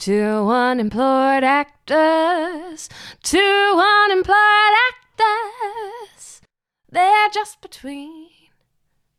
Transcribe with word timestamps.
Two 0.00 0.48
unemployed 0.48 1.44
actors, 1.44 2.88
two 3.22 3.82
unemployed 4.06 4.34
actors. 4.88 6.40
They're 6.90 7.28
just 7.28 7.60
between 7.60 8.30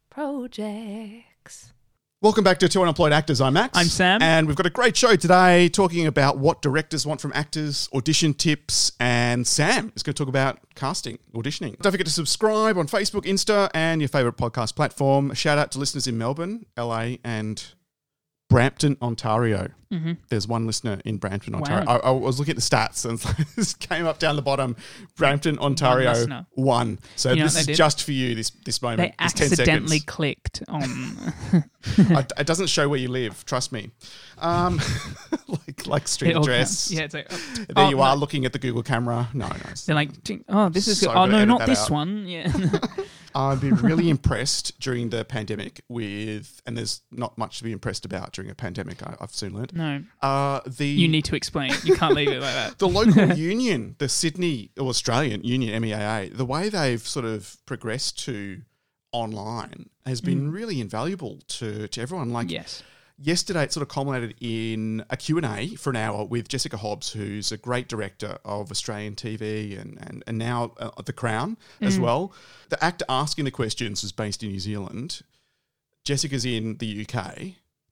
projects. 0.09 1.73
Welcome 2.19 2.43
back 2.43 2.57
to 2.57 2.67
Two 2.67 2.81
Unemployed 2.81 3.13
Actors. 3.13 3.39
I'm 3.41 3.53
Max. 3.53 3.77
I'm 3.77 3.85
Sam. 3.85 4.23
And 4.23 4.47
we've 4.47 4.55
got 4.55 4.65
a 4.65 4.71
great 4.71 4.97
show 4.97 5.15
today 5.15 5.69
talking 5.69 6.07
about 6.07 6.39
what 6.39 6.63
directors 6.63 7.05
want 7.05 7.21
from 7.21 7.31
actors, 7.35 7.87
audition 7.93 8.33
tips, 8.33 8.93
and 8.99 9.45
Sam 9.45 9.93
is 9.95 10.01
going 10.01 10.15
to 10.15 10.23
talk 10.23 10.29
about 10.29 10.61
casting, 10.73 11.19
auditioning. 11.35 11.77
Don't 11.77 11.91
forget 11.91 12.07
to 12.07 12.11
subscribe 12.11 12.79
on 12.79 12.87
Facebook, 12.87 13.25
Insta, 13.25 13.69
and 13.75 14.01
your 14.01 14.07
favourite 14.07 14.35
podcast 14.35 14.75
platform. 14.75 15.29
A 15.29 15.35
shout 15.35 15.59
out 15.59 15.71
to 15.73 15.79
listeners 15.79 16.07
in 16.07 16.17
Melbourne, 16.17 16.65
LA, 16.75 17.17
and 17.23 17.63
Brampton, 18.49 18.97
Ontario. 18.99 19.69
Mm-hmm. 19.91 20.13
There's 20.29 20.47
one 20.47 20.65
listener 20.65 20.99
in 21.03 21.17
Brampton, 21.17 21.53
Ontario. 21.53 21.85
I, 21.87 21.97
I 21.97 22.11
was 22.11 22.39
looking 22.39 22.53
at 22.53 22.55
the 22.55 22.61
stats 22.61 23.03
and 23.05 23.19
it 23.57 23.75
came 23.79 24.05
up 24.05 24.19
down 24.19 24.35
the 24.37 24.41
bottom. 24.41 24.75
Brampton, 25.17 25.59
Ontario, 25.59 26.11
listener. 26.11 26.45
one. 26.53 26.99
So 27.15 27.31
You 27.31 27.37
know 27.37 27.43
this 27.43 27.59
is 27.59 27.65
did? 27.67 27.75
just 27.75 28.03
for 28.03 28.11
you. 28.13 28.33
This 28.35 28.51
this 28.65 28.81
moment. 28.81 29.13
They 29.17 29.25
this 29.25 29.41
accidentally 29.51 29.99
clicked 29.99 30.63
on. 30.67 30.83
It 31.83 32.45
doesn't 32.45 32.67
show 32.67 32.87
where 32.87 32.99
you 32.99 33.07
live. 33.07 33.43
Trust 33.45 33.71
me. 33.71 33.89
Um, 34.37 34.79
like 35.47 35.87
like 35.87 36.07
street 36.07 36.35
address. 36.35 36.89
counts. 36.89 36.91
Yeah, 36.91 37.01
it's 37.01 37.13
like, 37.15 37.27
oh, 37.31 37.37
There 37.55 37.85
oh, 37.85 37.89
you 37.89 37.95
no. 37.97 38.03
are 38.03 38.15
looking 38.15 38.45
at 38.45 38.53
the 38.53 38.59
Google 38.59 38.83
camera. 38.83 39.27
No, 39.33 39.47
no. 39.47 39.55
They're 39.85 39.95
like, 39.95 40.11
oh, 40.47 40.69
this 40.69 40.87
is 40.87 40.99
So 40.99 41.07
good. 41.07 41.17
Oh 41.17 41.25
no, 41.25 41.43
not 41.43 41.65
this 41.65 41.85
out. 41.85 41.89
one. 41.89 42.27
Yeah, 42.27 42.51
I've 43.33 43.61
been 43.61 43.75
really 43.77 44.09
impressed 44.09 44.79
during 44.79 45.09
the 45.09 45.23
pandemic 45.25 45.81
with, 45.89 46.61
and 46.65 46.77
there's 46.77 47.01
not 47.11 47.37
much 47.37 47.57
to 47.59 47.63
be 47.63 47.71
impressed 47.71 48.05
about 48.05 48.33
during 48.33 48.51
a 48.51 48.55
pandemic. 48.55 49.01
I, 49.01 49.15
I've 49.19 49.31
soon 49.33 49.53
learned. 49.53 49.73
No. 49.81 50.27
Uh, 50.27 50.61
the 50.65 50.87
You 50.87 51.07
need 51.07 51.25
to 51.25 51.35
explain. 51.35 51.71
You 51.83 51.95
can't 51.95 52.13
leave 52.15 52.29
it 52.29 52.41
like 52.41 52.53
that. 52.53 52.77
the 52.83 52.87
local 52.87 53.33
union, 53.53 53.95
the 53.97 54.09
Sydney 54.09 54.71
or 54.79 54.87
Australian 54.87 55.43
Union 55.43 55.81
MEAA, 55.83 56.35
the 56.35 56.45
way 56.45 56.69
they've 56.69 57.05
sort 57.05 57.25
of 57.25 57.57
progressed 57.65 58.19
to 58.25 58.61
online 59.11 59.89
has 60.05 60.21
been 60.21 60.51
really 60.51 60.79
invaluable 60.79 61.39
to 61.47 61.87
to 61.89 62.01
everyone. 62.01 62.31
Like 62.31 62.49
Yes. 62.49 62.81
yesterday 63.19 63.63
it 63.63 63.73
sort 63.73 63.81
of 63.83 63.89
culminated 63.89 64.33
in 64.39 65.03
a 65.11 65.17
q&a 65.17 65.75
for 65.75 65.89
an 65.91 65.95
hour 65.95 66.23
with 66.25 66.47
jessica 66.47 66.77
hobbs 66.77 67.11
who's 67.11 67.51
a 67.51 67.57
great 67.57 67.87
director 67.87 68.37
of 68.45 68.71
australian 68.71 69.13
tv 69.15 69.79
and, 69.79 69.99
and, 70.07 70.23
and 70.25 70.37
now 70.39 70.71
uh, 70.79 70.89
the 71.05 71.13
crown 71.13 71.55
as 71.81 71.99
well 71.99 72.33
the 72.69 72.83
actor 72.83 73.05
asking 73.09 73.45
the 73.45 73.51
questions 73.51 74.03
is 74.03 74.11
based 74.11 74.41
in 74.43 74.49
new 74.49 74.59
zealand 74.59 75.21
jessica's 76.03 76.45
in 76.45 76.77
the 76.77 77.05
uk 77.05 77.15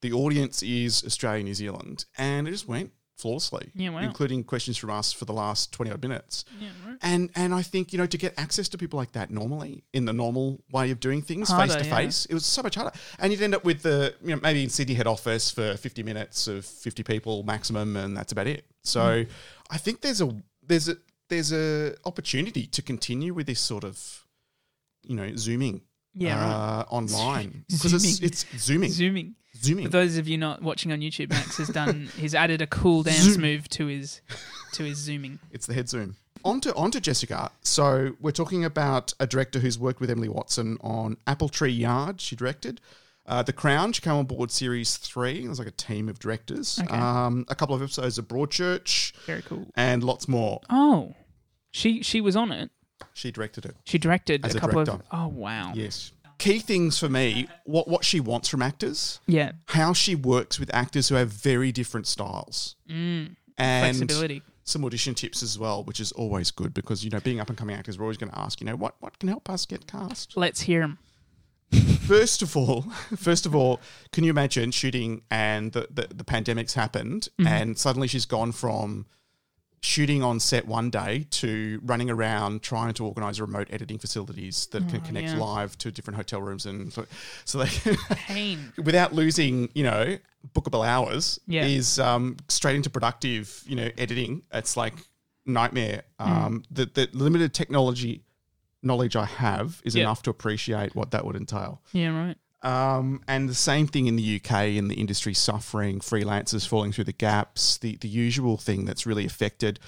the 0.01 0.11
audience 0.13 0.61
is 0.63 1.03
australia 1.05 1.43
new 1.43 1.53
zealand 1.53 2.05
and 2.17 2.47
it 2.47 2.51
just 2.51 2.67
went 2.67 2.91
flawlessly 3.17 3.69
Yeah, 3.75 3.89
wow. 3.89 3.99
including 3.99 4.45
questions 4.45 4.77
from 4.77 4.91
us 4.91 5.11
for 5.11 5.25
the 5.25 5.33
last 5.33 5.73
20 5.73 5.91
odd 5.91 6.01
minutes 6.01 6.45
Yeah, 6.57 6.69
right. 6.87 6.97
and 7.01 7.29
and 7.35 7.53
I 7.53 7.61
think 7.63 7.91
you 7.91 7.97
know 7.97 8.05
to 8.05 8.17
get 8.17 8.33
access 8.37 8.69
to 8.69 8.77
people 8.77 8.97
like 8.97 9.11
that 9.11 9.29
normally 9.29 9.83
in 9.91 10.05
the 10.05 10.13
normal 10.13 10.63
way 10.71 10.89
of 10.91 11.01
doing 11.01 11.21
things 11.21 11.49
Harder, 11.49 11.73
face 11.73 11.81
to 11.83 11.87
yeah. 11.89 11.95
face, 11.97 12.25
it 12.27 12.33
was 12.33 12.45
so 12.45 12.63
much 12.63 12.75
harder. 12.75 12.93
And 13.19 13.33
you'd 13.33 13.41
end 13.41 13.55
up 13.55 13.65
with 13.65 13.81
the 13.81 14.15
you 14.23 14.33
know 14.33 14.39
maybe 14.41 14.63
in 14.63 14.69
Sydney 14.69 14.93
head 14.95 15.05
office 15.05 15.51
for 15.51 15.75
fifty 15.75 16.01
minutes 16.01 16.47
of 16.47 16.63
fifty 16.65 17.03
people 17.03 17.43
maximum, 17.43 17.97
and 17.97 18.15
that's 18.15 18.31
about 18.31 18.47
it. 18.47 18.63
So 18.85 19.23
Hmm. 19.25 19.29
I 19.69 19.77
think 19.79 19.99
there's 19.99 20.21
a 20.21 20.33
there's 20.65 20.87
a 20.87 20.95
there's 21.27 21.51
a 21.51 21.95
opportunity 22.05 22.67
to 22.67 22.81
continue 22.81 23.33
with 23.33 23.47
this 23.47 23.59
sort 23.59 23.83
of 23.83 24.25
you 25.03 25.15
know 25.17 25.35
zooming 25.35 25.81
Yeah, 26.13 26.35
right. 26.41 26.79
uh, 26.79 26.85
online 26.89 27.65
because 27.69 27.93
it's 27.93 28.21
it's 28.21 28.45
zooming 28.57 28.91
Zooming. 28.91 29.35
Zooming. 29.63 29.85
For 29.85 29.91
those 29.91 30.17
of 30.17 30.27
you 30.27 30.37
not 30.37 30.61
watching 30.61 30.91
on 30.91 30.99
YouTube, 30.99 31.29
Max 31.29 31.57
has 31.57 31.69
done. 31.69 32.09
he's 32.17 32.33
added 32.35 32.61
a 32.61 32.67
cool 32.67 33.03
dance 33.03 33.17
Zoom. 33.19 33.41
move 33.41 33.69
to 33.69 33.87
his 33.87 34.21
to 34.73 34.83
his 34.83 34.97
zooming. 34.97 35.39
It's 35.51 35.65
the 35.65 35.73
head 35.73 35.89
zoom. 35.89 36.15
On 36.45 36.61
to, 36.61 36.73
on 36.75 36.89
to 36.91 37.01
Jessica. 37.01 37.51
So 37.63 38.15
we're 38.21 38.31
talking 38.31 38.63
about 38.63 39.13
a 39.19 39.27
director 39.27 39.59
who's 39.59 39.77
worked 39.77 39.99
with 39.99 40.09
Emily 40.09 40.29
Watson 40.29 40.77
on 40.79 41.17
Apple 41.27 41.49
Tree 41.49 41.71
Yard. 41.71 42.21
She 42.21 42.35
directed. 42.37 42.79
Uh, 43.25 43.43
the 43.43 43.51
Crown. 43.53 43.91
She 43.93 44.01
came 44.01 44.13
on 44.13 44.25
board 44.25 44.49
series 44.49 44.95
three. 44.97 45.43
It 45.43 45.49
was 45.49 45.59
like 45.59 45.67
a 45.67 45.71
team 45.71 46.07
of 46.09 46.17
directors. 46.17 46.79
Okay. 46.81 46.95
Um, 46.95 47.45
a 47.49 47.55
couple 47.55 47.75
of 47.75 47.81
episodes 47.81 48.17
of 48.17 48.27
Broadchurch 48.27 49.13
Very 49.25 49.41
cool. 49.43 49.67
and 49.75 50.03
lots 50.03 50.27
more. 50.27 50.61
Oh, 50.69 51.13
she 51.71 52.01
she 52.01 52.21
was 52.21 52.35
on 52.35 52.51
it. 52.51 52.71
She 53.13 53.31
directed 53.31 53.65
it. 53.65 53.75
She 53.83 53.97
directed 53.97 54.45
As 54.45 54.55
a 54.55 54.57
a 54.57 54.61
couple 54.61 54.79
of. 54.79 55.01
Oh 55.11 55.27
wow. 55.27 55.73
Yes. 55.75 56.11
Key 56.39 56.59
things 56.59 56.97
for 56.97 57.07
me: 57.09 57.47
what 57.65 57.87
what 57.87 58.03
she 58.03 58.19
wants 58.19 58.49
from 58.49 58.61
actors, 58.63 59.19
Yeah. 59.27 59.51
how 59.67 59.93
she 59.93 60.15
works 60.15 60.59
with 60.59 60.73
actors 60.73 61.09
who 61.09 61.15
have 61.15 61.29
very 61.31 61.71
different 61.71 62.07
styles, 62.07 62.75
Mm. 62.89 63.35
and 63.57 63.97
Flexibility. 63.97 64.41
some 64.63 64.83
audition 64.85 65.13
tips 65.15 65.43
as 65.43 65.59
well, 65.59 65.83
which 65.83 65.99
is 65.99 66.11
always 66.13 66.49
good 66.51 66.73
because 66.73 67.03
you 67.03 67.09
know 67.11 67.19
being 67.19 67.39
up 67.39 67.49
and 67.49 67.57
coming 67.57 67.75
actors, 67.75 67.97
we're 67.99 68.05
always 68.05 68.17
going 68.17 68.31
to 68.31 68.39
ask, 68.39 68.59
you 68.61 68.65
know, 68.65 68.75
what 68.75 68.95
what 68.99 69.19
can 69.19 69.29
help 69.29 69.49
us 69.49 69.65
get 69.65 69.85
cast. 69.85 70.35
Let's 70.35 70.61
hear 70.61 70.79
them 70.81 70.97
First 72.01 72.41
of 72.41 72.57
all, 72.57 72.81
first 73.15 73.45
of 73.45 73.53
all, 73.55 73.79
can 74.11 74.23
you 74.23 74.31
imagine 74.31 74.71
shooting 74.71 75.21
and 75.29 75.71
the, 75.73 75.87
the, 75.91 76.07
the 76.13 76.23
pandemic's 76.23 76.73
happened 76.73 77.27
Mm-hmm. 77.37 77.47
and 77.47 77.77
suddenly 77.77 78.07
she's 78.07 78.25
gone 78.25 78.51
from 78.51 79.05
shooting 79.81 80.21
on 80.23 80.39
set 80.39 80.67
one 80.67 80.89
day 80.89 81.25
to 81.31 81.79
running 81.83 82.09
around 82.09 82.61
trying 82.61 82.93
to 82.93 83.05
organize 83.05 83.39
remote 83.39 83.67
editing 83.71 83.97
facilities 83.97 84.67
that 84.71 84.87
can 84.89 84.97
Oh, 85.01 85.05
connect 85.05 85.29
yeah. 85.29 85.37
live 85.37 85.77
to 85.79 85.91
different 85.91 86.17
hotel 86.17 86.41
rooms 86.41 86.65
and 86.65 86.91
so, 86.91 87.05
so 87.45 87.59
they 87.63 87.95
Pain. 88.15 88.73
without 88.83 89.13
losing, 89.13 89.69
you 89.73 89.83
know, 89.83 90.17
bookable 90.53 90.85
hours 90.85 91.39
Yeah. 91.47 91.65
is 91.65 91.97
um, 91.99 92.35
straight 92.49 92.75
into 92.75 92.89
productive, 92.89 93.63
you 93.65 93.75
know, 93.75 93.89
editing. 93.97 94.43
It's 94.53 94.75
like 94.75 94.93
nightmare. 95.45 96.03
Mm. 96.19 96.27
Um, 96.27 96.63
the, 96.69 96.85
the 96.85 97.09
limited 97.13 97.53
technology 97.53 98.23
knowledge 98.83 99.15
I 99.15 99.25
have 99.25 99.81
is 99.85 99.95
Yeah. 99.95 100.03
enough 100.03 100.23
to 100.23 100.29
appreciate 100.29 100.95
what 100.95 101.11
that 101.11 101.25
would 101.25 101.35
entail. 101.35 101.81
Yeah. 101.93 102.09
Right. 102.09 102.37
Um, 102.61 103.21
and 103.27 103.47
the 103.47 103.55
same 103.55 103.87
thing 103.87 104.07
in 104.07 104.15
the 104.17 104.41
UK 104.43 104.69
in 104.69 104.89
the 104.89 104.95
industry 104.95 105.33
suffering, 105.33 105.99
freelancers 105.99 106.67
falling 106.67 106.91
through 106.91 107.05
the 107.05 107.13
gaps, 107.13 107.77
the, 107.77 107.95
the 107.97 108.09
usual 108.09 108.57
thing 108.57 108.85
that's 108.85 109.05
really 109.05 109.25
affected 109.25 109.79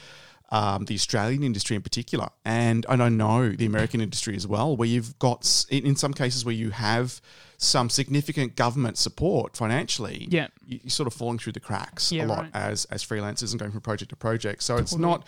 um, 0.51 0.85
the 0.85 0.95
Australian 0.95 1.43
industry 1.43 1.75
in 1.75 1.81
particular. 1.81 2.29
And, 2.45 2.85
and 2.89 3.01
I 3.01 3.09
know 3.09 3.49
the 3.49 3.65
American 3.65 4.01
industry 4.01 4.35
as 4.35 4.45
well, 4.45 4.75
where 4.75 4.87
you've 4.87 5.17
got, 5.19 5.65
in, 5.69 5.85
in 5.85 5.95
some 5.95 6.13
cases 6.13 6.45
where 6.45 6.55
you 6.55 6.71
have 6.71 7.21
some 7.63 7.91
significant 7.91 8.55
government 8.55 8.97
support 8.97 9.55
financially, 9.55 10.27
Yeah. 10.31 10.47
you, 10.65 10.79
you're 10.83 10.89
sort 10.89 11.05
of 11.05 11.13
falling 11.13 11.37
through 11.37 11.53
the 11.53 11.59
cracks 11.59 12.11
Yeah, 12.11 12.25
a 12.25 12.27
lot 12.27 12.39
right. 12.39 12.49
as, 12.55 12.85
as 12.85 13.05
freelancers 13.05 13.51
and 13.51 13.59
going 13.59 13.71
from 13.71 13.81
project 13.81 14.09
to 14.09 14.15
project. 14.15 14.63
So 14.63 14.77
it's 14.77 14.95
not 14.97 15.27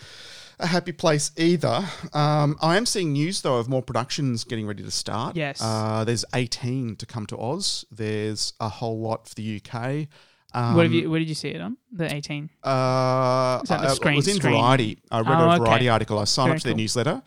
a 0.60 0.66
happy 0.66 0.94
place 0.94 1.30
either. 1.38 1.84
Um, 2.12 2.58
I 2.60 2.76
am 2.76 2.88
seeing 2.88 3.14
news 3.14 3.42
though 3.44 3.58
of 3.58 3.70
more 3.70 3.84
productions 3.84 4.44
getting 4.46 4.66
ready 4.66 4.82
to 4.82 4.90
start. 4.90 5.36
Yes. 5.36 5.62
Uh, 5.62 6.04
there's 6.06 6.26
18 6.34 6.96
to 6.96 7.06
come 7.06 7.28
to 7.28 7.38
Oz. 7.38 7.86
There's 7.92 8.54
a 8.60 8.68
whole 8.68 9.00
lot 9.00 9.28
for 9.28 9.36
the 9.36 9.62
UK. 9.64 10.08
Um, 10.56 10.76
what 10.76 10.84
have 10.86 10.94
you? 10.94 11.10
Where 11.12 11.20
did 11.20 11.30
you 11.30 11.36
see 11.36 11.50
it 11.50 11.62
on? 11.62 11.78
The 11.92 12.14
eighteen. 12.14 12.52
Uh, 12.64 13.60
Is 13.64 13.70
that 13.70 13.80
I- 13.82 13.94
screen- 13.96 14.14
it 14.14 14.18
was 14.18 14.28
in 14.28 14.36
screen? 14.36 14.54
Variety. 14.54 15.00
I 15.10 15.20
read 15.22 15.30
Oh, 15.30 15.50
a 15.50 15.56
okay. 15.56 15.58
Variety 15.66 15.90
article. 15.90 16.20
I 16.20 16.26
signed 16.26 16.48
Very 16.50 16.56
up 16.58 16.62
to 16.62 16.64
their 16.66 16.74
cool. 16.74 16.78
newsletter, 16.78 17.22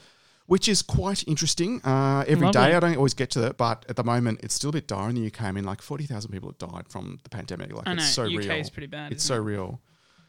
which 0.46 0.68
is 0.68 0.82
quite 0.82 1.26
interesting. 1.26 1.80
Uh, 1.84 2.24
every 2.26 2.46
Lovely. 2.46 2.52
day, 2.70 2.74
I 2.76 2.80
don't 2.80 2.96
always 2.96 3.14
get 3.14 3.30
to 3.30 3.46
it, 3.46 3.56
but 3.56 3.84
at 3.88 3.96
the 3.96 4.04
moment, 4.04 4.40
it's 4.42 4.54
still 4.54 4.70
a 4.70 4.72
bit 4.72 4.86
dire 4.86 5.08
in 5.08 5.14
the 5.16 5.26
UK. 5.26 5.42
I 5.42 5.52
mean, 5.52 5.64
like 5.64 5.82
40,000 5.82 6.30
people 6.30 6.48
have 6.50 6.58
died 6.70 6.84
from 6.88 7.18
the 7.22 7.28
pandemic. 7.30 7.72
Like, 7.72 7.86
I 7.88 7.94
know. 7.94 8.02
it's 8.02 8.12
so 8.12 8.24
UK 8.24 8.30
real. 8.30 8.50
is 8.52 8.70
pretty 8.70 8.86
bad. 8.86 9.12
It's 9.12 9.24
so 9.24 9.34
it? 9.36 9.38
real. 9.40 9.80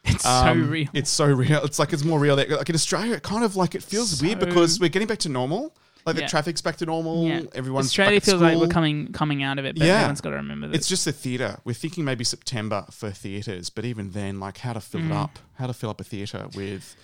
It's 0.04 0.22
so 0.24 0.30
Um, 0.30 0.70
real. 0.70 0.88
It's 0.94 1.10
so 1.10 1.26
real. 1.26 1.62
It's 1.64 1.78
like 1.78 1.92
it's 1.92 2.04
more 2.04 2.18
real. 2.20 2.36
Like 2.36 2.48
like 2.50 2.68
in 2.68 2.74
Australia, 2.74 3.14
it 3.14 3.22
kind 3.22 3.44
of 3.44 3.56
like 3.56 3.74
it 3.74 3.82
feels 3.82 4.22
weird 4.22 4.38
because 4.38 4.78
we're 4.80 4.88
getting 4.88 5.08
back 5.08 5.18
to 5.20 5.28
normal. 5.28 5.74
Like 6.06 6.16
Yeah. 6.16 6.22
the 6.22 6.28
traffic's 6.30 6.62
back 6.62 6.76
to 6.76 6.86
normal. 6.86 7.26
Yeah. 7.26 7.42
Everyone's 7.54 7.86
Australia 7.88 8.20
feels 8.20 8.40
like 8.40 8.56
we're 8.58 8.68
coming 8.68 9.12
coming 9.12 9.42
out 9.42 9.58
of 9.58 9.66
it, 9.66 9.76
but 9.76 9.86
Yeah. 9.86 9.94
everyone's 9.96 10.20
got 10.22 10.30
to 10.30 10.36
remember 10.36 10.68
this. 10.68 10.78
It's 10.78 10.88
just 10.88 11.04
the 11.04 11.12
theatre. 11.12 11.58
We're 11.64 11.74
thinking 11.74 12.04
maybe 12.04 12.24
September 12.24 12.86
for 12.90 13.10
theatres, 13.10 13.68
but 13.70 13.84
even 13.84 14.12
then, 14.12 14.40
like 14.40 14.58
how 14.58 14.72
to 14.72 14.80
fill 14.80 15.00
Mm. 15.02 15.06
it 15.10 15.12
up, 15.12 15.38
how 15.54 15.66
to 15.66 15.74
fill 15.74 15.90
up 15.90 16.00
a 16.00 16.04
theatre 16.04 16.46
with 16.54 16.96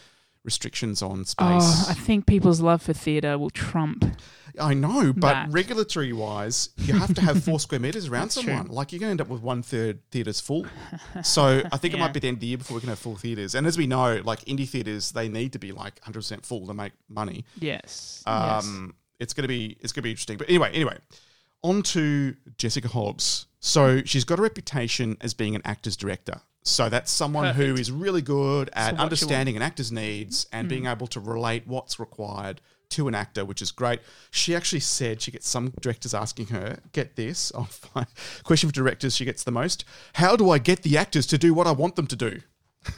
restrictions 0.44 1.02
on 1.02 1.25
space. 1.25 1.46
Oh, 1.49 1.87
I 1.88 1.94
think 1.94 2.26
people's 2.26 2.61
love 2.61 2.82
for 2.82 2.93
theatre 2.93 3.38
will 3.38 3.50
trump. 3.50 4.05
I 4.61 4.73
know, 4.75 5.12
but 5.12 5.32
That. 5.32 5.50
regulatory 5.50 6.12
wise, 6.12 6.69
you 6.76 6.94
have 6.94 7.12
to 7.14 7.20
have 7.23 7.43
four 7.43 7.58
square 7.64 7.81
meters 7.81 8.06
around 8.06 8.25
That's 8.26 8.35
someone. 8.37 8.67
true. 8.67 8.75
Like 8.75 8.93
you're 8.93 9.00
going 9.00 9.08
to 9.08 9.11
end 9.12 9.20
up 9.20 9.29
with 9.29 9.43
one 9.43 9.62
third 9.62 9.99
theaters 10.11 10.41
full. 10.41 10.67
So 11.25 11.62
I 11.73 11.76
think 11.76 11.94
it 11.94 11.99
might 11.99 12.12
be 12.12 12.20
the 12.20 12.29
end 12.29 12.37
of 12.37 12.41
the 12.41 12.46
year 12.49 12.58
before 12.58 12.75
we 12.76 12.81
can 12.81 12.88
have 12.91 12.99
full 12.99 13.17
theaters. 13.17 13.55
And 13.55 13.67
as 13.67 13.76
we 13.79 13.87
know, 13.87 14.20
like 14.25 14.41
indie 14.44 14.69
theaters, 14.69 15.11
they 15.12 15.29
need 15.29 15.52
to 15.55 15.58
be 15.58 15.73
like 15.73 15.94
100 16.00 16.19
percent 16.19 16.46
full 16.46 16.67
to 16.67 16.75
make 16.75 16.93
money. 17.08 17.44
Yes. 17.58 18.23
yes. 18.26 18.64
Um, 18.67 18.94
it's 19.19 19.32
gonna 19.32 19.49
be 19.49 19.76
it's 19.81 19.93
gonna 19.93 20.02
be 20.02 20.11
interesting. 20.11 20.37
But 20.38 20.49
anyway, 20.49 20.70
anyway, 20.73 20.99
on 21.62 21.82
to 21.85 22.37
Jessica 22.58 22.88
Hobbs. 22.88 23.46
So 23.61 24.02
she's 24.05 24.25
got 24.25 24.38
a 24.38 24.43
reputation 24.43 25.17
as 25.20 25.35
being 25.35 25.55
an 25.56 25.62
actor's 25.64 25.96
director. 25.96 26.41
So 26.66 26.88
that's 26.88 27.11
someone 27.11 27.55
who 27.55 27.62
Perfect. 27.64 27.78
is 27.81 27.93
really 27.93 28.22
good 28.22 28.70
at 28.72 28.94
you 28.94 28.99
understanding 28.99 29.55
an 29.56 29.62
actor's 29.62 29.93
needs 29.93 30.46
and 30.52 30.69
being 30.69 30.87
able 30.87 31.06
to 31.08 31.20
relate 31.20 31.66
what's 31.66 32.00
required 32.00 32.61
to 32.90 33.06
an 33.08 33.14
actor, 33.14 33.44
which 33.44 33.61
is 33.61 33.70
great. 33.70 34.00
She 34.31 34.55
actually 34.55 34.81
said 34.81 35.20
she 35.20 35.31
gets 35.31 35.49
some 35.49 35.72
directors 35.81 36.14
asking 36.14 36.46
her, 36.46 36.78
get 36.93 37.16
this, 37.16 37.52
oh, 37.55 37.64
fine. 37.64 38.06
question 38.44 38.69
for 38.70 38.75
directors 38.75 39.14
she 39.14 39.25
gets 39.26 39.44
the 39.44 39.50
most. 39.50 39.84
How 40.14 40.37
do 40.37 40.49
I 40.50 40.58
get 40.58 40.82
the 40.82 40.96
actors 40.96 41.26
to 41.28 41.38
do 41.38 41.52
what 41.52 41.66
I 41.66 41.72
want 41.72 41.96
them 41.96 42.06
to 42.06 42.16
do? 42.16 42.40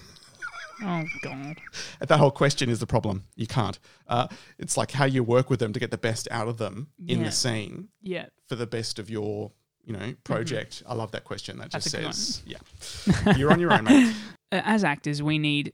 Oh 0.83 1.05
God. 1.23 1.57
that 2.07 2.19
whole 2.19 2.31
question 2.31 2.69
is 2.69 2.81
the 2.81 2.87
problem. 2.87 3.25
You 3.35 3.47
can't. 3.47 3.79
Uh, 4.07 4.29
it's 4.59 4.77
like 4.77 4.91
how 4.91 5.07
you 5.07 5.23
work 5.25 5.49
with 5.49 5.59
them 5.59 5.73
to 5.73 5.81
get 5.81 5.91
the 5.91 5.97
best 5.97 6.29
out 6.31 6.49
of 6.49 6.59
them 6.59 6.89
in 7.09 7.21
Yeah. 7.21 7.25
the 7.25 7.33
scene 7.33 7.89
Yeah. 8.03 8.27
for 8.47 8.57
the 8.57 8.67
best 8.67 8.99
of 8.99 9.09
your, 9.09 9.53
you 9.87 9.93
know, 9.95 10.15
project. 10.25 10.83
I 10.87 10.95
love 10.95 11.13
that 11.13 11.25
question. 11.25 11.59
That 11.59 11.71
just 11.71 11.89
Mm-hmm. 11.95 12.05
That's 12.05 12.19
says, 12.19 12.43
yeah, 12.45 13.35
you're 13.37 13.53
on 13.53 13.61
your 13.61 13.73
own, 13.73 13.85
mate. 13.85 14.15
Uh, 14.53 14.63
As 14.65 14.85
actors, 14.85 15.21
we 15.23 15.39
need 15.39 15.73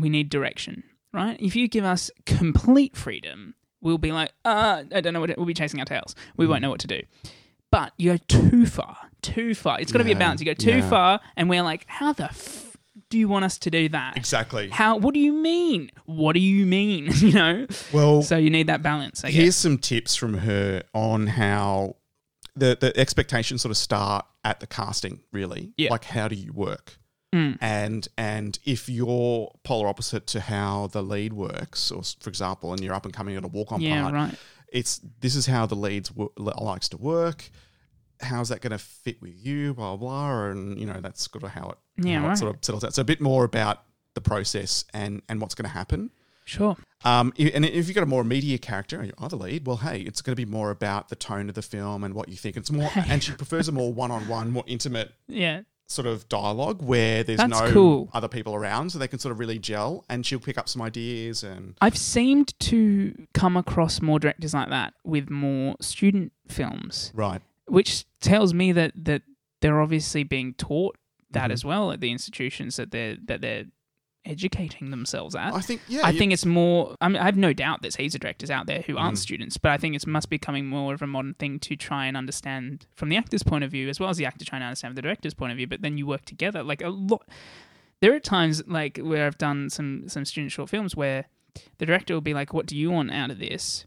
we 0.00 0.08
need 0.08 0.28
direction, 0.28 0.82
right? 1.12 1.36
If 1.40 1.54
you 1.54 1.68
give 1.68 1.84
us 1.84 2.10
complete 2.26 2.96
freedom, 2.96 3.54
we'll 3.80 3.96
be 3.98 4.10
like, 4.10 4.32
uh, 4.44 4.82
I 4.92 5.00
don't 5.00 5.12
know 5.12 5.20
what. 5.20 5.36
We'll 5.36 5.46
be 5.46 5.54
chasing 5.54 5.78
our 5.78 5.86
tails. 5.86 6.16
We 6.36 6.46
Mm. 6.46 6.48
won't 6.48 6.62
know 6.62 6.70
what 6.70 6.80
to 6.80 6.88
do. 6.88 7.02
But 7.70 7.92
you 7.98 8.10
go 8.12 8.18
too 8.28 8.66
far, 8.66 8.96
too 9.22 9.54
far. 9.54 9.80
It's 9.80 9.92
got 9.92 9.98
to 9.98 10.04
be 10.04 10.12
a 10.12 10.16
balance. 10.16 10.40
You 10.40 10.46
go 10.46 10.52
too 10.54 10.78
yeah. 10.78 10.90
far, 10.90 11.20
and 11.36 11.48
we're 11.48 11.62
like, 11.62 11.84
how 11.86 12.12
the 12.12 12.24
f- 12.24 12.76
do 13.08 13.18
you 13.18 13.28
want 13.28 13.44
us 13.44 13.56
to 13.58 13.70
do 13.70 13.88
that? 13.90 14.16
Exactly. 14.16 14.68
How? 14.70 14.96
What 14.96 15.14
do 15.14 15.20
you 15.20 15.32
mean? 15.32 15.90
What 16.04 16.32
do 16.32 16.40
you 16.40 16.66
mean? 16.66 17.08
you 17.18 17.32
know. 17.34 17.66
Well, 17.92 18.22
So 18.22 18.36
you 18.36 18.50
need 18.50 18.66
that 18.66 18.82
balance. 18.82 19.22
I 19.24 19.30
Here's 19.30 19.46
guess. 19.54 19.56
some 19.56 19.78
tips 19.78 20.16
from 20.16 20.34
her 20.38 20.82
on 20.92 21.28
how 21.28 21.96
the 22.54 22.76
the 22.80 22.96
expectations 22.98 23.62
sort 23.62 23.70
of 23.70 23.76
start 23.76 24.26
at 24.44 24.60
the 24.60 24.66
casting, 24.66 25.20
really. 25.32 25.72
Yeah. 25.76 25.90
Like 25.90 26.04
how 26.04 26.28
do 26.28 26.34
you 26.36 26.52
work? 26.52 26.98
Mm. 27.34 27.56
And 27.62 28.08
and 28.18 28.58
if 28.64 28.88
you're 28.88 29.50
polar 29.64 29.88
opposite 29.88 30.26
to 30.28 30.40
how 30.40 30.88
the 30.88 31.02
lead 31.02 31.32
works, 31.32 31.90
or 31.90 32.02
for 32.20 32.28
example, 32.28 32.72
and 32.72 32.82
you're 32.82 32.94
up 32.94 33.04
and 33.06 33.14
coming 33.14 33.36
at 33.36 33.44
a 33.44 33.48
walk 33.48 33.72
on 33.72 33.80
Yeah. 33.80 34.02
part, 34.02 34.14
Right. 34.14 34.34
it's 34.68 35.00
this 35.20 35.34
is 35.34 35.46
how 35.46 35.64
the 35.66 35.74
leads 35.76 36.10
w- 36.10 36.30
likes 36.36 36.88
to 36.90 36.96
work. 36.98 37.50
How's 38.20 38.50
that 38.50 38.60
going 38.60 38.70
to 38.72 38.78
fit 38.78 39.20
with 39.22 39.34
you? 39.34 39.72
Blah 39.74 39.96
blah, 39.96 40.44
and 40.48 40.78
you 40.78 40.84
know 40.86 41.00
that's 41.00 41.28
sort 41.30 41.42
of 41.42 41.50
how 41.50 41.70
it 41.70 41.78
Yeah, 42.06 42.20
how 42.20 42.30
it 42.32 42.36
sort 42.36 42.54
of 42.54 42.62
settles 42.64 42.84
out. 42.84 42.94
So 42.94 43.00
a 43.02 43.04
bit 43.04 43.20
more 43.20 43.44
about 43.44 43.82
the 44.14 44.20
process 44.20 44.84
and 44.92 45.22
and 45.28 45.40
what's 45.40 45.54
going 45.54 45.64
to 45.68 45.74
happen. 45.74 46.10
Sure. 46.44 46.76
Um, 47.04 47.32
and 47.38 47.64
if 47.64 47.86
you've 47.88 47.94
got 47.94 48.02
a 48.02 48.06
more 48.06 48.24
media 48.24 48.58
character, 48.58 48.98
and 48.98 49.06
you're 49.06 49.14
oh, 49.18 49.28
the 49.28 49.36
lead, 49.36 49.66
well, 49.66 49.78
hey, 49.78 50.00
it's 50.00 50.22
going 50.22 50.36
to 50.36 50.46
be 50.46 50.50
more 50.50 50.70
about 50.70 51.08
the 51.08 51.16
tone 51.16 51.48
of 51.48 51.54
the 51.54 51.62
film 51.62 52.04
and 52.04 52.14
what 52.14 52.28
you 52.28 52.36
think. 52.36 52.56
It's 52.56 52.70
more, 52.70 52.90
and 52.94 53.22
she 53.22 53.32
prefers 53.32 53.68
a 53.68 53.72
more 53.72 53.92
one-on-one, 54.02 54.50
more 54.50 54.64
intimate 54.66 55.12
Yeah. 55.28 55.62
sort 55.86 56.06
of 56.06 56.28
dialogue 56.28 56.80
where 56.82 57.22
there's 57.24 57.38
That's 57.38 57.60
no 57.60 57.70
cool. 57.72 58.10
other 58.12 58.28
people 58.28 58.54
around, 58.54 58.90
so 58.90 58.98
they 58.98 59.08
can 59.08 59.18
sort 59.18 59.32
of 59.32 59.38
really 59.38 59.58
gel, 59.58 60.04
and 60.08 60.24
she'll 60.24 60.38
pick 60.40 60.58
up 60.58 60.68
some 60.68 60.80
ideas 60.82 61.42
and 61.42 61.74
I've 61.80 61.98
seemed 61.98 62.58
to 62.60 63.26
come 63.34 63.56
across 63.56 64.00
more 64.00 64.18
directors 64.18 64.54
like 64.54 64.68
that 64.70 64.94
with 65.04 65.28
more 65.30 65.76
student 65.80 66.32
films. 66.48 67.10
right, 67.14 67.40
which 67.66 68.04
tells 68.20 68.52
me 68.54 68.72
that 68.72 68.92
that 69.04 69.22
they're 69.60 69.80
obviously 69.80 70.22
being 70.24 70.54
taught 70.54 70.96
that 71.30 71.50
Mhm. 71.50 71.52
as 71.54 71.64
well 71.64 71.92
at 71.92 72.00
the 72.00 72.10
institutions 72.10 72.76
that 72.76 72.90
they're 72.90 73.16
that 73.26 73.40
they're 73.40 73.64
educating 74.24 74.90
themselves 74.90 75.34
at. 75.34 75.52
I 75.52 75.60
think 75.60 75.80
yeah, 75.88 76.02
I 76.04 76.10
you- 76.10 76.18
think 76.18 76.32
it's 76.32 76.46
more. 76.46 76.94
I 77.00 77.08
mean, 77.08 77.16
I 77.18 77.24
have 77.24 77.36
no 77.36 77.52
doubt 77.52 77.82
there's 77.82 77.96
heaps 77.96 78.14
of 78.14 78.20
directors 78.20 78.50
out 78.50 78.66
there 78.66 78.82
who 78.82 78.96
aren't 78.96 79.16
Mhm. 79.16 79.20
students, 79.22 79.56
but 79.56 79.72
I 79.72 79.76
think 79.76 79.94
it 79.96 80.06
must 80.06 80.28
be 80.30 80.36
becoming 80.36 80.66
more 80.66 80.94
of 80.94 81.02
a 81.02 81.06
modern 81.06 81.34
thing 81.34 81.58
to 81.60 81.76
try 81.76 82.06
and 82.06 82.16
understand 82.16 82.86
from 82.94 83.08
the 83.08 83.16
actor's 83.16 83.42
point 83.42 83.64
of 83.64 83.70
view, 83.70 83.88
as 83.88 83.98
well 84.00 84.10
as 84.10 84.16
the 84.16 84.26
actor 84.26 84.44
trying 84.44 84.60
to 84.62 84.66
understand 84.66 84.90
from 84.92 84.96
the 84.96 85.02
director's 85.02 85.34
point 85.34 85.50
of 85.52 85.56
view. 85.56 85.66
But 85.66 85.82
then 85.82 85.98
you 85.98 86.06
work 86.06 86.24
together. 86.24 86.62
Like 86.62 86.82
a 86.82 86.88
lot. 86.88 87.28
There 88.00 88.14
are 88.14 88.20
times 88.20 88.62
like 88.66 88.98
where 88.98 89.26
I've 89.26 89.38
done 89.38 89.70
some 89.70 90.08
some 90.08 90.24
student 90.24 90.52
short 90.52 90.70
films 90.70 90.96
where 90.96 91.26
the 91.78 91.86
director 91.86 92.14
will 92.14 92.20
be 92.20 92.34
like, 92.34 92.52
"What 92.54 92.66
do 92.66 92.76
you 92.76 92.90
want 92.90 93.10
out 93.10 93.30
of 93.30 93.38
this?" 93.38 93.86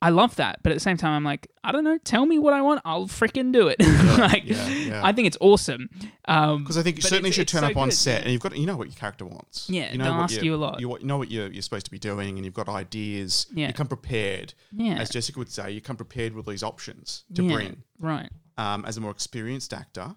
I 0.00 0.10
love 0.10 0.36
that, 0.36 0.60
but 0.62 0.70
at 0.70 0.76
the 0.76 0.80
same 0.80 0.96
time, 0.96 1.12
I'm 1.12 1.24
like, 1.24 1.50
I 1.64 1.72
don't 1.72 1.82
know. 1.82 1.98
Tell 1.98 2.24
me 2.24 2.38
what 2.38 2.52
I 2.52 2.62
want. 2.62 2.80
I'll 2.84 3.06
freaking 3.08 3.52
do 3.52 3.66
it. 3.66 3.80
like, 4.18 4.44
yeah, 4.46 4.68
yeah. 4.68 5.00
I 5.04 5.12
think 5.12 5.26
it's 5.26 5.36
awesome. 5.40 5.90
Um, 6.26 6.62
because 6.62 6.78
I 6.78 6.82
think 6.84 6.96
you 6.96 7.02
certainly 7.02 7.32
should 7.32 7.48
turn 7.48 7.62
so 7.62 7.68
up 7.68 7.76
on 7.76 7.88
good, 7.88 7.94
set 7.94 8.22
and 8.22 8.30
you've 8.30 8.40
got 8.40 8.56
you 8.56 8.64
know 8.64 8.76
what 8.76 8.86
your 8.86 8.94
character 8.94 9.24
wants. 9.24 9.68
Yeah, 9.68 9.90
you 9.90 9.98
know 9.98 10.04
they'll 10.04 10.14
what 10.14 10.22
ask 10.24 10.36
you 10.36 10.42
you 10.44 10.54
a 10.54 10.56
lot. 10.56 10.80
You 10.80 10.98
know 11.02 11.18
what 11.18 11.32
you're, 11.32 11.48
you're 11.48 11.62
supposed 11.62 11.86
to 11.86 11.90
be 11.90 11.98
doing, 11.98 12.36
and 12.36 12.44
you've 12.44 12.54
got 12.54 12.68
ideas. 12.68 13.46
Yeah. 13.52 13.66
You 13.66 13.72
come 13.72 13.88
prepared, 13.88 14.54
yeah, 14.72 14.94
as 14.94 15.10
Jessica 15.10 15.36
would 15.40 15.50
say. 15.50 15.72
You 15.72 15.80
come 15.80 15.96
prepared 15.96 16.32
with 16.32 16.46
these 16.46 16.62
options 16.62 17.24
to 17.34 17.42
yeah, 17.42 17.52
bring. 17.54 17.82
right. 17.98 18.30
um, 18.56 18.84
as 18.84 18.96
a 18.98 19.00
more 19.00 19.10
experienced 19.10 19.72
actor, 19.72 20.14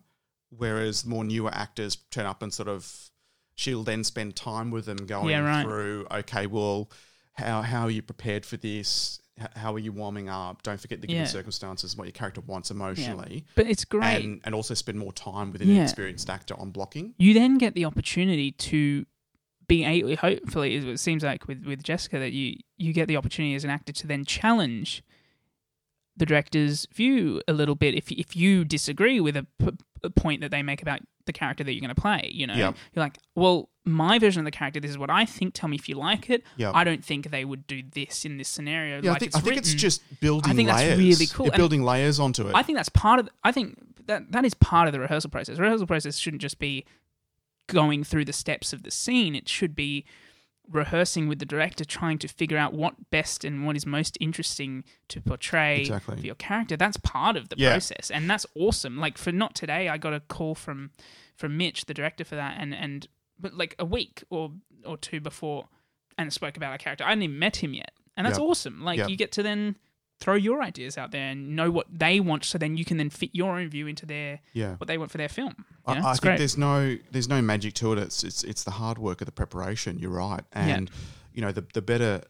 whereas 0.56 1.06
more 1.06 1.24
newer 1.24 1.52
actors 1.54 1.96
turn 2.12 2.28
up 2.28 2.44
and 2.44 2.54
sort 2.54 2.68
of 2.68 3.10
she'll 3.56 3.84
then 3.84 4.04
spend 4.04 4.36
time 4.36 4.70
with 4.70 4.86
them 4.86 5.06
going 5.08 5.30
Yeah, 5.30 5.40
right. 5.40 5.64
through. 5.64 6.06
Okay, 6.12 6.46
well, 6.46 6.92
how 7.34 7.64
how 7.64 7.84
are 7.86 7.92
you 7.92 8.04
prepared 8.04 8.46
for 8.46 8.58
this? 8.58 9.20
How 9.56 9.74
are 9.74 9.80
you 9.80 9.92
warming 9.92 10.30
up? 10.30 10.64
Don't 10.64 10.80
forget 10.80 11.02
the 11.02 11.08
given 11.08 11.24
Yeah. 11.24 11.28
circumstances, 11.28 11.96
what 11.98 12.06
your 12.06 12.12
character 12.14 12.42
wants 12.42 12.72
emotionally, 12.72 13.46
But 13.56 13.68
it's 13.68 13.86
great. 13.86 14.24
and 14.24 14.42
and 14.44 14.54
also 14.56 14.74
spend 14.74 14.98
more 15.00 15.14
time 15.14 15.52
with 15.52 15.62
an 15.62 15.70
Yeah. 15.70 15.84
experienced 15.84 16.30
actor 16.30 16.60
on 16.60 16.72
blocking. 16.72 17.14
you 17.18 17.34
then 17.34 17.58
get 17.58 17.74
the 17.76 17.86
opportunity 17.86 18.52
to 18.54 19.06
be 19.68 19.84
able 19.86 20.16
hopefully 20.18 20.76
it 20.76 21.00
seems 21.00 21.24
like 21.24 21.48
with, 21.48 21.66
with 21.66 21.82
jessica 21.82 22.20
that 22.20 22.34
you 22.34 22.58
you 22.78 22.92
get 22.92 23.08
the 23.08 23.16
opportunity 23.16 23.56
as 23.56 23.64
an 23.64 23.70
actor 23.70 23.94
to 23.94 24.06
then 24.06 24.26
challenge 24.26 25.02
the 26.18 26.26
director's 26.26 26.86
view 26.94 27.42
a 27.48 27.54
little 27.54 27.76
bit 27.76 27.96
if, 27.96 28.12
if 28.12 28.36
you 28.36 28.66
disagree 28.66 29.22
with 29.22 29.38
a, 29.38 29.48
p- 29.60 29.70
a 30.04 30.10
point 30.10 30.42
that 30.42 30.52
they 30.52 30.62
make 30.62 30.82
about 30.82 31.00
the 31.26 31.32
character 31.32 31.64
that 31.64 31.72
you're 31.74 31.80
going 31.82 31.94
to 31.96 32.02
play 32.02 32.30
you 32.34 32.46
know 32.46 32.54
Yeah. 32.56 32.74
you're 32.94 33.04
like 33.06 33.18
well 33.36 33.70
my 33.84 34.20
version 34.20 34.40
of 34.40 34.46
the 34.46 34.52
character 34.52 34.80
this 34.80 34.92
is 34.92 34.98
what 34.98 35.10
i 35.10 35.26
think 35.26 35.54
tell 35.56 35.68
me 35.68 35.76
if 35.76 35.90
you 35.90 35.96
like 35.96 36.30
it 36.30 36.44
Yeah. 36.56 36.72
i 36.76 36.84
don't 36.84 37.04
think 37.04 37.32
they 37.32 37.44
would 37.44 37.66
do 37.66 37.82
this 37.94 38.26
in 38.26 38.38
this 38.38 38.48
scenario 38.48 39.02
Yeah, 39.02 39.12
like 39.12 39.18
I 39.18 39.20
think 39.20 39.28
it's 39.30 39.36
I 39.38 39.40
think 39.42 39.58
it's 39.58 39.74
just 39.74 40.02
building. 40.20 40.52
I 40.52 40.56
think 40.56 40.68
that's 40.70 40.82
layers. 40.84 41.00
really 41.00 41.26
cool. 41.28 41.46
You're 41.48 41.54
And 41.54 41.60
building 41.60 41.82
layers 41.84 42.20
onto 42.20 42.48
it. 42.48 42.54
I 42.56 42.62
think 42.62 42.78
that's 42.78 42.90
part 42.90 43.20
of. 43.20 43.28
I 43.44 43.52
think 43.52 43.78
that 44.08 44.32
that 44.32 44.46
is 44.46 44.54
part 44.54 44.88
of 44.88 44.94
the 44.94 45.00
rehearsal 45.00 45.30
process. 45.32 45.58
rehearsal 45.58 45.88
process 45.88 46.18
shouldn't 46.18 46.42
just 46.44 46.60
be 46.60 46.86
going 47.68 48.04
through 48.04 48.26
the 48.26 48.34
steps 48.34 48.74
of 48.74 48.84
the 48.84 48.92
scene. 48.92 49.34
It 49.36 49.48
should 49.50 49.76
be 49.76 50.06
rehearsing 50.70 51.28
with 51.28 51.40
the 51.40 51.46
director, 51.46 51.84
trying 51.84 52.18
to 52.20 52.28
figure 52.28 52.58
out 52.58 52.74
what 52.74 53.10
best 53.10 53.44
and 53.44 53.66
what 53.66 53.76
is 53.76 53.86
most 53.86 54.18
interesting 54.22 54.84
to 55.10 55.20
portray 55.22 55.82
Exactly. 55.82 56.18
for 56.18 56.26
your 56.26 56.36
character. 56.36 56.78
That's 56.78 56.98
part 56.98 57.36
of 57.36 57.50
the 57.50 57.56
Yeah. 57.58 57.72
process, 57.72 58.12
and 58.12 58.30
that's 58.30 58.46
awesome. 58.56 58.98
Like 58.98 59.18
for 59.18 59.32
not 59.32 59.56
today, 59.56 59.90
I 59.90 59.98
got 59.98 60.14
a 60.14 60.20
call 60.20 60.54
from 60.56 60.92
from 61.36 61.58
Mitch, 61.58 61.86
the 61.86 61.94
director 61.94 62.24
for 62.24 62.36
that, 62.36 62.58
and 62.60 62.74
and 62.76 63.08
but 63.42 63.54
like 63.56 63.76
a 63.80 63.86
week 63.86 64.24
or 64.30 64.52
or 64.86 64.98
two 64.98 65.20
before, 65.20 65.68
and 66.18 66.32
spoke 66.32 66.58
about 66.58 66.72
our 66.72 66.78
character. 66.78 67.04
I 67.04 67.10
hadn't 67.10 67.24
even 67.24 67.40
met 67.40 67.58
him 67.58 67.74
yet, 67.74 67.92
and 68.18 68.26
that's 68.26 68.38
Yep. 68.40 68.48
awesome. 68.48 68.82
Like 68.84 68.98
Yep. 69.00 69.10
you 69.10 69.16
get 69.18 69.32
to 69.34 69.44
then 69.44 69.78
throw 70.20 70.36
your 70.36 70.62
ideas 70.62 70.98
out 71.00 71.10
there 71.12 71.30
and 71.30 71.56
know 71.56 71.72
what 71.72 71.88
they 71.92 72.20
want, 72.20 72.46
so 72.46 72.58
then 72.60 72.78
you 72.78 72.86
can 72.86 72.98
then 72.98 73.10
fit 73.10 73.32
your 73.34 73.58
own 73.58 73.68
view 73.70 73.88
into 73.88 74.06
their 74.06 74.40
yeah. 74.54 74.76
what 74.76 74.88
they 74.88 74.98
want 74.98 75.10
for 75.12 75.18
their 75.18 75.30
film. 75.30 75.66
I, 75.86 75.94
I 75.98 76.02
think 76.14 76.22
great. 76.22 76.38
there's 76.38 76.58
no 76.58 76.98
there's 77.12 77.28
no 77.28 77.42
magic 77.42 77.74
to 77.76 77.94
it. 77.94 78.00
It's 78.00 78.24
it's 78.24 78.44
it's 78.44 78.64
the 78.64 78.72
hard 78.72 78.98
work 79.00 79.22
of 79.22 79.26
the 79.26 79.32
preparation. 79.32 79.98
You're 80.00 80.12
right, 80.12 80.44
and 80.54 80.90
you 81.34 81.42
know 81.42 81.52
the 81.52 81.66
the 81.74 81.82
better 81.82 82.24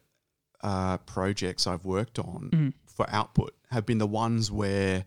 uh, 0.63 0.97
projects 0.99 1.65
I've 1.67 1.85
worked 1.85 2.19
on 2.19 2.49
Mm. 2.53 2.73
for 2.85 3.05
output 3.09 3.55
have 3.71 3.85
been 3.85 3.97
the 3.97 4.07
ones 4.07 4.51
where 4.51 5.05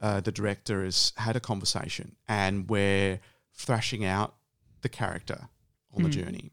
uh, 0.00 0.20
the 0.20 0.30
director 0.32 0.84
has 0.84 1.12
had 1.16 1.34
a 1.36 1.40
conversation 1.40 2.14
and 2.28 2.68
we're 2.70 3.20
thrashing 3.54 4.04
out 4.04 4.34
the 4.84 4.88
character 4.88 5.40
on 5.94 6.02
the 6.04 6.08
Mm. 6.08 6.12
journey. 6.20 6.46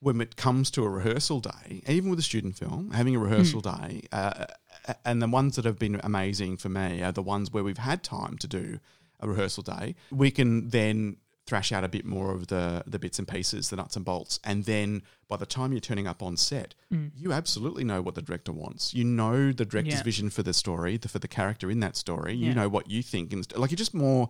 When 0.00 0.20
it 0.20 0.34
comes 0.36 0.70
to 0.72 0.82
a 0.84 0.88
rehearsal 0.98 1.40
day, 1.40 1.82
even 1.86 2.10
with 2.10 2.18
a 2.18 2.22
student 2.32 2.56
film, 2.56 2.90
having 2.92 3.14
a 3.14 3.18
rehearsal 3.20 3.60
Mm. 3.62 3.68
day, 3.78 3.90
uh, 4.10 4.46
and 5.04 5.20
the 5.22 5.28
ones 5.28 5.54
that 5.56 5.64
have 5.64 5.78
been 5.78 6.00
amazing 6.02 6.56
for 6.56 6.68
me 6.80 7.02
are 7.02 7.12
the 7.12 7.22
ones 7.22 7.52
where 7.52 7.62
we've 7.62 7.78
had 7.92 8.02
time 8.02 8.36
to 8.38 8.48
do 8.48 8.80
a 9.20 9.28
rehearsal 9.28 9.62
day. 9.62 9.94
We 10.10 10.30
can 10.32 10.70
then 10.70 11.18
thrash 11.46 11.70
out 11.72 11.84
a 11.84 11.88
bit 11.88 12.04
more 12.04 12.32
of 12.36 12.46
the 12.48 12.82
the 12.86 12.98
bits 12.98 13.18
and 13.20 13.26
pieces, 13.28 13.68
the 13.70 13.76
nuts 13.76 13.94
and 13.96 14.04
bolts, 14.04 14.38
and 14.44 14.64
then 14.64 15.02
by 15.28 15.36
the 15.36 15.46
time 15.46 15.72
you're 15.72 15.80
turning 15.90 16.06
up 16.12 16.20
on 16.22 16.36
set, 16.36 16.74
Mm. 16.92 17.10
you 17.16 17.32
absolutely 17.32 17.84
know 17.84 18.00
what 18.02 18.14
the 18.14 18.22
director 18.22 18.52
wants. 18.52 18.94
You 18.94 19.04
know 19.04 19.52
the 19.52 19.64
director's 19.64 19.94
Yeah. 20.00 20.02
vision 20.10 20.30
for 20.30 20.42
the 20.42 20.52
story, 20.52 20.96
the, 20.96 21.08
for 21.08 21.18
the 21.20 21.28
character 21.28 21.70
in 21.70 21.80
that 21.80 21.96
story. 21.96 22.34
You 22.34 22.54
know 22.54 22.68
what 22.68 22.88
you 22.90 23.02
think, 23.02 23.32
and 23.32 23.40
like 23.56 23.70
you're 23.70 23.84
just 23.86 23.94
more 23.94 24.28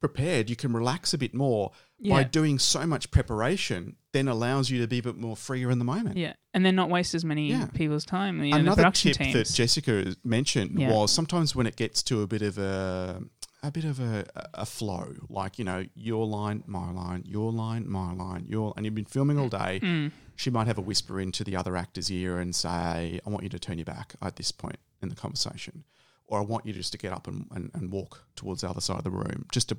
prepared. 0.00 0.50
You 0.50 0.56
can 0.56 0.72
relax 0.72 1.14
a 1.14 1.18
bit 1.18 1.34
more 1.34 1.72
by 2.08 2.22
doing 2.24 2.58
so 2.58 2.86
much 2.86 3.10
preparation. 3.10 3.96
Then 4.12 4.28
allows 4.28 4.70
you 4.70 4.80
to 4.80 4.86
be 4.86 4.98
a 4.98 5.02
bit 5.02 5.16
more 5.16 5.36
freer 5.36 5.70
in 5.70 5.78
the 5.78 5.84
moment. 5.84 6.16
Yeah, 6.16 6.34
and 6.54 6.64
then 6.64 6.74
not 6.74 6.88
waste 6.88 7.14
as 7.14 7.24
many 7.24 7.50
Yeah. 7.50 7.66
people's 7.66 8.04
time. 8.04 8.42
You 8.42 8.50
know, 8.50 8.56
the 8.56 8.60
Another 8.62 8.76
production 8.82 9.12
tip 9.12 9.32
that. 9.32 9.52
Jessica 9.52 10.16
mentioned 10.24 10.78
Yeah. 10.78 10.90
was 10.90 11.12
sometimes 11.12 11.54
when 11.54 11.66
it 11.66 11.76
gets 11.76 12.02
to 12.04 12.22
a 12.22 12.26
bit 12.26 12.42
of 12.42 12.56
a 12.58 13.22
a 13.62 13.70
bit 13.72 13.84
of 13.84 13.98
a, 13.98 14.24
a 14.54 14.64
flow, 14.66 15.14
like 15.28 15.58
you 15.58 15.64
know, 15.64 15.84
your 15.94 16.24
line, 16.26 16.62
my 16.66 16.90
line, 16.92 17.24
your 17.26 17.50
line, 17.50 17.88
my 17.88 18.12
line, 18.12 18.44
your, 18.46 18.66
line 18.66 18.74
and 18.76 18.84
you've 18.86 18.94
been 18.94 19.04
filming 19.06 19.38
all 19.40 19.48
day. 19.48 19.80
Mm. 19.82 20.12
She 20.36 20.50
might 20.50 20.66
have 20.68 20.78
a 20.78 20.82
whisper 20.82 21.18
into 21.20 21.42
the 21.42 21.56
other 21.56 21.76
actor's 21.76 22.10
ear 22.10 22.38
and 22.38 22.54
say, 22.54 23.18
"I 23.26 23.30
want 23.30 23.42
you 23.42 23.48
to 23.50 23.58
turn 23.58 23.78
your 23.78 23.86
back 23.86 24.14
at 24.22 24.36
this 24.36 24.52
point 24.52 24.78
in 25.02 25.08
the 25.08 25.16
conversation," 25.16 25.84
or 26.26 26.38
"I 26.40 26.42
want 26.42 26.66
you 26.66 26.72
just 26.72 26.92
to 26.92 26.98
get 26.98 27.12
up 27.12 27.26
and, 27.26 27.46
and, 27.54 27.70
and 27.74 27.90
walk 27.90 28.24
towards 28.36 28.60
the 28.62 28.68
other 28.68 28.80
side 28.80 28.98
of 28.98 29.04
the 29.04 29.10
room." 29.10 29.46
Just 29.52 29.68
to 29.70 29.78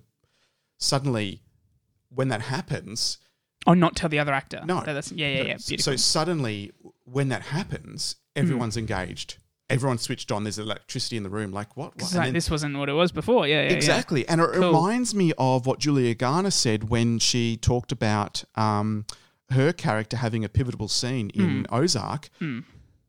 suddenly, 0.78 1.42
when 2.10 2.28
that 2.30 2.42
happens, 2.42 3.18
Or 3.66 3.76
not 3.76 3.96
tell 3.96 4.10
the 4.10 4.20
other 4.20 4.34
actor. 4.34 4.62
No. 4.66 4.82
That- 4.82 4.94
that's, 4.94 5.12
yeah, 5.12 5.28
yeah, 5.44 5.58
yeah. 5.68 5.78
so 5.78 5.96
suddenly, 5.96 6.72
when 7.04 7.30
that 7.30 7.42
happens, 7.44 8.16
everyone's 8.36 8.78
engaged. 8.78 9.38
Everyone's 9.70 10.02
switched 10.02 10.32
on. 10.32 10.44
There's 10.46 10.60
electricity 10.60 11.18
in 11.18 11.24
the 11.24 11.30
room. 11.30 11.52
Like 11.52 11.76
what? 11.76 11.94
what? 12.02 12.14
Like, 12.14 12.26
then- 12.28 12.34
this 12.34 12.50
wasn't 12.50 12.78
what 12.78 12.88
it 12.88 12.94
was 12.94 13.12
before. 13.12 13.46
Yeah, 13.48 13.64
yeah, 13.64 13.70
yeah. 13.70 13.76
exactly, 13.76 14.26
and 14.30 14.40
it 14.40 14.52
Cool. 14.54 14.68
reminds 14.68 15.14
me 15.14 15.34
of 15.38 15.66
what 15.66 15.80
Julia 15.80 16.16
Garner 16.16 16.52
said 16.52 16.88
when 16.90 17.20
she 17.20 17.58
talked 17.58 17.92
about 17.92 18.46
um, 18.56 19.06
her 19.50 19.74
character 19.74 20.16
having 20.18 20.46
a 20.46 20.50
pivotal 20.50 20.88
scene 20.88 21.30
in 21.32 21.66
Ozark. 21.70 22.30
Mm. 22.40 22.64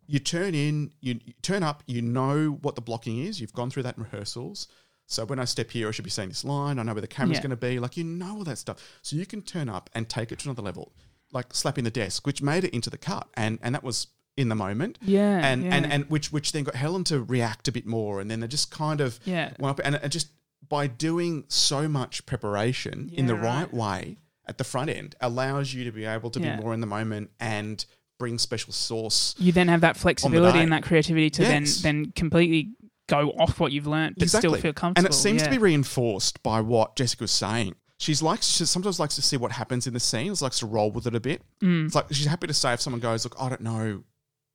You 0.09 0.19
turn 0.19 0.55
in, 0.55 0.91
you, 1.01 1.21
you 1.25 1.35
turn 1.43 1.63
up, 1.63 1.83
you 1.87 2.03
know 2.03 2.59
what 2.63 2.75
the 2.75 2.81
blocking 2.81 3.19
is. 3.21 3.41
You've 3.41 3.53
gone 3.53 3.71
through 3.71 3.85
that 3.85 3.97
in 3.99 4.03
rehearsals. 4.03 4.67
So 5.07 5.25
when 5.25 5.39
I 5.39 5.45
step 5.45 5.71
here, 5.71 5.87
I 5.89 5.91
should 5.91 6.05
be 6.05 6.11
saying 6.11 6.31
this 6.31 6.45
line. 6.45 6.79
I 6.79 6.83
know 6.83 6.95
where 6.95 7.01
the 7.01 7.07
camera's 7.07 7.37
Yeah. 7.39 7.43
going 7.43 7.51
to 7.51 7.57
be. 7.57 7.79
Like 7.79 7.97
you 7.97 8.05
know 8.05 8.39
all 8.39 8.45
that 8.45 8.59
stuff. 8.59 8.79
So 9.03 9.17
you 9.17 9.27
can 9.27 9.43
turn 9.43 9.69
up 9.69 9.89
and 9.95 10.09
take 10.09 10.33
it 10.33 10.39
to 10.41 10.49
another 10.49 10.63
level, 10.63 10.93
like 11.31 11.55
slapping 11.55 11.85
the 11.85 11.91
desk, 11.91 12.27
which 12.27 12.43
made 12.43 12.65
it 12.65 12.75
into 12.75 12.91
the 12.91 12.99
cut, 12.99 13.29
and 13.35 13.59
and 13.63 13.75
that 13.75 13.85
was 13.85 14.09
in 14.37 14.49
the 14.49 14.55
moment. 14.55 14.99
Yeah, 15.03 15.45
and 15.47 15.65
yeah. 15.65 15.75
and 15.75 15.93
and 15.93 16.05
which 16.11 16.33
which 16.33 16.53
then 16.53 16.65
got 16.65 16.75
Helen 16.75 17.05
to 17.05 17.23
react 17.23 17.69
a 17.69 17.73
bit 17.73 17.87
more, 17.87 18.21
and 18.21 18.31
then 18.31 18.41
they 18.41 18.49
just 18.49 18.71
kind 18.71 19.01
of 19.01 19.19
Yeah. 19.25 19.53
went 19.59 19.79
up, 19.79 19.81
and, 19.85 19.95
and 19.97 20.11
just 20.13 20.29
by 20.69 20.87
doing 20.87 21.45
so 21.49 21.89
much 21.89 22.25
preparation 22.27 23.11
in 23.15 23.27
the 23.27 23.35
right 23.35 23.63
right. 23.63 23.75
way 23.75 24.19
at 24.47 24.59
the 24.59 24.65
front 24.65 24.91
end 24.91 25.15
allows 25.21 25.73
you 25.75 25.85
to 25.85 25.93
be 25.93 26.05
able 26.05 26.31
to 26.31 26.41
Yeah. 26.41 26.57
be 26.57 26.63
more 26.63 26.73
in 26.75 26.81
the 26.81 26.87
moment 26.87 27.31
and 27.41 27.85
bring 28.19 28.39
special 28.39 28.73
sauce. 28.73 29.35
you 29.39 29.53
then 29.53 29.69
have 29.69 29.81
that 29.83 29.97
flexibility 29.97 30.59
and 30.59 30.73
that 30.73 30.83
creativity 30.83 31.31
to 31.31 31.43
Yes. 31.43 31.81
then 31.83 32.03
then 32.05 32.13
completely 32.13 32.71
go 33.07 33.31
off 33.39 33.59
what 33.61 33.73
you've 33.73 33.87
learned, 33.87 34.17
but 34.19 34.29
still 34.29 34.55
feel 34.57 34.73
comfortable. 34.73 35.07
And 35.07 35.15
it 35.15 35.17
seems 35.17 35.43
to 35.43 35.51
be 35.51 35.59
reinforced 35.59 36.43
by 36.43 36.61
what 36.61 36.97
Jessica 36.97 37.25
was 37.25 37.31
saying. 37.31 37.75
She's 38.01 38.21
like 38.23 38.43
she 38.43 38.65
sometimes 38.65 39.01
likes 39.01 39.15
to 39.17 39.23
see 39.23 39.37
what 39.37 39.53
happens 39.53 39.87
in 39.87 39.95
the 39.95 40.01
scenes, 40.01 40.43
likes 40.43 40.59
to 40.61 40.67
roll 40.67 40.91
with 40.91 41.07
it 41.07 41.15
a 41.15 41.21
bit. 41.21 41.43
Mm. 41.63 41.87
It's 41.87 41.95
like 41.95 42.07
she's 42.13 42.27
happy 42.27 42.47
to 42.47 42.55
say 42.55 42.73
if 42.75 42.81
someone 42.81 43.01
goes, 43.01 43.25
"Look, 43.25 43.35
I 43.41 43.49
don't 43.49 43.61
know, 43.63 44.05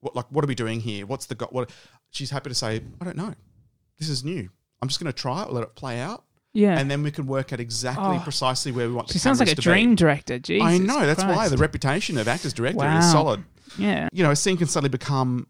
what 0.02 0.16
like 0.16 0.26
what 0.32 0.46
are 0.46 0.48
we 0.48 0.56
doing 0.56 0.80
here? 0.80 1.06
What's 1.06 1.26
the 1.26 1.36
go- 1.36 1.48
what?" 1.52 1.70
She's 2.12 2.30
happy 2.30 2.50
to 2.50 2.56
say, 2.56 2.82
"I 3.02 3.06
don't 3.06 3.18
know. 3.18 3.34
This 4.00 4.08
is 4.10 4.24
new. 4.24 4.50
I'm 4.82 4.88
just 4.88 5.00
going 5.00 5.12
to 5.12 5.18
try 5.18 5.44
it, 5.44 5.52
let 5.52 5.64
it 5.64 5.76
play 5.76 6.00
out, 6.00 6.24
yeah. 6.54 6.78
and 6.78 6.90
then 6.92 7.04
we 7.04 7.12
can 7.12 7.26
work 7.26 7.52
out 7.54 7.60
exactly 7.60 8.18
Oh. 8.18 8.22
precisely 8.24 8.72
where 8.72 8.88
we 8.88 8.94
want." 8.94 9.08
she 9.10 9.14
the 9.14 9.20
She 9.20 9.24
sounds 9.24 9.40
like 9.40 9.50
a 9.50 9.56
to 9.56 9.58
be." 9.58 9.62
dream 9.64 9.96
director. 9.96 10.40
Jesus 10.40 10.66
I 10.66 10.78
know. 10.78 11.06
That's 11.06 11.24
why 11.24 11.50
the 11.50 11.58
reputation 11.58 12.18
of 12.18 12.28
actors 12.30 12.54
director 12.54 12.78
Wow. 12.78 13.00
is 13.00 13.12
solid. 13.12 13.44
Yeah. 13.78 14.10
You 14.12 14.24
know, 14.24 14.32
a 14.32 14.36
scene 14.36 14.58
can 14.58 14.68
suddenly 14.68 14.90
become 14.90 15.48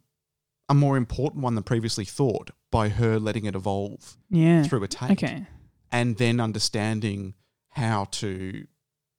a 0.69 0.73
more 0.73 0.97
important 0.97 1.43
one 1.43 1.55
than 1.55 1.63
previously 1.63 2.05
thought 2.05 2.51
by 2.71 2.89
her 2.89 3.19
letting 3.19 3.45
it 3.45 3.55
evolve 3.55 4.17
Yeah. 4.29 4.63
through 4.63 4.83
a 4.83 4.87
take, 4.87 5.11
Okay. 5.23 5.45
and 5.91 6.17
then 6.17 6.39
understanding 6.39 7.33
how 7.69 8.05
to 8.05 8.65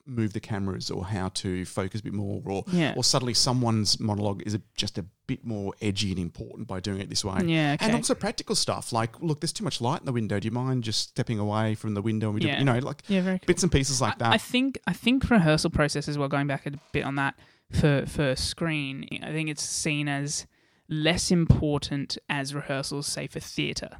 move 0.06 0.34
the 0.34 0.40
cameras 0.40 0.90
or 0.90 1.06
how 1.06 1.28
to 1.30 1.64
focus 1.64 2.00
a 2.00 2.04
bit 2.04 2.12
more, 2.12 2.42
or 2.44 2.62
Yeah. 2.70 2.92
or 2.96 3.02
suddenly 3.02 3.32
someone's 3.32 3.98
monologue 3.98 4.42
is 4.44 4.52
a, 4.54 4.60
just 4.76 4.98
a 4.98 5.04
bit 5.26 5.46
more 5.46 5.72
edgy 5.80 6.10
and 6.10 6.18
important 6.20 6.68
by 6.68 6.78
doing 6.80 7.00
it 7.00 7.08
this 7.08 7.24
way. 7.24 7.40
Yeah. 7.46 7.72
Okay. 7.74 7.86
And 7.86 7.94
also 7.94 8.14
practical 8.14 8.54
stuff 8.54 8.92
like, 8.92 9.18
look, 9.22 9.40
there's 9.40 9.52
too 9.52 9.64
much 9.64 9.80
light 9.80 10.00
in 10.00 10.04
the 10.06 10.12
window. 10.12 10.38
Do 10.38 10.46
you 10.46 10.52
mind 10.52 10.84
just 10.84 11.08
stepping 11.08 11.38
away 11.38 11.74
from 11.74 11.94
the 11.94 12.02
window? 12.02 12.26
And 12.28 12.34
we 12.34 12.40
do, 12.42 12.48
Yeah. 12.48 12.58
you 12.58 12.64
know, 12.66 12.78
like 12.80 13.02
yeah. 13.08 13.22
Very. 13.22 13.38
Cool. 13.38 13.46
bits 13.46 13.62
and 13.62 13.72
pieces 13.72 14.02
like 14.02 14.20
I, 14.20 14.32
I 14.32 14.38
think 14.38 14.78
I 14.86 14.92
think 14.92 15.30
rehearsal 15.30 15.70
process 15.70 16.06
as 16.06 16.18
well. 16.18 16.28
Going 16.28 16.46
back 16.48 16.66
a 16.66 16.72
bit 16.92 17.04
on 17.04 17.14
that 17.14 17.34
for 17.74 18.04
for 18.06 18.34
screen, 18.36 19.06
I 19.22 19.32
think 19.32 19.48
it's 19.48 19.62
seen 19.62 20.08
as 20.08 20.46
less 20.88 21.30
important 21.30 22.18
as 22.28 22.54
rehearsals, 22.54 23.06
say 23.06 23.26
for 23.26 23.40
theatre, 23.40 23.98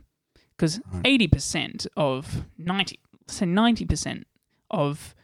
because 0.56 0.80
eighty 1.04 1.28
percent 1.28 1.86
of 1.96 2.44
ninety, 2.58 2.98
say 3.26 3.46
ninety 3.46 3.84
percent 3.84 4.26
of 4.70 5.14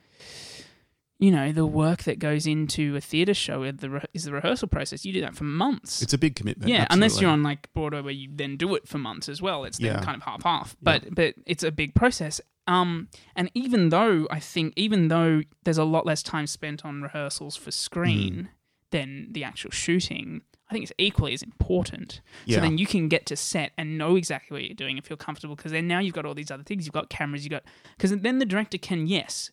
you 1.19 1.31
know 1.31 1.53
the 1.53 1.67
work 1.67 2.05
that 2.05 2.19
goes 2.19 2.47
into 2.47 2.97
a 2.97 3.01
theatre 3.01 3.35
show 3.35 3.63
is 3.63 3.77
the, 3.77 3.91
re- 3.91 4.05
is 4.15 4.25
the 4.25 4.33
rehearsal 4.33 4.69
process. 4.69 5.05
You 5.05 5.13
do 5.13 5.21
that 5.21 5.35
for 5.35 5.45
months. 5.45 6.01
it's 6.01 6.15
a 6.15 6.19
big 6.19 6.35
commitment. 6.35 6.71
yeah, 6.71 6.87
unless 6.91 7.21
you're 7.21 7.31
on 7.31 7.43
like 7.43 7.71
Broadway 7.75 8.01
where 8.01 8.13
you 8.13 8.29
then 8.33 8.57
do 8.57 8.75
it 8.75 8.89
for 8.89 8.97
months 8.99 9.29
as 9.29 9.43
well. 9.43 9.65
It's 9.65 9.77
then 9.79 9.97
Yeah. 9.97 10.03
kind 10.03 10.17
of 10.17 10.23
half 10.23 10.43
half. 10.45 10.77
But 10.81 11.15
but 11.15 11.35
it's 11.47 11.63
a 11.63 11.71
big 11.71 11.95
process. 11.95 12.41
Um, 12.67 13.09
and 13.35 13.51
even 13.55 13.89
though 13.89 14.27
I 14.31 14.39
think 14.41 14.75
even 14.77 15.09
though 15.09 15.43
there's 15.65 15.79
a 15.79 15.85
lot 15.85 16.07
less 16.07 16.23
time 16.23 16.47
spent 16.47 16.85
on 16.85 17.03
rehearsals 17.03 17.57
for 17.57 17.71
screen 17.71 18.35
Mm. 18.35 18.49
than 18.91 19.29
the 19.33 19.43
actual 19.45 19.71
shooting, 19.71 20.43
I 20.69 20.73
think 20.73 20.85
it's 20.85 20.93
equally 20.99 21.33
as 21.33 21.43
important. 21.43 22.21
Yeah. 22.45 22.57
So 22.57 22.61
then 22.63 22.79
you 22.79 22.87
can 22.87 23.09
get 23.09 23.27
to 23.27 23.37
set 23.37 23.73
and 23.77 23.99
know 23.99 24.15
exactly 24.17 24.55
what 24.55 24.65
you're 24.65 24.75
doing 24.75 24.97
and 24.99 25.05
feel 25.07 25.17
comfortable 25.17 25.57
because 25.57 25.73
then 25.73 25.89
now 25.89 25.99
you've 25.99 26.15
got 26.15 26.27
all 26.27 26.35
these 26.35 26.51
other 26.51 26.63
things. 26.63 26.87
You've 26.87 26.93
got 26.93 27.09
cameras. 27.09 27.45
You 27.45 27.51
have 27.55 27.65
got 27.65 27.73
because 27.97 28.17
then 28.17 28.39
the 28.39 28.47
director 28.47 28.79
can 28.79 29.07
yes 29.07 29.51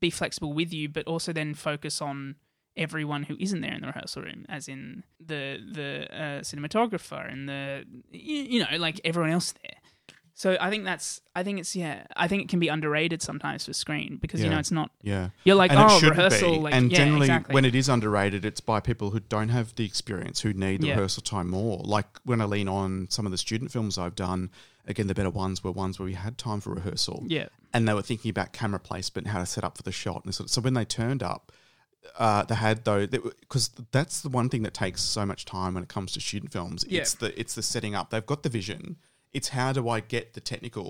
be 0.00 0.10
flexible 0.10 0.52
with 0.52 0.72
you, 0.72 0.88
but 0.88 1.06
also 1.06 1.32
then 1.32 1.54
focus 1.54 2.02
on 2.02 2.34
everyone 2.76 3.22
who 3.24 3.36
isn't 3.40 3.60
there 3.62 3.72
in 3.72 3.80
the 3.80 3.86
rehearsal 3.86 4.22
room, 4.22 4.44
as 4.48 4.66
in 4.68 5.04
the 5.24 5.58
the 5.72 6.06
uh, 6.12 6.40
cinematographer 6.40 7.30
and 7.32 7.48
the 7.48 7.84
you 8.10 8.58
know 8.60 8.76
like 8.78 9.00
everyone 9.04 9.30
else 9.30 9.52
there. 9.62 9.76
So 10.38 10.54
I 10.60 10.68
think 10.68 10.84
that's 10.84 11.22
I 11.34 11.42
think 11.42 11.58
it's 11.60 11.74
yeah 11.74 12.04
I 12.14 12.28
think 12.28 12.42
it 12.42 12.48
can 12.50 12.60
be 12.60 12.68
underrated 12.68 13.22
sometimes 13.22 13.64
for 13.64 13.72
screen 13.72 14.18
because 14.20 14.40
you 14.40 14.46
Yeah. 14.46 14.52
know 14.52 14.58
it's 14.58 14.70
not 14.70 14.90
yeah. 15.00 15.30
you're 15.44 15.56
like 15.56 15.70
and 15.70 15.80
oh 15.80 15.88
shouldn't 15.98 16.18
rehearsal 16.18 16.52
be. 16.56 16.58
like 16.58 16.74
and 16.74 16.92
yeah, 16.92 16.98
generally, 16.98 17.22
exactly. 17.24 17.54
when 17.54 17.64
it 17.64 17.74
is 17.74 17.88
underrated, 17.88 18.44
it's 18.44 18.60
by 18.60 18.78
people 18.80 19.10
who 19.12 19.20
don't 19.20 19.48
have 19.48 19.74
the 19.76 19.86
experience, 19.86 20.42
who 20.42 20.52
need 20.52 20.82
the 20.82 20.88
Yeah. 20.88 20.92
rehearsal 20.94 21.22
time 21.22 21.48
more. 21.48 21.78
Like 21.82 22.18
when 22.24 22.42
I 22.42 22.44
lean 22.44 22.68
on 22.68 23.06
some 23.08 23.24
of 23.24 23.32
the 23.32 23.38
student 23.38 23.72
films 23.72 23.96
I've 23.96 24.14
done, 24.14 24.50
again, 24.86 25.06
the 25.06 25.14
better 25.14 25.30
ones 25.30 25.64
were 25.64 25.72
ones 25.72 25.98
where 25.98 26.04
we 26.06 26.12
had 26.12 26.36
time 26.36 26.60
for 26.60 26.74
rehearsal, 26.74 27.24
yeah 27.26 27.48
and 27.72 27.88
they 27.88 27.94
were 27.94 28.02
thinking 28.02 28.28
about 28.30 28.52
camera 28.52 28.78
placement, 28.78 29.26
how 29.28 29.38
to 29.38 29.46
set 29.46 29.64
up 29.64 29.78
for 29.78 29.82
the 29.84 29.92
shot, 29.92 30.22
and 30.26 30.34
so, 30.34 30.44
so 30.46 30.60
when 30.60 30.74
they 30.74 30.84
turned 30.84 31.22
up. 31.22 31.50
Uh, 32.18 32.44
they 32.44 32.54
had 32.54 32.84
though 32.84 33.04
because 33.04 33.70
that's 33.90 34.20
the 34.20 34.28
one 34.28 34.48
thing 34.48 34.62
that 34.62 34.72
takes 34.72 35.02
so 35.02 35.26
much 35.26 35.44
time 35.44 35.74
when 35.74 35.82
it 35.82 35.88
comes 35.88 36.12
to 36.12 36.20
student 36.20 36.52
films. 36.52 36.84
Yeah. 36.88 37.00
It's 37.00 37.14
the 37.14 37.38
it's 37.40 37.54
the 37.56 37.62
setting 37.62 37.96
up. 37.96 38.10
They've 38.10 38.24
got 38.24 38.44
the 38.44 38.48
vision. 38.48 38.96
It's 39.36 39.48
how 39.50 39.72
do 39.72 39.88
I 39.88 40.00
get 40.00 40.34
the 40.34 40.40
technical 40.40 40.88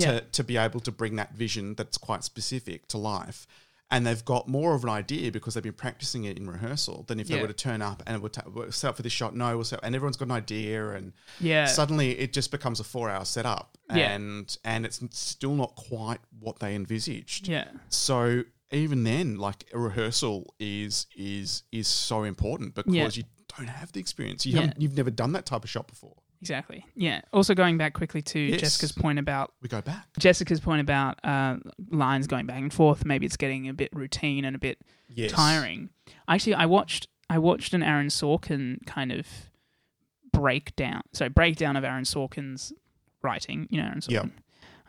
to, 0.00 0.06
Yeah. 0.06 0.20
to 0.32 0.42
be 0.44 0.56
able 0.56 0.80
to 0.80 0.92
bring 0.92 1.16
that 1.16 1.32
vision 1.34 1.74
that's 1.74 1.98
quite 1.98 2.22
specific 2.24 2.88
to 2.88 2.98
life. 2.98 3.46
And 3.90 4.06
they've 4.06 4.24
got 4.24 4.46
more 4.48 4.74
of 4.74 4.82
an 4.84 4.90
idea 4.90 5.32
because 5.32 5.54
they've 5.54 5.62
been 5.62 5.72
practicing 5.86 6.24
it 6.24 6.36
in 6.36 6.46
rehearsal 6.50 7.04
than 7.08 7.18
if 7.20 7.28
they 7.28 7.40
were 7.40 7.46
to 7.48 7.54
turn 7.68 7.80
up 7.80 8.02
and 8.06 8.14
it 8.16 8.20
would 8.22 8.34
ta- 8.34 8.42
we'll 8.52 8.70
set 8.70 8.88
up 8.90 8.96
for 8.96 9.02
this 9.02 9.14
shot. 9.14 9.34
No, 9.34 9.54
we'll 9.56 9.64
set, 9.64 9.80
and 9.82 9.94
everyone's 9.94 10.18
got 10.18 10.26
an 10.26 10.32
idea, 10.32 10.90
and 10.90 11.12
yeah 11.40 11.64
suddenly 11.66 12.10
it 12.18 12.34
just 12.34 12.50
becomes 12.50 12.80
a 12.80 12.84
four-hour 12.84 13.24
setup, 13.24 13.78
Yeah. 13.94 14.10
and 14.14 14.58
and 14.62 14.84
it's 14.84 15.00
still 15.18 15.54
not 15.54 15.74
quite 15.76 16.20
what 16.38 16.58
they 16.58 16.74
envisaged. 16.74 17.48
yeah 17.48 17.68
So 17.88 18.44
even 18.70 19.04
then, 19.04 19.36
like 19.38 19.64
a 19.72 19.78
rehearsal 19.78 20.54
is 20.58 21.06
is 21.16 21.62
is 21.72 21.88
so 21.88 22.24
important 22.24 22.74
because 22.74 22.94
Yeah. 22.94 23.08
you 23.14 23.24
don't 23.56 23.68
have 23.68 23.90
the 23.92 24.00
experience. 24.00 24.44
You 24.44 24.52
Yeah. 24.52 24.60
haven't, 24.66 24.82
you've 24.82 24.96
never 24.98 25.10
done 25.10 25.32
that 25.32 25.46
type 25.46 25.64
of 25.64 25.70
shot 25.70 25.86
before. 25.88 26.16
Exactly 26.40 26.84
yeah. 26.94 27.20
Also 27.32 27.54
going 27.54 27.78
back 27.78 27.94
quickly 27.94 28.22
to 28.22 28.38
Yes. 28.38 28.60
Jessica's 28.60 28.92
point 28.92 29.18
about 29.18 29.52
We 29.62 29.68
go 29.68 29.80
back. 29.80 30.06
Jessica's 30.18 30.60
point 30.60 30.80
about 30.80 31.18
uh, 31.24 31.56
lines 31.90 32.26
going 32.26 32.46
back 32.46 32.60
and 32.60 32.72
forth. 32.72 33.04
Maybe 33.04 33.26
it's 33.26 33.36
getting 33.36 33.68
a 33.68 33.74
bit 33.74 33.90
routine 33.92 34.44
and 34.44 34.54
a 34.54 34.58
bit 34.58 34.78
Yes. 35.08 35.32
tiring. 35.32 35.90
Actually, 36.28 36.54
I 36.54 36.66
watched 36.66 37.08
I 37.30 37.38
watched 37.38 37.74
an 37.74 37.82
Aaron 37.82 38.06
Sorkin 38.08 38.84
kind 38.86 39.12
of 39.12 39.26
breakdown. 40.32 41.02
So 41.12 41.28
breakdown 41.28 41.76
of 41.76 41.84
Aaron 41.84 42.04
Sorkin's 42.04 42.72
writing. 43.22 43.66
You 43.70 43.78
know, 43.78 43.84
Aaron 43.88 44.00
Sorkin. 44.00 44.10
Yep. 44.12 44.30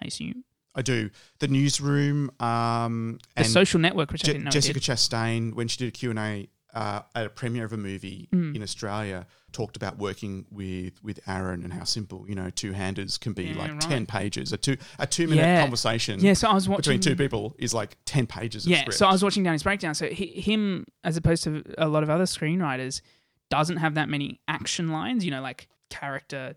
I 0.02 0.06
assume 0.06 0.44
I 0.76 0.82
do. 0.82 1.10
The 1.40 1.48
newsroom 1.48 2.32
um, 2.40 3.20
the 3.36 3.42
and 3.42 3.48
Social 3.48 3.80
Network, 3.80 4.12
which 4.12 4.24
I 4.24 4.28
Je- 4.28 4.32
didn't 4.34 4.46
know. 4.46 4.52
Jessica. 4.52 4.80
Chastain, 4.80 5.54
when 5.56 5.68
she 5.68 5.78
did 5.78 5.88
a 5.88 5.92
Q&A 5.92 6.48
uh, 6.74 7.02
at 7.16 7.26
a 7.26 7.30
premiere 7.30 7.66
of 7.66 7.74
a 7.74 7.78
movie 7.78 8.28
Mm. 8.32 8.56
in 8.56 8.62
Australia, 8.64 9.26
talked 9.52 9.76
about 9.76 9.98
working 9.98 10.46
with 10.52 11.04
with 11.04 11.20
Aaron 11.28 11.64
and 11.64 11.74
how 11.74 11.84
simple, 11.84 12.26
you 12.30 12.36
know, 12.36 12.50
two-handers 12.52 13.18
can 13.18 13.34
be 13.34 13.46
Yeah, 13.46 13.58
like 13.58 13.72
right. 13.72 13.82
10 13.82 14.06
pages. 14.06 14.54
A 14.54 14.58
two 14.58 14.78
a 15.00 15.08
2-minute 15.08 15.42
Yeah. 15.42 15.62
conversation 15.62 16.20
Yeah, 16.20 16.34
so 16.34 16.48
I 16.50 16.54
was 16.54 16.70
watching 16.70 16.82
between 16.98 17.00
two 17.02 17.16
people 17.16 17.56
is 17.58 17.74
like 17.74 17.98
10 18.06 18.28
pages 18.28 18.66
of 18.66 18.72
Yeah, 18.72 18.82
script. 18.82 18.98
so 19.00 19.08
I 19.08 19.12
was 19.12 19.24
watching 19.24 19.42
down 19.44 19.54
his 19.54 19.64
breakdown. 19.64 19.96
So 19.96 20.08
he, 20.10 20.28
him, 20.28 20.86
as 21.04 21.18
opposed 21.18 21.44
to 21.46 21.64
a 21.80 21.88
lot 21.88 22.04
of 22.04 22.10
other 22.12 22.26
screenwriters, 22.26 23.02
doesn't 23.50 23.78
have 23.78 23.96
that 23.96 24.08
many 24.10 24.40
action 24.48 24.90
lines. 24.90 25.26
You 25.26 25.32
know, 25.32 25.42
like 25.42 25.68
character 25.90 26.54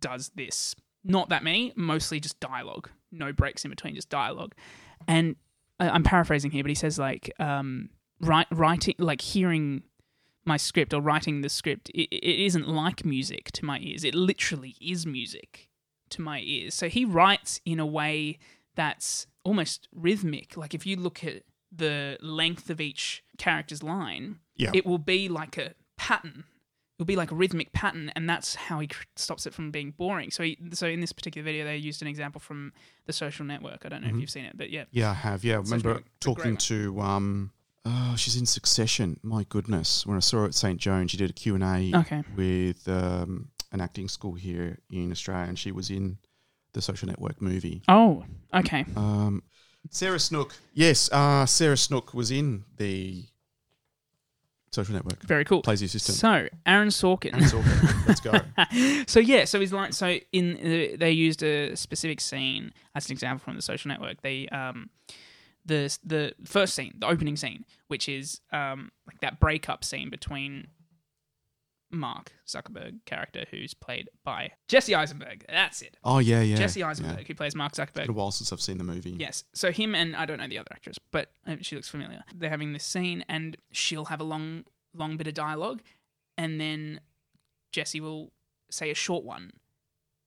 does 0.00 0.30
this. 0.34 0.74
Not 1.04 1.30
that 1.30 1.42
many. 1.42 1.72
Mostly 1.76 2.20
just 2.20 2.38
dialogue. 2.40 2.90
No 3.12 3.32
breaks 3.32 3.64
in 3.64 3.70
between, 3.70 3.94
just 3.94 4.10
dialogue. 4.10 4.54
And 5.08 5.36
I- 5.80 5.88
I'm 5.88 6.02
paraphrasing 6.02 6.50
here, 6.50 6.62
but 6.62 6.68
he 6.68 6.74
says 6.74 6.98
like 6.98 7.30
um, 7.38 7.88
write, 8.20 8.46
writing, 8.50 8.94
like 8.98 9.20
hearing 9.20 9.82
my 10.44 10.56
script 10.56 10.94
or 10.94 11.00
writing 11.00 11.40
the 11.40 11.48
script. 11.48 11.90
It, 11.90 12.08
it 12.12 12.44
isn't 12.46 12.68
like 12.68 13.04
music 13.04 13.50
to 13.52 13.64
my 13.64 13.78
ears. 13.78 14.04
It 14.04 14.14
literally 14.14 14.76
is 14.80 15.04
music 15.06 15.68
to 16.10 16.22
my 16.22 16.40
ears. 16.40 16.74
So 16.74 16.88
he 16.88 17.04
writes 17.04 17.60
in 17.64 17.80
a 17.80 17.86
way 17.86 18.38
that's 18.76 19.26
almost 19.44 19.88
rhythmic. 19.94 20.56
Like 20.56 20.74
if 20.74 20.86
you 20.86 20.96
look 20.96 21.24
at 21.24 21.42
the 21.74 22.16
length 22.20 22.70
of 22.70 22.80
each 22.80 23.24
character's 23.38 23.82
line, 23.82 24.38
Yeah. 24.56 24.70
it 24.72 24.86
will 24.86 24.98
be 24.98 25.28
like 25.28 25.58
a 25.58 25.74
pattern. 25.96 26.44
It'll 26.98 27.06
be 27.06 27.16
like 27.16 27.30
a 27.30 27.34
rhythmic 27.34 27.72
pattern, 27.74 28.10
and 28.16 28.30
that's 28.30 28.54
how 28.54 28.80
he 28.80 28.86
cr- 28.86 29.02
stops 29.16 29.44
it 29.46 29.52
from 29.52 29.70
being 29.70 29.90
boring. 29.90 30.30
So, 30.30 30.44
he, 30.44 30.56
so 30.72 30.86
in 30.86 31.00
this 31.02 31.12
particular 31.12 31.44
video, 31.44 31.64
they 31.66 31.76
used 31.76 32.00
an 32.00 32.08
example 32.08 32.40
from 32.40 32.72
the 33.04 33.12
Social 33.12 33.44
Network. 33.44 33.82
I 33.84 33.90
don't 33.90 34.00
know 34.02 34.08
Mhm. 34.08 34.14
if 34.14 34.20
you've 34.22 34.30
seen 34.30 34.44
it, 34.46 34.56
but 34.56 34.70
yeah, 34.70 34.84
Yeah, 34.92 35.10
I 35.10 35.14
have. 35.14 35.44
Yeah, 35.44 35.56
I 35.56 35.58
remember 35.58 36.02
talking 36.20 36.56
to 36.56 36.98
um, 37.02 37.50
oh, 37.86 38.14
she's 38.16 38.36
in 38.36 38.44
Succession. 38.46 39.18
My 39.22 39.44
goodness, 39.48 40.04
when 40.06 40.16
I 40.16 40.20
saw 40.20 40.38
her 40.38 40.44
at 40.46 40.54
St 40.54 40.78
Joan, 40.78 41.06
she 41.08 41.16
did 41.16 41.30
a 41.30 41.32
Q 41.32 41.54
and 41.54 41.64
A 41.64 41.98
okay, 42.00 42.22
with 42.36 42.86
um, 42.88 43.48
an 43.72 43.80
acting 43.80 44.08
school 44.08 44.34
here 44.34 44.78
in 44.90 45.10
Australia, 45.12 45.46
and 45.48 45.58
she 45.58 45.72
was 45.72 45.90
in 45.90 46.18
the 46.72 46.82
Social 46.82 47.08
Network 47.08 47.40
movie. 47.40 47.82
oh, 47.88 48.24
okay, 48.52 48.84
Um, 48.96 49.42
Sarah 49.90 50.18
Snook. 50.18 50.54
Yes, 50.74 51.10
uh, 51.12 51.46
Sarah 51.46 51.76
Snook 51.76 52.12
was 52.12 52.30
in 52.30 52.64
the 52.76 53.24
Social 54.72 54.94
Network. 54.94 55.22
Very 55.22 55.44
cool. 55.44 55.62
Plays 55.62 55.80
the 55.80 55.86
assistant. 55.86 56.18
So 56.18 56.48
Aaron 56.66 56.88
Sorkin. 56.88 57.32
Aaron 57.32 57.44
Sorkin. 57.44 58.06
Let's 58.06 58.20
go. 58.20 59.04
so 59.06 59.20
yeah, 59.20 59.44
so 59.44 59.58
he's 59.60 59.72
like 59.72 59.94
so 59.94 60.18
in 60.32 60.56
uh, 60.56 60.96
they 60.98 61.12
used 61.12 61.42
a 61.42 61.74
specific 61.76 62.20
scene 62.20 62.72
as 62.94 63.06
an 63.06 63.12
example 63.12 63.42
from 63.44 63.56
the 63.56 63.62
social 63.62 63.88
network. 63.88 64.20
They 64.20 64.48
um 64.48 64.90
the 65.66 65.96
the 66.04 66.34
first 66.44 66.74
scene, 66.74 66.94
the 66.98 67.06
opening 67.06 67.36
scene, 67.36 67.64
which 67.88 68.08
is 68.08 68.40
um 68.52 68.90
like 69.06 69.20
that 69.20 69.40
breakup 69.40 69.84
scene 69.84 70.08
between 70.10 70.68
Mark 71.90 72.32
Zuckerberg 72.46 72.98
character 73.04 73.44
who's 73.50 73.74
played 73.74 74.08
by 74.24 74.52
Jesse 74.68 74.94
Eisenberg. 74.94 75.44
That's 75.48 75.82
it. 75.82 75.96
Oh 76.04 76.18
yeah, 76.18 76.40
yeah. 76.40 76.56
Jesse 76.56 76.80
yeah. 76.80 76.88
Eisenberg 76.88 77.26
who 77.26 77.34
plays 77.34 77.54
Mark 77.54 77.78
It's 77.78 77.92
been 77.92 78.10
a 78.10 78.12
while 78.12 78.30
since 78.30 78.52
I've 78.52 78.60
seen 78.60 78.78
the 78.78 78.84
movie. 78.84 79.16
Yes. 79.18 79.44
So 79.54 79.70
him 79.70 79.94
and 79.94 80.16
I 80.16 80.26
don't 80.26 80.38
know 80.38 80.48
the 80.48 80.58
other 80.58 80.70
actress, 80.72 80.98
but 81.10 81.30
uh, 81.46 81.56
she 81.60 81.76
looks 81.76 81.88
familiar. 81.88 82.22
They're 82.34 82.50
having 82.50 82.72
this 82.72 82.84
scene, 82.84 83.24
and 83.28 83.56
she'll 83.72 84.06
have 84.06 84.20
a 84.20 84.24
long, 84.24 84.64
long 84.94 85.16
bit 85.16 85.26
of 85.26 85.34
dialogue, 85.34 85.82
and 86.36 86.60
then 86.60 87.00
Jesse 87.72 88.00
will 88.00 88.32
say 88.70 88.90
a 88.90 88.94
short 88.94 89.24
one, 89.24 89.52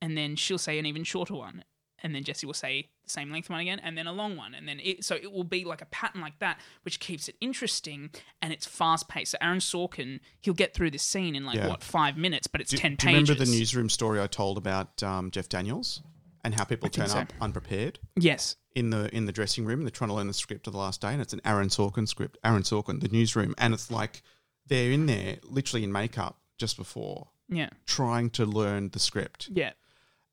and 0.02 0.18
then 0.18 0.36
she'll 0.36 0.58
say 0.58 0.80
an 0.80 0.86
even 0.86 1.04
shorter 1.04 1.36
one, 1.36 1.64
and 2.04 2.14
then 2.16 2.24
Jesse 2.24 2.46
will 2.46 2.54
say 2.54 2.90
the 3.04 3.10
same 3.10 3.32
length 3.32 3.50
one 3.50 3.60
again, 3.60 3.80
and 3.80 3.98
then 3.98 4.08
a 4.08 4.14
long 4.14 4.36
one, 4.38 4.54
and 4.54 4.68
then 4.68 4.80
it. 4.84 5.04
So 5.04 5.16
it 5.16 5.32
will 5.32 5.44
be 5.44 5.66
like 5.66 5.82
a 5.82 5.86
pattern 5.88 6.22
like 6.22 6.40
that, 6.40 6.60
which 6.84 7.00
keeps 7.00 7.28
it 7.30 7.36
interesting 7.42 8.10
and 8.42 8.52
it's 8.54 8.66
fast 8.66 9.08
paced. 9.08 9.32
So 9.32 9.38
Aaron 9.42 9.60
Sorkin, 9.60 10.20
he'll 10.42 10.54
get 10.54 10.74
through 10.74 10.92
this 10.92 11.04
scene 11.04 11.36
in 11.36 11.46
like 11.46 11.58
Yeah. 11.58 11.68
what 11.68 11.84
five 11.84 12.18
minutes, 12.18 12.48
but 12.48 12.62
it's 12.62 12.72
Do, 12.72 12.78
ten 12.78 12.96
do 12.96 13.08
you 13.10 13.16
pages. 13.16 13.30
remember 13.30 13.46
the 13.46 13.58
newsroom 13.58 13.90
story 13.90 14.22
I 14.22 14.28
told 14.28 14.58
about 14.58 15.02
um, 15.04 15.32
Jeff 15.32 15.50
Daniels 15.50 16.02
and 16.44 16.56
how 16.56 16.64
people 16.64 16.88
I 16.88 16.90
turn 16.90 17.10
so. 17.10 17.18
up 17.20 17.34
unprepared 17.42 18.00
Yes. 18.16 18.56
in 18.76 18.92
the 18.92 19.14
in 19.16 19.26
the 19.26 19.32
dressing 19.34 19.66
room 19.66 19.82
they're 19.82 19.90
trying 19.92 20.08
to 20.10 20.14
learn 20.14 20.28
the 20.28 20.34
script 20.34 20.68
of 20.68 20.74
the 20.74 20.80
last 20.80 21.02
day 21.02 21.12
and 21.12 21.22
it's 21.22 21.34
an 21.34 21.42
Aaron 21.44 21.68
Sorkin 21.70 22.08
script. 22.08 22.38
Aaron 22.44 22.64
Sorkin, 22.64 23.02
the 23.02 23.10
newsroom, 23.10 23.54
and 23.58 23.74
it's 23.74 23.92
like 23.92 24.22
they're 24.68 24.92
in 24.92 25.06
there 25.08 25.38
literally 25.44 25.84
in 25.84 25.92
makeup 25.92 26.38
just 26.58 26.78
before 26.78 27.30
Yeah. 27.50 27.70
trying 27.86 28.30
to 28.32 28.46
learn 28.46 28.90
the 28.90 29.00
script. 29.00 29.50
Yeah. 29.52 29.72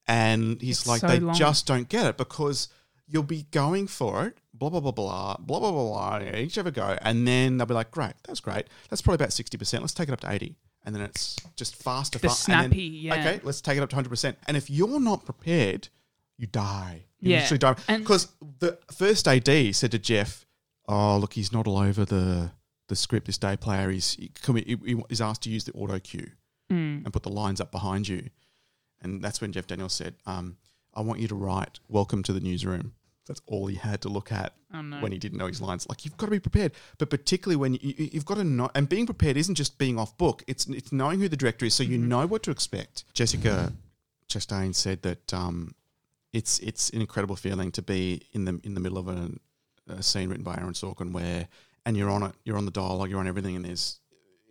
And 0.08 0.60
he's 0.60 0.78
It's 0.80 0.86
like, 0.86 1.00
so 1.00 1.08
they 1.08 1.20
long. 1.20 1.34
just 1.34 1.66
don't 1.66 1.88
get 1.88 2.06
it 2.06 2.16
because 2.16 2.68
you'll 3.08 3.22
be 3.22 3.46
going 3.50 3.86
for 3.86 4.26
it, 4.26 4.38
blah, 4.54 4.68
blah, 4.68 4.80
blah, 4.80 4.92
blah, 4.92 5.36
blah, 5.36 5.58
blah, 5.60 5.70
blah, 5.72 6.18
blah, 6.20 6.30
each 6.38 6.54
have 6.56 6.66
a 6.66 6.70
go. 6.72 6.96
And 7.02 7.26
then 7.26 7.56
they'll 7.56 7.66
be 7.66 7.74
like, 7.74 7.90
great, 7.90 8.14
that's 8.24 8.40
great. 8.40 8.66
That's 8.88 9.02
probably 9.02 9.16
about 9.16 9.30
60%. 9.30 9.80
Let's 9.80 9.94
take 9.94 10.08
it 10.08 10.12
up 10.12 10.20
to 10.20 10.30
80. 10.32 10.56
And 10.84 10.94
then 10.94 11.02
it's 11.02 11.36
just 11.56 11.74
faster, 11.76 12.18
The 12.18 12.28
faster. 12.28 12.52
and 12.52 12.62
then, 12.62 12.70
snappy, 12.70 12.82
yeah. 12.82 13.14
Okay, 13.14 13.40
let's 13.42 13.60
take 13.60 13.76
it 13.76 13.82
up 13.82 13.90
to 13.90 13.96
100%. 13.96 14.36
And 14.46 14.56
if 14.56 14.70
you're 14.70 15.00
not 15.00 15.24
prepared, 15.24 15.88
you 16.38 16.46
die. 16.46 17.04
You 17.20 17.32
Yeah. 17.32 17.40
literally 17.40 17.58
die. 17.58 17.96
Because 17.98 18.28
the 18.60 18.78
first 18.92 19.26
AD 19.26 19.72
said 19.74 19.90
to 19.92 19.98
Jeff, 19.98 20.46
oh, 20.88 21.18
look, 21.18 21.32
he's 21.32 21.52
not 21.52 21.66
all 21.66 21.78
over 21.78 22.04
the, 22.04 22.52
the 22.88 22.94
script, 22.96 23.26
this 23.26 23.38
day 23.38 23.56
player. 23.56 23.90
He's, 23.90 24.12
he, 24.14 24.28
come- 24.42 24.56
he- 24.56 24.78
he- 24.84 25.02
he's 25.08 25.20
asked 25.20 25.42
to 25.42 25.50
use 25.50 25.64
the 25.64 25.72
auto 25.72 25.98
cue 25.98 26.30
Mm. 26.72 27.04
and 27.04 27.12
put 27.12 27.22
the 27.22 27.30
lines 27.30 27.60
up 27.60 27.70
behind 27.70 28.08
you. 28.08 28.28
And 29.06 29.22
that's 29.22 29.40
when 29.40 29.52
Jeff 29.52 29.66
Daniels 29.68 29.92
said, 29.92 30.14
um, 30.26 30.56
I 30.94 31.00
want 31.00 31.20
you 31.20 31.28
to 31.28 31.34
write, 31.34 31.78
Welcome 31.88 32.22
to 32.24 32.32
the 32.32 32.40
newsroom. 32.40 32.92
That's 33.26 33.40
all 33.46 33.66
he 33.66 33.76
had 33.76 34.00
to 34.02 34.08
look 34.08 34.30
at 34.32 34.52
Oh 34.74 34.82
no. 34.82 35.00
when 35.00 35.10
he 35.12 35.18
didn't 35.18 35.38
know 35.38 35.46
his 35.46 35.60
lines. 35.60 35.88
Like, 35.88 36.04
you've 36.04 36.16
got 36.16 36.26
to 36.26 36.30
be 36.32 36.40
prepared. 36.40 36.72
But 36.98 37.10
particularly 37.10 37.56
when 37.56 37.74
you, 37.74 37.94
you've 38.12 38.24
got 38.24 38.36
to 38.36 38.44
know, 38.44 38.68
and 38.74 38.88
being 38.88 39.06
prepared 39.06 39.36
isn't 39.36 39.54
just 39.56 39.78
being 39.78 39.98
off 39.98 40.16
book, 40.16 40.42
it's, 40.46 40.66
it's 40.66 40.92
knowing 40.92 41.20
who 41.20 41.28
the 41.28 41.36
director 41.36 41.64
is 41.66 41.74
so 41.74 41.82
you 41.82 41.98
know 41.98 42.26
what 42.26 42.42
to 42.44 42.50
expect. 42.50 43.04
Jessica 43.14 43.72
Chastain 44.28 44.74
said 44.74 45.02
that 45.02 45.32
um, 45.34 45.74
it's, 46.32 46.58
it's 46.60 46.90
an 46.90 47.00
incredible 47.00 47.36
feeling 47.36 47.70
to 47.72 47.82
be 47.82 48.22
in 48.32 48.44
the, 48.44 48.60
in 48.64 48.74
the 48.74 48.80
middle 48.80 48.98
of 48.98 49.08
a, 49.08 49.30
a 49.88 50.02
scene 50.02 50.28
written 50.28 50.44
by 50.44 50.54
Aaron 50.56 50.72
Sorkin 50.74 51.12
where, 51.12 51.48
and 51.84 51.96
you're 51.96 52.10
on 52.10 52.22
it, 52.24 52.32
you're 52.44 52.58
on 52.58 52.64
the 52.64 52.70
dialogue, 52.72 53.10
you're 53.10 53.20
on 53.20 53.28
everything, 53.28 53.54
and 53.56 53.64
there's 53.64 53.98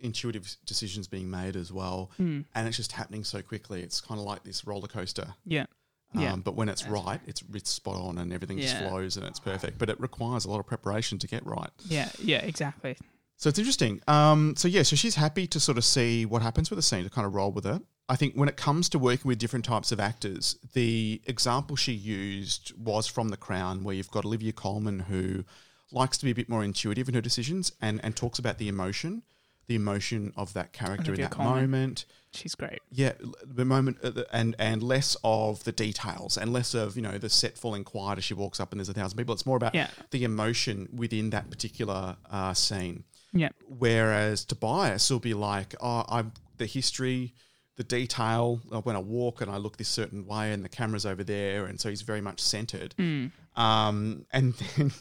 intuitive 0.00 0.56
decisions 0.66 1.06
being 1.08 1.30
made 1.30 1.56
as 1.56 1.72
well 1.72 2.10
Mm. 2.18 2.44
and 2.54 2.68
it's 2.68 2.76
just 2.76 2.92
happening 2.92 3.24
so 3.24 3.42
quickly. 3.42 3.82
It's 3.82 4.00
kind 4.00 4.20
of 4.20 4.26
like 4.26 4.44
this 4.44 4.66
roller 4.66 4.88
coaster. 4.88 5.34
Yeah. 5.44 5.66
Um, 6.14 6.20
Yeah. 6.22 6.36
But 6.36 6.54
when 6.54 6.68
it's 6.68 6.82
That's 6.82 6.92
right, 6.92 7.20
it's 7.26 7.42
it's 7.54 7.70
spot 7.70 7.96
on 7.96 8.18
and 8.18 8.32
everything 8.32 8.58
just 8.58 8.76
flows 8.78 9.16
and 9.16 9.26
it's 9.26 9.40
perfect. 9.40 9.78
But 9.78 9.88
it 9.90 9.98
requires 10.00 10.44
a 10.44 10.50
lot 10.50 10.60
of 10.60 10.66
preparation 10.66 11.18
to 11.18 11.26
get 11.26 11.44
right. 11.46 11.70
Yeah. 11.88 12.10
Yeah. 12.22 12.38
Exactly. 12.38 12.96
So 13.38 13.48
it's 13.50 13.58
interesting. 13.58 14.00
Um, 14.08 14.54
so 14.56 14.66
yeah, 14.68 14.82
so 14.82 14.96
she's 14.96 15.16
happy 15.16 15.46
to 15.48 15.60
sort 15.60 15.76
of 15.76 15.84
see 15.84 16.24
what 16.24 16.40
happens 16.42 16.70
with 16.70 16.78
the 16.78 16.82
scene 16.82 17.04
to 17.04 17.10
kind 17.10 17.26
of 17.26 17.34
roll 17.34 17.52
with 17.52 17.66
it. 17.66 17.82
I 18.08 18.16
think 18.16 18.34
when 18.34 18.48
it 18.48 18.56
comes 18.56 18.88
to 18.90 18.98
working 18.98 19.28
with 19.28 19.38
different 19.38 19.64
types 19.64 19.90
of 19.92 19.98
actors, 20.00 20.56
the 20.74 21.20
example 21.26 21.74
she 21.76 21.92
used 21.92 22.72
was 22.78 23.06
from 23.08 23.28
The 23.30 23.36
Crown, 23.36 23.82
where 23.84 23.94
you've 23.94 24.10
got 24.12 24.24
Olivia 24.24 24.52
Colman 24.52 25.00
who 25.00 25.44
likes 25.92 26.16
to 26.18 26.24
be 26.24 26.30
a 26.30 26.34
bit 26.34 26.48
more 26.48 26.64
intuitive 26.64 27.08
in 27.08 27.14
her 27.14 27.20
decisions 27.20 27.72
and, 27.82 28.00
and 28.04 28.14
talks 28.16 28.38
about 28.38 28.58
the 28.58 28.68
emotion, 28.68 29.22
the 29.66 29.74
emotion 29.74 30.32
of 30.36 30.52
that 30.54 30.72
character 30.72 31.12
in 31.14 31.20
that 31.20 31.30
Colman. 31.32 31.62
moment. 31.70 32.04
She's 32.32 32.54
great. 32.54 32.80
Yeah, 32.92 33.12
the 33.42 33.64
moment 33.64 33.98
uh, 34.02 34.10
the- 34.10 34.26
and 34.30 34.54
and 34.58 34.82
less 34.82 35.16
of 35.24 35.64
the 35.64 35.72
details 35.72 36.36
and 36.36 36.52
less 36.52 36.74
of 36.74 36.94
you 36.96 37.02
know 37.02 37.16
the 37.18 37.28
set 37.30 37.56
falling 37.58 37.82
quiet 37.84 38.18
as 38.18 38.24
she 38.24 38.34
walks 38.34 38.60
up 38.60 38.72
and 38.72 38.78
there's 38.80 38.88
a 38.88 38.94
thousand 38.94 39.16
people. 39.18 39.32
It's 39.34 39.46
more 39.46 39.56
about 39.56 39.74
Yeah. 39.74 39.88
the 40.10 40.22
emotion 40.24 40.88
within 40.94 41.30
that 41.30 41.50
particular 41.50 42.16
uh, 42.30 42.52
scene. 42.54 43.04
Yeah. 43.32 43.48
Whereas 43.66 44.44
Tobias 44.44 45.10
will 45.10 45.18
be 45.20 45.34
like, 45.34 45.74
oh, 45.80 46.04
I'm 46.08 46.32
the 46.58 46.66
history, 46.66 47.34
the 47.76 47.84
detail. 47.84 48.60
uh, 48.72 48.80
When 48.82 48.96
I 48.96 49.00
walk 49.00 49.40
and 49.40 49.50
I 49.50 49.56
look 49.56 49.76
this 49.78 49.88
certain 49.88 50.26
way, 50.26 50.52
and 50.52 50.64
the 50.64 50.68
camera's 50.68 51.04
over 51.06 51.24
there, 51.24 51.66
and 51.66 51.80
so 51.80 51.88
he's 51.90 52.02
very 52.02 52.20
much 52.20 52.40
centered. 52.40 52.94
Mm. 52.98 53.32
Um, 53.56 54.26
and 54.32 54.54
then 54.76 54.92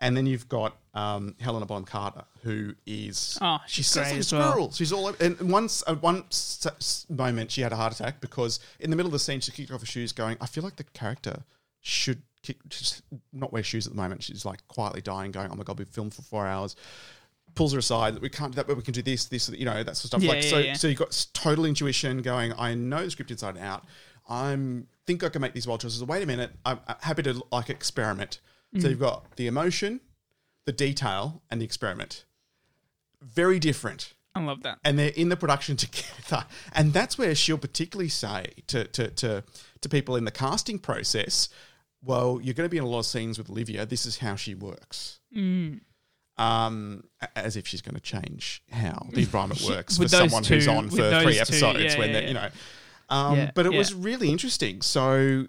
and 0.00 0.16
then 0.16 0.26
you've 0.26 0.48
got 0.48 0.76
um, 0.94 1.34
Helena 1.40 1.66
Bonham 1.66 1.84
Carter, 1.84 2.24
who 2.42 2.74
is 2.86 3.38
Oh, 3.40 3.58
she's 3.66 3.86
she's 3.86 3.94
great 3.94 4.04
like 4.06 4.14
a 4.14 4.18
as 4.18 4.32
well. 4.32 4.70
She's 4.72 4.92
all 4.92 5.06
over, 5.06 5.24
and 5.24 5.40
once 5.50 5.84
at 5.86 6.02
one 6.02 6.24
s- 6.30 7.06
moment 7.08 7.50
she 7.52 7.60
had 7.60 7.72
a 7.72 7.76
heart 7.76 7.92
attack 7.92 8.20
because 8.20 8.58
in 8.80 8.90
the 8.90 8.96
middle 8.96 9.08
of 9.08 9.12
the 9.12 9.18
scene 9.20 9.40
she 9.40 9.52
kicked 9.52 9.70
off 9.70 9.80
her 9.80 9.86
shoes, 9.86 10.12
going, 10.12 10.36
"I 10.40 10.46
feel 10.46 10.64
like 10.64 10.76
the 10.76 10.84
character 10.84 11.44
should 11.80 12.22
kick, 12.42 12.56
just 12.68 13.02
not 13.32 13.52
wear 13.52 13.62
shoes 13.62 13.86
at 13.86 13.92
the 13.92 13.96
moment." 14.00 14.22
She's 14.24 14.44
like 14.44 14.66
quietly 14.68 15.00
dying, 15.00 15.30
going, 15.30 15.50
"Oh 15.52 15.54
my 15.54 15.62
god, 15.64 15.78
we've 15.78 15.88
filmed 15.88 16.12
for 16.14 16.22
four 16.22 16.46
hours." 16.46 16.74
Pulls 17.56 17.72
her 17.72 17.78
aside. 17.80 18.18
We 18.20 18.28
can't 18.28 18.52
do 18.52 18.56
that, 18.56 18.68
but 18.68 18.76
we 18.76 18.82
can 18.84 18.94
do 18.94 19.02
this, 19.02 19.24
this, 19.24 19.48
you 19.48 19.64
know, 19.64 19.82
that 19.82 19.96
sort 19.96 20.04
of 20.04 20.08
stuff. 20.08 20.22
Yeah, 20.22 20.28
like 20.30 20.42
yeah, 20.44 20.50
so, 20.50 20.58
yeah. 20.58 20.72
so 20.74 20.86
you've 20.86 20.98
got 20.98 21.26
total 21.34 21.64
intuition 21.64 22.22
going. 22.22 22.52
I 22.56 22.74
know 22.74 23.04
the 23.04 23.10
script 23.10 23.30
inside 23.32 23.56
and 23.56 23.64
out. 23.64 23.84
I'm 24.28 24.86
think 25.06 25.24
I 25.24 25.28
can 25.28 25.40
make 25.42 25.52
these 25.54 25.66
wild 25.66 25.80
choices. 25.80 26.02
Wait 26.04 26.22
a 26.22 26.26
minute, 26.26 26.52
I'm 26.64 26.78
I'm 26.86 26.96
happy 27.00 27.22
to 27.24 27.42
like 27.50 27.68
experiment. 27.70 28.40
So 28.78 28.86
Mm. 28.86 28.90
you've 28.90 29.00
got 29.00 29.34
the 29.34 29.48
emotion, 29.48 30.00
the 30.66 30.72
detail, 30.72 31.42
and 31.50 31.60
the 31.60 31.64
experiment. 31.64 32.24
Very 33.22 33.58
different 33.58 34.14
I 34.34 34.40
love 34.40 34.62
that. 34.62 34.78
and 34.84 34.98
they're 34.98 35.12
in 35.16 35.28
the 35.28 35.36
production 35.36 35.76
together. 35.76 36.44
And 36.72 36.92
that's 36.92 37.18
where 37.18 37.34
she'll 37.34 37.58
particularly 37.58 38.08
say 38.08 38.46
to, 38.68 38.84
to, 38.84 39.08
to, 39.08 39.44
to 39.80 39.88
people 39.88 40.16
in 40.16 40.24
the 40.24 40.30
casting 40.30 40.78
process, 40.78 41.48
well, 42.02 42.40
you're 42.42 42.54
going 42.54 42.68
to 42.68 42.70
be 42.70 42.78
in 42.78 42.84
a 42.84 42.88
lot 42.88 43.00
of 43.00 43.06
scenes 43.06 43.38
with 43.38 43.50
Olivia. 43.50 43.86
This 43.86 44.06
is 44.06 44.18
how 44.18 44.36
she 44.36 44.54
works. 44.54 45.20
Mm. 45.36 45.80
Um, 46.38 47.04
as 47.36 47.56
if 47.56 47.66
she's 47.66 47.82
going 47.82 47.96
to 47.96 48.00
change 48.00 48.62
how 48.72 49.08
the 49.10 49.20
environment 49.20 49.60
works 49.68 49.98
for 49.98 50.08
someone 50.08 50.42
who's 50.42 50.66
on 50.66 50.88
for 50.88 50.96
three 51.22 51.34
two, 51.34 51.40
episodes 51.40 51.80
yeah, 51.80 51.98
when 51.98 52.08
yeah, 52.08 52.12
they're, 52.12 52.22
yeah. 52.22 52.28
you 52.28 52.34
know. 52.34 52.48
Um, 53.10 53.50
but 53.54 53.66
it 53.66 53.72
was 53.72 53.92
really 53.92 54.30
interesting. 54.30 54.80
So 54.80 55.48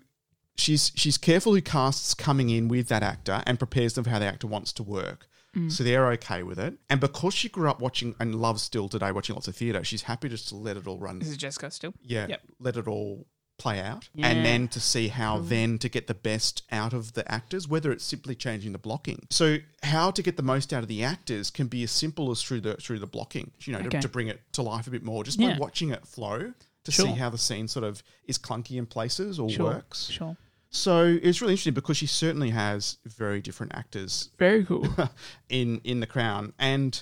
she's 0.57 0.91
she's 0.95 1.17
careful 1.17 1.53
who 1.53 1.61
casts 1.61 2.13
coming 2.13 2.49
in 2.49 2.67
with 2.67 2.87
that 2.89 3.03
actor 3.03 3.41
and 3.45 3.57
prepares 3.59 3.93
them 3.93 4.03
for 4.03 4.09
how 4.09 4.19
the 4.19 4.25
actor 4.25 4.47
wants 4.47 4.73
to 4.73 4.83
work. 4.83 5.27
Mm. 5.55 5.71
So 5.71 5.83
they're 5.83 6.07
okay 6.13 6.43
with 6.43 6.59
it. 6.59 6.75
And 6.89 6.99
because 7.01 7.33
she 7.33 7.49
grew 7.49 7.69
up 7.69 7.81
watching 7.81 8.15
and 8.19 8.35
loves 8.35 8.61
still 8.61 8.87
today 8.87 9.11
watching 9.11 9.35
lots 9.35 9.47
of 9.49 9.55
theatre, 9.55 9.83
she's 9.83 10.03
happy 10.03 10.29
just 10.29 10.47
to 10.49 10.55
let 10.55 10.77
it 10.77 10.87
all 10.87 10.97
run. 10.97 11.19
This 11.19 11.27
is 11.29 11.37
Jessica 11.37 11.69
still. 11.71 11.93
Yeah, 12.01 12.27
Yep. 12.29 12.41
let 12.59 12.77
it 12.77 12.87
all 12.87 13.27
play 13.57 13.79
out. 13.81 14.07
Yeah. 14.15 14.27
And 14.29 14.45
then 14.45 14.67
to 14.69 14.79
see 14.79 15.09
how 15.09 15.39
then 15.39 15.77
to 15.79 15.89
get 15.89 16.07
the 16.07 16.13
best 16.15 16.63
out 16.71 16.93
of 16.93 17.13
the 17.13 17.29
actors, 17.31 17.67
whether 17.67 17.91
it's 17.91 18.03
simply 18.05 18.33
changing 18.33 18.71
the 18.71 18.77
blocking. 18.79 19.27
So 19.29 19.57
how 19.83 20.09
to 20.11 20.21
get 20.23 20.37
the 20.37 20.41
most 20.41 20.71
out 20.73 20.83
of 20.83 20.87
the 20.87 21.03
actors 21.03 21.51
can 21.51 21.67
be 21.67 21.83
as 21.83 21.91
simple 21.91 22.31
as 22.31 22.41
through 22.41 22.61
the 22.61 22.75
through 22.77 22.99
the 22.99 23.05
blocking, 23.07 23.51
you 23.59 23.73
know, 23.73 23.79
Okay. 23.79 23.89
to, 23.89 24.01
to 24.01 24.07
bring 24.09 24.29
it 24.29 24.41
to 24.53 24.61
life 24.61 24.87
a 24.87 24.89
bit 24.89 25.03
more. 25.03 25.23
Just 25.25 25.37
Yeah. 25.37 25.53
by 25.53 25.59
watching 25.59 25.89
it 25.91 26.07
flow 26.07 26.53
to 26.91 26.95
Sure. 26.95 27.06
see 27.08 27.13
how 27.13 27.30
the 27.30 27.38
scene 27.38 27.67
sort 27.67 27.84
of 27.86 28.04
is 28.25 28.38
clunky 28.38 28.77
in 28.77 28.86
places 28.86 29.39
or 29.39 29.49
Sure. 29.49 29.65
works. 29.65 30.08
Sure. 30.10 30.38
So 30.69 31.17
it's 31.21 31.41
really 31.41 31.54
interesting 31.54 31.73
because 31.73 31.97
she 31.97 32.06
certainly 32.06 32.51
has 32.51 32.97
very 33.06 33.41
different 33.41 33.73
actors 33.75 34.30
Very 34.38 34.63
cool. 34.65 34.88
in 35.49 35.82
in 35.84 35.99
the 35.99 36.08
crown 36.08 36.54
and 36.60 37.01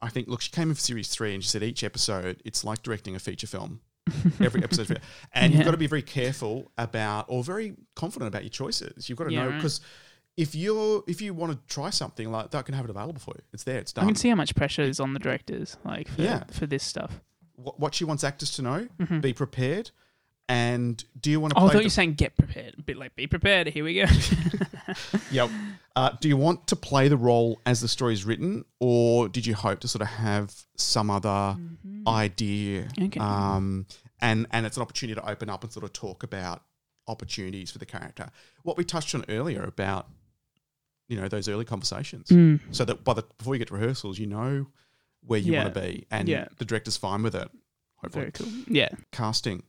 I 0.00 0.08
think 0.08 0.28
look 0.28 0.40
she 0.40 0.50
came 0.50 0.68
in 0.70 0.74
for 0.74 0.80
series 0.80 1.08
three 1.08 1.34
and 1.34 1.42
she 1.42 1.50
said 1.50 1.62
each 1.62 1.82
episode 1.84 2.40
it's 2.44 2.64
like 2.64 2.82
directing 2.82 3.14
a 3.14 3.18
feature 3.18 3.46
film 3.46 3.80
every 4.40 4.62
episode 4.64 5.00
and 5.34 5.52
Yeah. 5.52 5.58
you've 5.58 5.64
got 5.66 5.72
to 5.72 5.76
be 5.76 5.86
very 5.86 6.00
careful 6.02 6.70
about 6.78 7.26
or 7.28 7.44
very 7.44 7.74
confident 7.94 8.28
about 8.28 8.42
your 8.44 8.50
choices 8.50 9.08
you've 9.08 9.18
got 9.18 9.24
to 9.24 9.32
Yeah, 9.34 9.42
know 9.42 9.48
right. 9.50 9.56
because 9.56 9.80
if 10.38 10.54
you're 10.54 11.02
if 11.06 11.20
you 11.20 11.34
want 11.34 11.52
to 11.52 11.58
try 11.74 11.90
something 11.90 12.30
like 12.30 12.52
that 12.52 12.58
I 12.58 12.62
can 12.62 12.74
have 12.74 12.84
it 12.86 12.90
available 12.90 13.20
for 13.20 13.34
you 13.36 13.42
it's 13.52 13.64
there 13.64 13.78
it's 13.80 13.92
done. 13.92 14.04
I 14.04 14.06
can 14.06 14.14
see 14.16 14.30
how 14.30 14.34
much 14.36 14.54
pressure 14.54 14.80
is 14.82 14.98
on 14.98 15.12
the 15.12 15.18
directors, 15.18 15.76
like 15.84 16.08
for, 16.08 16.22
Yeah. 16.22 16.44
for 16.52 16.66
this 16.66 16.84
stuff. 16.84 17.20
What, 17.62 17.78
what 17.80 17.94
she 17.94 18.04
wants 18.04 18.24
actors 18.24 18.50
to 18.52 18.62
know 18.62 18.88
Mhm. 19.00 19.20
be 19.20 19.32
prepared 19.32 19.90
And 20.50 21.04
do 21.20 21.30
you 21.30 21.40
want 21.40 21.52
to 21.54 21.60
Oh, 21.60 21.64
I 21.64 21.66
thought 21.66 21.72
the- 21.74 21.78
you 21.80 21.86
were 21.86 21.90
saying 21.90 22.14
get 22.14 22.34
prepared. 22.38 22.74
A 22.78 22.82
bit 22.82 22.96
like 22.96 23.14
be 23.16 23.26
prepared. 23.26 23.66
Here 23.66 23.84
we 23.84 23.94
go. 24.00 24.06
Yep. 25.30 25.50
Uh, 25.94 26.10
do 26.20 26.28
you 26.28 26.36
want 26.38 26.66
to 26.68 26.76
play 26.76 27.08
the 27.08 27.18
role 27.18 27.60
as 27.66 27.80
the 27.82 27.88
story 27.88 28.14
is 28.14 28.24
written, 28.24 28.64
or 28.80 29.28
did 29.28 29.44
you 29.46 29.54
hope 29.54 29.80
to 29.80 29.88
sort 29.88 30.00
of 30.00 30.08
have 30.08 30.54
some 30.76 31.10
other 31.10 31.56
idea? 32.06 32.84
Mm-hmm. 32.84 33.04
Okay. 33.04 33.20
Um, 33.20 33.86
and 34.20 34.46
and 34.52 34.64
it's 34.66 34.76
an 34.78 34.82
opportunity 34.82 35.20
to 35.20 35.28
open 35.28 35.50
up 35.50 35.62
and 35.64 35.72
sort 35.72 35.84
of 35.84 35.92
talk 35.92 36.22
about 36.22 36.62
opportunities 37.06 37.70
for 37.70 37.78
the 37.78 37.86
character. 37.86 38.30
What 38.62 38.76
we 38.78 38.84
touched 38.84 39.14
on 39.14 39.24
earlier 39.28 39.62
about, 39.64 40.08
you 41.08 41.20
know, 41.20 41.28
those 41.28 41.48
early 41.48 41.64
conversations, 41.64 42.28
Mm. 42.28 42.60
so 42.70 42.84
that 42.84 43.04
by 43.04 43.14
the 43.14 43.24
before 43.38 43.54
you 43.54 43.58
get 43.58 43.68
to 43.68 43.74
rehearsals, 43.74 44.18
you 44.18 44.26
know 44.26 44.66
where 45.26 45.38
you 45.38 45.52
Yeah. 45.52 45.64
want 45.64 45.74
to 45.74 45.80
be, 45.80 46.06
and 46.10 46.28
Yeah. 46.28 46.48
the 46.58 46.64
director's 46.64 46.96
fine 46.96 47.22
with 47.22 47.34
it. 47.34 47.48
Hopefully, 47.96 48.30
Very 48.30 48.32
cool. 48.32 48.48
Yeah. 48.74 48.88
casting. 49.12 49.62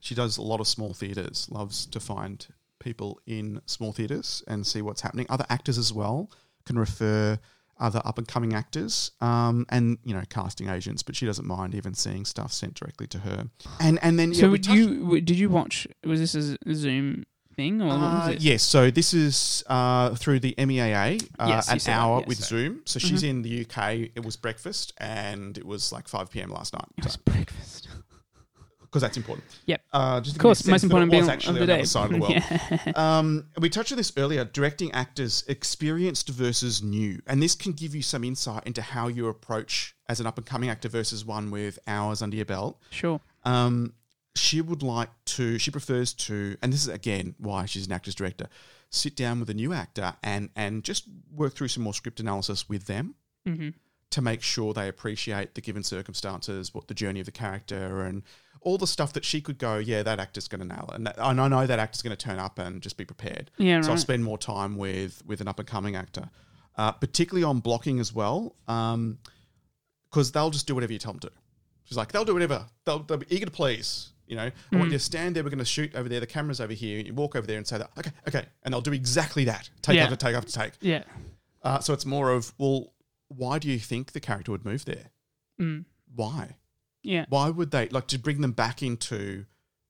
She 0.00 0.14
does 0.14 0.36
a 0.36 0.42
lot 0.42 0.60
of 0.60 0.68
small 0.68 0.92
theatres, 0.94 1.48
loves 1.50 1.86
to 1.86 1.98
find 2.00 2.46
people 2.78 3.20
in 3.26 3.60
small 3.66 3.92
theatres 3.92 4.42
and 4.46 4.66
see 4.66 4.82
what's 4.82 5.00
happening. 5.00 5.26
Other 5.28 5.46
actors 5.48 5.78
as 5.78 5.92
well 5.92 6.30
can 6.64 6.78
refer 6.78 7.38
other 7.78 8.00
up 8.04 8.16
and 8.18 8.26
coming 8.28 8.54
actors 8.54 9.10
um, 9.20 9.66
and, 9.68 9.98
you 10.04 10.14
know, 10.14 10.22
casting 10.30 10.68
agents, 10.68 11.02
but 11.02 11.16
she 11.16 11.26
doesn't 11.26 11.46
mind 11.46 11.74
even 11.74 11.94
seeing 11.94 12.24
stuff 12.24 12.52
sent 12.52 12.74
directly 12.74 13.06
to 13.08 13.18
her. 13.20 13.48
And 13.80 13.98
and 14.02 14.18
then, 14.18 14.32
yeah, 14.32 14.40
So 14.40 14.50
we 14.50 14.58
touched- 14.58 14.76
you 14.78 15.00
w- 15.00 15.20
did 15.20 15.38
you 15.38 15.48
watch? 15.50 15.86
Was 16.04 16.20
this 16.20 16.34
a 16.34 16.74
Zoom 16.74 17.24
thing 17.56 17.80
or 17.82 17.86
what 17.88 17.98
was 18.00 18.28
uh, 18.28 18.32
it? 18.32 18.40
yes, 18.40 18.62
so 18.62 18.90
this 18.90 19.14
is 19.14 19.64
uh, 19.66 20.14
through 20.14 20.40
the 20.40 20.54
MEAA, 20.58 21.22
uh, 21.38 21.46
Yes, 21.48 21.86
an 21.86 21.92
hour 21.92 22.18
yes, 22.20 22.28
with 22.28 22.38
sorry. 22.44 22.62
Zoom. 22.66 22.82
So 22.84 22.98
she's 22.98 23.22
in 23.22 23.42
the 23.42 23.62
UK. 23.66 24.10
It 24.14 24.24
was 24.24 24.36
breakfast 24.36 24.92
and 24.98 25.56
it 25.58 25.64
was 25.66 25.92
like 25.92 26.06
5 26.08 26.30
p.m. 26.30 26.50
last 26.50 26.72
night. 26.74 26.86
It 26.98 27.04
was 27.04 27.16
breakfast. 27.16 27.88
Because 28.82 29.02
that's 29.02 29.16
important. 29.16 29.44
Yep. 29.66 29.82
Uh, 29.92 30.20
just 30.20 30.36
Of 30.36 30.38
give 30.38 30.44
you 30.44 30.50
a 30.50 30.54
course, 30.54 30.66
most 30.68 30.84
important 30.84 31.12
was 31.12 31.28
actually 31.28 31.56
of 31.58 31.62
on 31.62 31.66
the 31.66 31.72
the 31.74 31.78
day. 31.80 31.84
side 31.84 32.04
of 32.06 32.12
the 32.12 32.18
world. 32.18 32.32
Yeah. 32.86 32.92
Um, 33.18 33.46
we 33.58 33.68
touched 33.68 33.90
on 33.92 33.98
this 33.98 34.12
earlier 34.16 34.44
directing 34.44 34.90
actors 34.92 35.44
experienced 35.48 36.28
versus 36.30 36.82
new. 36.82 37.20
And 37.26 37.42
this 37.42 37.54
can 37.56 37.72
give 37.72 37.94
you 37.94 38.00
some 38.00 38.22
insight 38.24 38.62
into 38.64 38.80
how 38.80 39.08
you 39.08 39.26
approach 39.26 39.94
as 40.08 40.20
an 40.20 40.26
up 40.26 40.38
and 40.38 40.46
coming 40.46 40.70
actor 40.70 40.88
versus 40.88 41.26
one 41.26 41.50
with 41.50 41.78
hours 41.86 42.22
under 42.22 42.36
your 42.36 42.46
belt. 42.46 42.80
Sure. 42.90 43.20
Um, 43.44 43.92
she 44.36 44.60
would 44.60 44.82
like 44.82 45.10
to, 45.24 45.58
she 45.58 45.70
prefers 45.70 46.12
to, 46.14 46.56
and 46.62 46.72
this 46.72 46.82
is 46.82 46.88
again 46.88 47.34
why 47.38 47.66
she's 47.66 47.86
an 47.86 47.92
actor's 47.92 48.14
director, 48.14 48.48
sit 48.90 49.16
down 49.16 49.40
with 49.40 49.50
a 49.50 49.54
new 49.54 49.72
actor 49.72 50.14
and, 50.22 50.50
and 50.54 50.84
just 50.84 51.04
work 51.34 51.54
through 51.54 51.68
some 51.68 51.82
more 51.82 51.94
script 51.94 52.20
analysis 52.20 52.68
with 52.68 52.86
them 52.86 53.14
hmm 53.44 53.70
to 54.08 54.22
make 54.22 54.40
sure 54.40 54.72
they 54.72 54.86
appreciate 54.88 55.56
the 55.56 55.60
given 55.60 55.82
circumstances, 55.82 56.72
what 56.72 56.86
the 56.86 56.94
journey 56.94 57.18
of 57.18 57.26
the 57.26 57.32
character, 57.32 58.02
and 58.02 58.22
all 58.60 58.78
the 58.78 58.86
stuff 58.86 59.12
that 59.12 59.24
she 59.24 59.40
could 59.40 59.58
go, 59.58 59.78
yeah, 59.78 60.02
that 60.04 60.20
actor's 60.20 60.46
going 60.46 60.60
to 60.60 60.66
nail 60.66 60.88
it, 60.92 60.94
and, 60.94 61.06
that, 61.08 61.16
and 61.18 61.40
I 61.40 61.48
know 61.48 61.66
that 61.66 61.78
actor's 61.80 62.02
going 62.02 62.16
to 62.16 62.24
turn 62.24 62.38
up 62.38 62.58
and 62.60 62.80
just 62.80 62.96
be 62.96 63.04
prepared. 63.04 63.50
Yeah. 63.58 63.80
So 63.80 63.90
I'll 63.90 63.98
spend 63.98 64.22
more 64.22 64.38
time 64.38 64.76
with 64.76 65.22
with 65.26 65.40
an 65.40 65.48
up 65.48 65.58
and 65.58 65.68
coming 65.68 65.96
actor, 65.96 66.30
uh, 66.76 66.92
particularly 66.92 67.42
on 67.42 67.58
blocking 67.58 67.98
as 67.98 68.14
well, 68.14 68.54
because 68.66 70.30
they'll 70.30 70.50
just 70.50 70.68
do 70.68 70.74
whatever 70.76 70.92
you 70.92 71.00
tell 71.00 71.12
them 71.12 71.20
to. 71.20 71.32
She's 71.84 71.96
like, 71.96 72.12
they'll 72.12 72.24
do 72.24 72.34
whatever. 72.34 72.64
They'll, 72.84 73.00
they'll 73.00 73.18
be 73.18 73.26
eager 73.28 73.46
to 73.46 73.50
please. 73.50 74.10
You 74.26 74.36
know, 74.36 74.50
I 74.72 74.76
want 74.76 74.90
you 74.90 74.98
to 74.98 75.04
stand 75.04 75.36
there. 75.36 75.42
We're 75.44 75.50
going 75.50 75.58
to 75.58 75.64
shoot 75.64 75.94
over 75.94 76.08
there. 76.08 76.20
The 76.20 76.26
camera's 76.26 76.60
over 76.60 76.72
here. 76.72 76.98
You 77.00 77.14
walk 77.14 77.36
over 77.36 77.46
there 77.46 77.56
and 77.58 77.66
say 77.66 77.78
that. 77.78 77.90
Okay, 77.98 78.10
okay, 78.28 78.44
and 78.62 78.72
they'll 78.74 78.80
do 78.80 78.92
exactly 78.92 79.44
that. 79.44 79.70
Take 79.82 79.96
Yeah. 79.96 80.04
after 80.04 80.16
take 80.16 80.34
after 80.34 80.52
take. 80.52 80.72
yeah. 80.80 81.04
Uh, 81.62 81.80
so 81.80 81.92
it's 81.92 82.06
more 82.06 82.30
of, 82.30 82.52
well, 82.58 82.92
why 83.28 83.58
do 83.58 83.68
you 83.68 83.78
think 83.78 84.12
the 84.12 84.20
character 84.20 84.52
would 84.52 84.64
move 84.64 84.84
there? 84.84 85.10
Mm. 85.60 85.84
Why? 86.14 86.56
Yeah. 87.02 87.26
Why 87.28 87.50
would 87.50 87.70
they 87.72 87.88
like 87.88 88.06
to 88.08 88.18
bring 88.18 88.40
them 88.40 88.52
back 88.52 88.82
into 88.82 89.46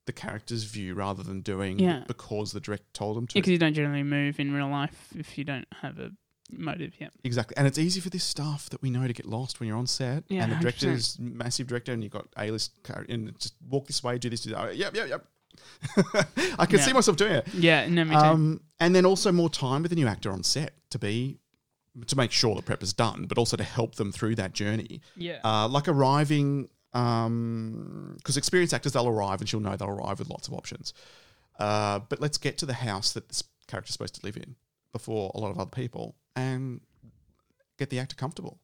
the 0.06 0.12
character's 0.12 0.64
view 0.64 0.94
rather 0.94 1.22
than 1.22 1.40
doing 1.40 1.78
Yeah. 1.78 2.04
because 2.06 2.52
the 2.52 2.60
director 2.60 2.86
told 2.92 3.16
them 3.16 3.26
to? 3.26 3.34
Because 3.34 3.50
you 3.50 3.58
don't 3.58 3.74
generally 3.74 4.02
move 4.04 4.38
in 4.40 4.52
real 4.52 4.68
life 4.68 5.08
if 5.18 5.36
you 5.36 5.44
don't 5.44 5.66
have 5.82 5.98
a 5.98 6.12
motive. 6.50 6.94
Yeah. 6.98 7.08
Exactly. 7.24 7.56
And 7.56 7.66
it's 7.66 7.78
easy 7.78 8.00
for 8.00 8.10
this 8.10 8.24
stuff 8.24 8.68
that 8.70 8.82
we 8.82 8.90
know 8.90 9.06
to 9.06 9.12
get 9.12 9.26
lost 9.26 9.58
when 9.60 9.68
you're 9.68 9.76
on 9.78 9.86
set. 9.86 10.24
Yeah, 10.28 10.42
and 10.44 10.52
the 10.52 10.56
100%. 10.56 10.60
director's 10.60 11.18
massive 11.18 11.66
director 11.66 11.92
and 11.92 12.02
you've 12.02 12.12
got 12.12 12.26
A 12.38 12.50
list 12.50 12.72
and 13.08 13.38
just 13.38 13.54
walk 13.68 13.86
this 13.86 14.02
way, 14.02 14.18
do 14.18 14.30
this, 14.30 14.40
do 14.42 14.50
that. 14.50 14.60
Oh, 14.60 14.70
yep, 14.70 14.94
yep, 14.94 15.08
yep. 15.08 15.24
I 16.58 16.66
can 16.66 16.78
Yeah. 16.78 16.84
see 16.84 16.92
myself 16.92 17.16
doing 17.16 17.32
it. 17.32 17.48
Yeah. 17.54 17.86
No, 17.88 18.04
me 18.04 18.10
too. 18.14 18.16
Um, 18.20 18.60
and 18.80 18.94
then 18.94 19.06
also 19.06 19.32
more 19.32 19.48
time 19.50 19.82
with 19.82 19.90
the 19.90 19.96
new 19.96 20.06
actor 20.06 20.30
on 20.30 20.42
set 20.42 20.72
to 20.90 20.98
be 20.98 21.38
to 22.06 22.16
make 22.16 22.30
sure 22.30 22.54
the 22.54 22.60
prep 22.62 22.82
is 22.82 22.92
done, 22.92 23.24
but 23.26 23.38
also 23.38 23.56
to 23.56 23.64
help 23.64 23.94
them 23.94 24.12
through 24.12 24.34
that 24.34 24.52
journey. 24.52 25.00
yeah. 25.16 25.38
Uh, 25.42 25.66
like 25.66 25.88
arriving, 25.88 26.68
because 26.92 28.36
experienced 28.36 28.74
actors, 28.74 28.92
they'll 28.92 29.08
arrive 29.08 29.40
and 29.40 29.48
she'll 29.48 29.60
know 29.60 29.76
they'll 29.76 29.88
arrive 29.88 30.18
with 30.18 30.28
lots 30.28 30.46
of 30.48 30.54
options. 30.54 30.92
Uh, 31.58 32.00
but 32.10 32.20
let's 32.20 32.36
get 32.38 32.58
to 32.58 32.66
the 32.66 32.74
house 32.74 33.12
that 33.12 33.28
this 33.28 33.42
character's 33.66 33.92
supposed 33.94 34.14
to 34.14 34.24
live 34.26 34.36
in 34.36 34.56
before 34.92 35.32
a 35.34 35.40
lot 35.40 35.50
of 35.50 35.58
other 35.58 35.70
people 35.70 36.14
and 36.36 36.80
get 37.78 37.90
the 37.90 37.98
actor 37.98 38.14
comfortable. 38.14 38.60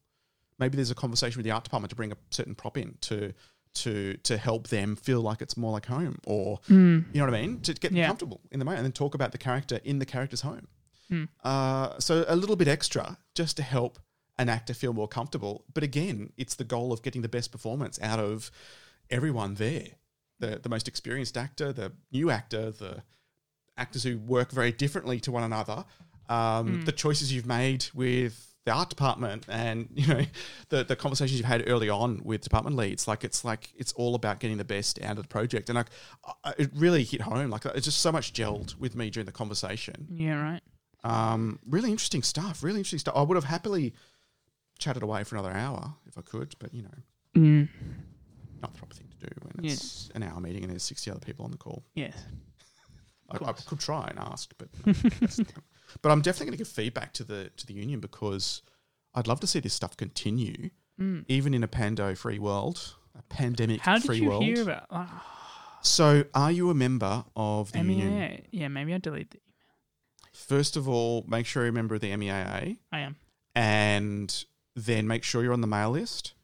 Maybe 0.58 0.76
there's 0.76 0.90
a 0.90 0.94
conversation 0.94 1.38
with 1.38 1.44
the 1.44 1.50
art 1.50 1.64
department 1.64 1.90
to 1.90 1.96
bring 1.96 2.12
a 2.12 2.16
certain 2.30 2.54
prop 2.54 2.76
in 2.76 2.96
to 3.02 3.32
to 3.74 4.18
to 4.18 4.36
help 4.36 4.68
them 4.68 4.94
feel 4.96 5.22
like 5.22 5.40
it's 5.40 5.56
more 5.56 5.72
like 5.72 5.86
home, 5.86 6.18
or 6.26 6.58
Mm. 6.68 7.06
you 7.12 7.18
know 7.20 7.24
what 7.26 7.34
I 7.34 7.40
mean, 7.40 7.60
to 7.62 7.72
get 7.72 7.88
them 7.88 7.96
Yeah. 7.96 8.06
comfortable 8.06 8.40
in 8.50 8.58
the 8.58 8.64
moment, 8.66 8.80
and 8.80 8.84
then 8.86 8.92
talk 8.92 9.14
about 9.14 9.32
the 9.32 9.38
character 9.38 9.80
in 9.82 9.98
the 9.98 10.04
character's 10.06 10.42
home. 10.42 10.68
Hmm. 11.08 11.24
Uh, 11.42 11.98
so 11.98 12.24
a 12.28 12.36
little 12.36 12.56
bit 12.56 12.68
extra 12.68 13.18
just 13.34 13.56
to 13.56 13.62
help 13.62 13.98
an 14.38 14.48
actor 14.50 14.74
feel 14.74 14.92
more 14.92 15.08
comfortable. 15.08 15.64
But 15.72 15.82
again, 15.82 16.32
it's 16.36 16.54
the 16.54 16.64
goal 16.64 16.92
of 16.92 17.02
getting 17.02 17.22
the 17.22 17.28
best 17.30 17.50
performance 17.50 17.98
out 18.02 18.18
of 18.20 18.50
everyone 19.10 19.54
there. 19.54 19.88
The 20.38 20.58
the 20.62 20.68
most 20.68 20.86
experienced 20.86 21.36
actor, 21.38 21.72
the 21.72 21.92
new 22.12 22.30
actor, 22.30 22.70
the 22.70 23.02
actors 23.78 24.02
who 24.02 24.18
work 24.18 24.50
very 24.52 24.72
differently 24.72 25.18
to 25.20 25.32
one 25.32 25.42
another, 25.44 25.86
um, 26.32 26.66
Hmm. 26.66 26.80
the 26.84 26.92
choices 26.92 27.32
you've 27.32 27.46
made 27.46 27.86
with 27.94 28.34
the 28.64 28.72
art 28.72 28.88
department 28.90 29.44
and 29.48 29.88
you 30.00 30.06
know 30.06 30.22
the 30.68 30.84
the 30.84 30.94
conversations 30.96 31.36
you've 31.38 31.46
had 31.54 31.62
early 31.68 31.88
on 31.88 32.20
with 32.24 32.40
department 32.42 32.76
leads 32.76 33.08
like 33.08 33.24
it's 33.24 33.44
like 33.44 33.72
it's 33.76 33.92
all 33.94 34.14
about 34.14 34.38
getting 34.40 34.56
the 34.56 34.64
best 34.76 35.02
out 35.02 35.16
of 35.18 35.24
the 35.24 35.28
project 35.28 35.68
and 35.68 35.76
like 35.76 35.88
I- 36.44 36.54
it 36.58 36.70
really 36.74 37.02
hit 37.02 37.22
home 37.22 37.50
like 37.50 37.64
it's 37.66 37.86
just 37.86 37.98
so 37.98 38.12
much 38.12 38.32
gelled 38.32 38.76
with 38.78 38.94
me 38.94 39.10
during 39.10 39.26
the 39.26 39.32
conversation 39.42 40.06
Yeah. 40.10 40.40
Right. 40.40 40.62
um, 41.04 41.58
really 41.66 41.90
interesting 41.90 42.22
stuff. 42.22 42.62
Really 42.62 42.78
interesting 42.78 43.00
stuff. 43.00 43.16
I 43.16 43.22
would 43.22 43.34
have 43.36 43.50
happily 43.56 43.92
chatted 44.78 45.02
away 45.02 45.24
for 45.24 45.34
another 45.36 45.52
hour 45.64 45.94
if 46.06 46.16
I 46.16 46.22
could, 46.22 46.54
but 46.60 46.72
you 46.72 46.82
know, 46.82 46.98
Mm. 47.36 47.68
not 48.62 48.72
the 48.74 48.78
proper 48.78 48.94
thing 48.94 49.08
to 49.08 49.26
do 49.26 49.32
when 49.42 49.64
Yeah. 49.64 49.72
it's 49.72 50.10
an 50.14 50.22
hour 50.22 50.38
meeting 50.40 50.62
and 50.62 50.70
there's 50.70 50.82
sixty 50.84 51.10
other 51.10 51.18
people 51.28 51.44
on 51.44 51.50
the 51.50 51.56
call. 51.66 51.82
Yes. 51.94 52.14
I, 53.30 53.36
I 53.50 53.52
could 53.68 53.80
try 53.80 54.06
and 54.10 54.18
ask, 54.20 54.52
but 54.58 54.68
that's- 54.84 55.40
but 56.00 56.10
I'm 56.10 56.22
definitely 56.22 56.46
going 56.46 56.58
to 56.58 56.64
give 56.64 56.68
feedback 56.68 57.12
to 57.14 57.24
the 57.24 57.50
to 57.56 57.66
the 57.66 57.74
union 57.74 58.00
because 58.00 58.62
I'd 59.14 59.26
love 59.26 59.40
to 59.40 59.46
see 59.46 59.60
this 59.60 59.74
stuff 59.74 59.96
continue, 59.96 60.70
Mm. 61.00 61.24
even 61.28 61.54
in 61.54 61.62
a 61.64 61.68
pando-free 61.68 62.38
world, 62.38 62.94
a 63.18 63.22
pandemic-free 63.22 64.00
did 64.00 64.22
you 64.22 64.28
world. 64.28 64.42
hear 64.44 64.62
about 64.62 64.86
oh, 64.90 65.22
so, 65.82 66.24
are 66.34 66.52
you 66.52 66.70
a 66.70 66.74
member 66.74 67.24
of 67.34 67.72
the 67.72 67.78
union? 67.80 68.42
Yeah. 68.52 68.68
Maybe 68.68 68.94
I 68.94 68.98
delete 68.98 69.34
it. 69.34 69.42
First 70.32 70.76
of 70.76 70.88
all, 70.88 71.24
make 71.28 71.44
sure 71.46 71.62
you're 71.64 71.70
a 71.70 71.72
member 71.72 71.94
of 71.94 72.00
the 72.02 72.10
MEAA, 72.10 72.76
I 72.92 72.98
am. 73.00 73.16
and 73.54 74.44
then 74.76 75.06
make 75.06 75.24
sure 75.24 75.42
you're 75.42 75.52
on 75.52 75.60
the 75.60 75.66
mail 75.66 75.90
list. 75.90 76.34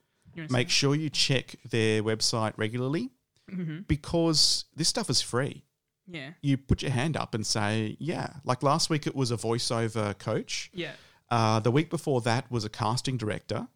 Make 0.50 0.70
sure 0.70 0.94
you 0.94 1.10
check 1.10 1.56
their 1.68 2.02
website 2.02 2.52
regularly 2.56 3.10
Mm-hmm. 3.50 3.80
because 3.88 4.66
this 4.76 4.88
stuff 4.88 5.08
is 5.08 5.22
free. 5.22 5.64
Yeah. 6.10 6.30
You 6.40 6.56
put 6.56 6.82
your 6.82 6.90
hand 6.90 7.16
up 7.16 7.34
and 7.34 7.46
say, 7.46 7.96
yeah. 7.98 8.28
Like 8.44 8.62
last 8.62 8.88
week, 8.90 9.06
it 9.06 9.14
was 9.14 9.30
a 9.30 9.36
voiceover 9.36 10.18
coach. 10.18 10.70
Yeah. 10.72 10.92
Uh, 11.30 11.60
the 11.60 11.70
week 11.70 11.90
before 11.90 12.20
that 12.22 12.50
was 12.50 12.64
a 12.64 12.70
casting 12.70 13.16
director. 13.18 13.68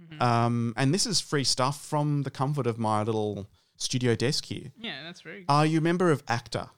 Mhm. 0.00 0.20
Um, 0.22 0.74
and 0.76 0.94
this 0.94 1.06
is 1.06 1.20
free 1.20 1.44
stuff 1.44 1.84
from 1.84 2.22
the 2.22 2.30
comfort 2.30 2.66
of 2.66 2.78
my 2.78 3.02
little 3.02 3.50
studio 3.76 4.14
desk 4.14 4.44
here. 4.44 4.72
Yeah. 4.78 5.02
That's 5.02 5.20
very. 5.22 5.40
Good. 5.40 5.46
Are 5.48 5.66
you 5.66 5.78
a 5.78 5.80
member 5.80 6.10
of 6.10 6.22
ACTA? 6.28 6.70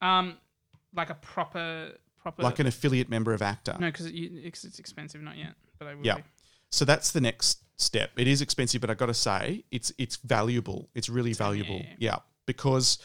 Um, 0.00 0.36
like 0.94 1.10
a 1.10 1.14
proper 1.14 1.92
proper. 2.20 2.42
Like 2.42 2.58
an 2.58 2.66
affiliate 2.66 3.08
member 3.08 3.32
of 3.32 3.42
ACTA? 3.42 3.78
no, 3.80 3.86
because 3.88 4.06
it, 4.06 4.12
it's, 4.12 4.78
expensive. 4.78 5.20
Not 5.22 5.36
yet, 5.36 5.54
but 5.78 5.88
I 5.88 5.94
will. 5.94 6.04
Yeah. 6.06 6.16
Be. 6.16 6.22
So 6.70 6.84
that's 6.84 7.10
the 7.12 7.20
next 7.20 7.62
step. 7.76 8.10
It 8.16 8.28
is 8.28 8.42
expensive, 8.42 8.80
but 8.80 8.90
I 8.90 8.94
got 8.94 9.06
to 9.06 9.14
say, 9.14 9.64
it's 9.70 9.92
it's 9.98 10.16
valuable. 10.16 10.88
It's 10.94 11.08
really 11.08 11.32
So, 11.32 11.44
yeah, 11.44 11.48
valuable. 11.62 11.80
yeah. 11.84 11.94
Yeah, 11.98 12.16
because 12.46 12.98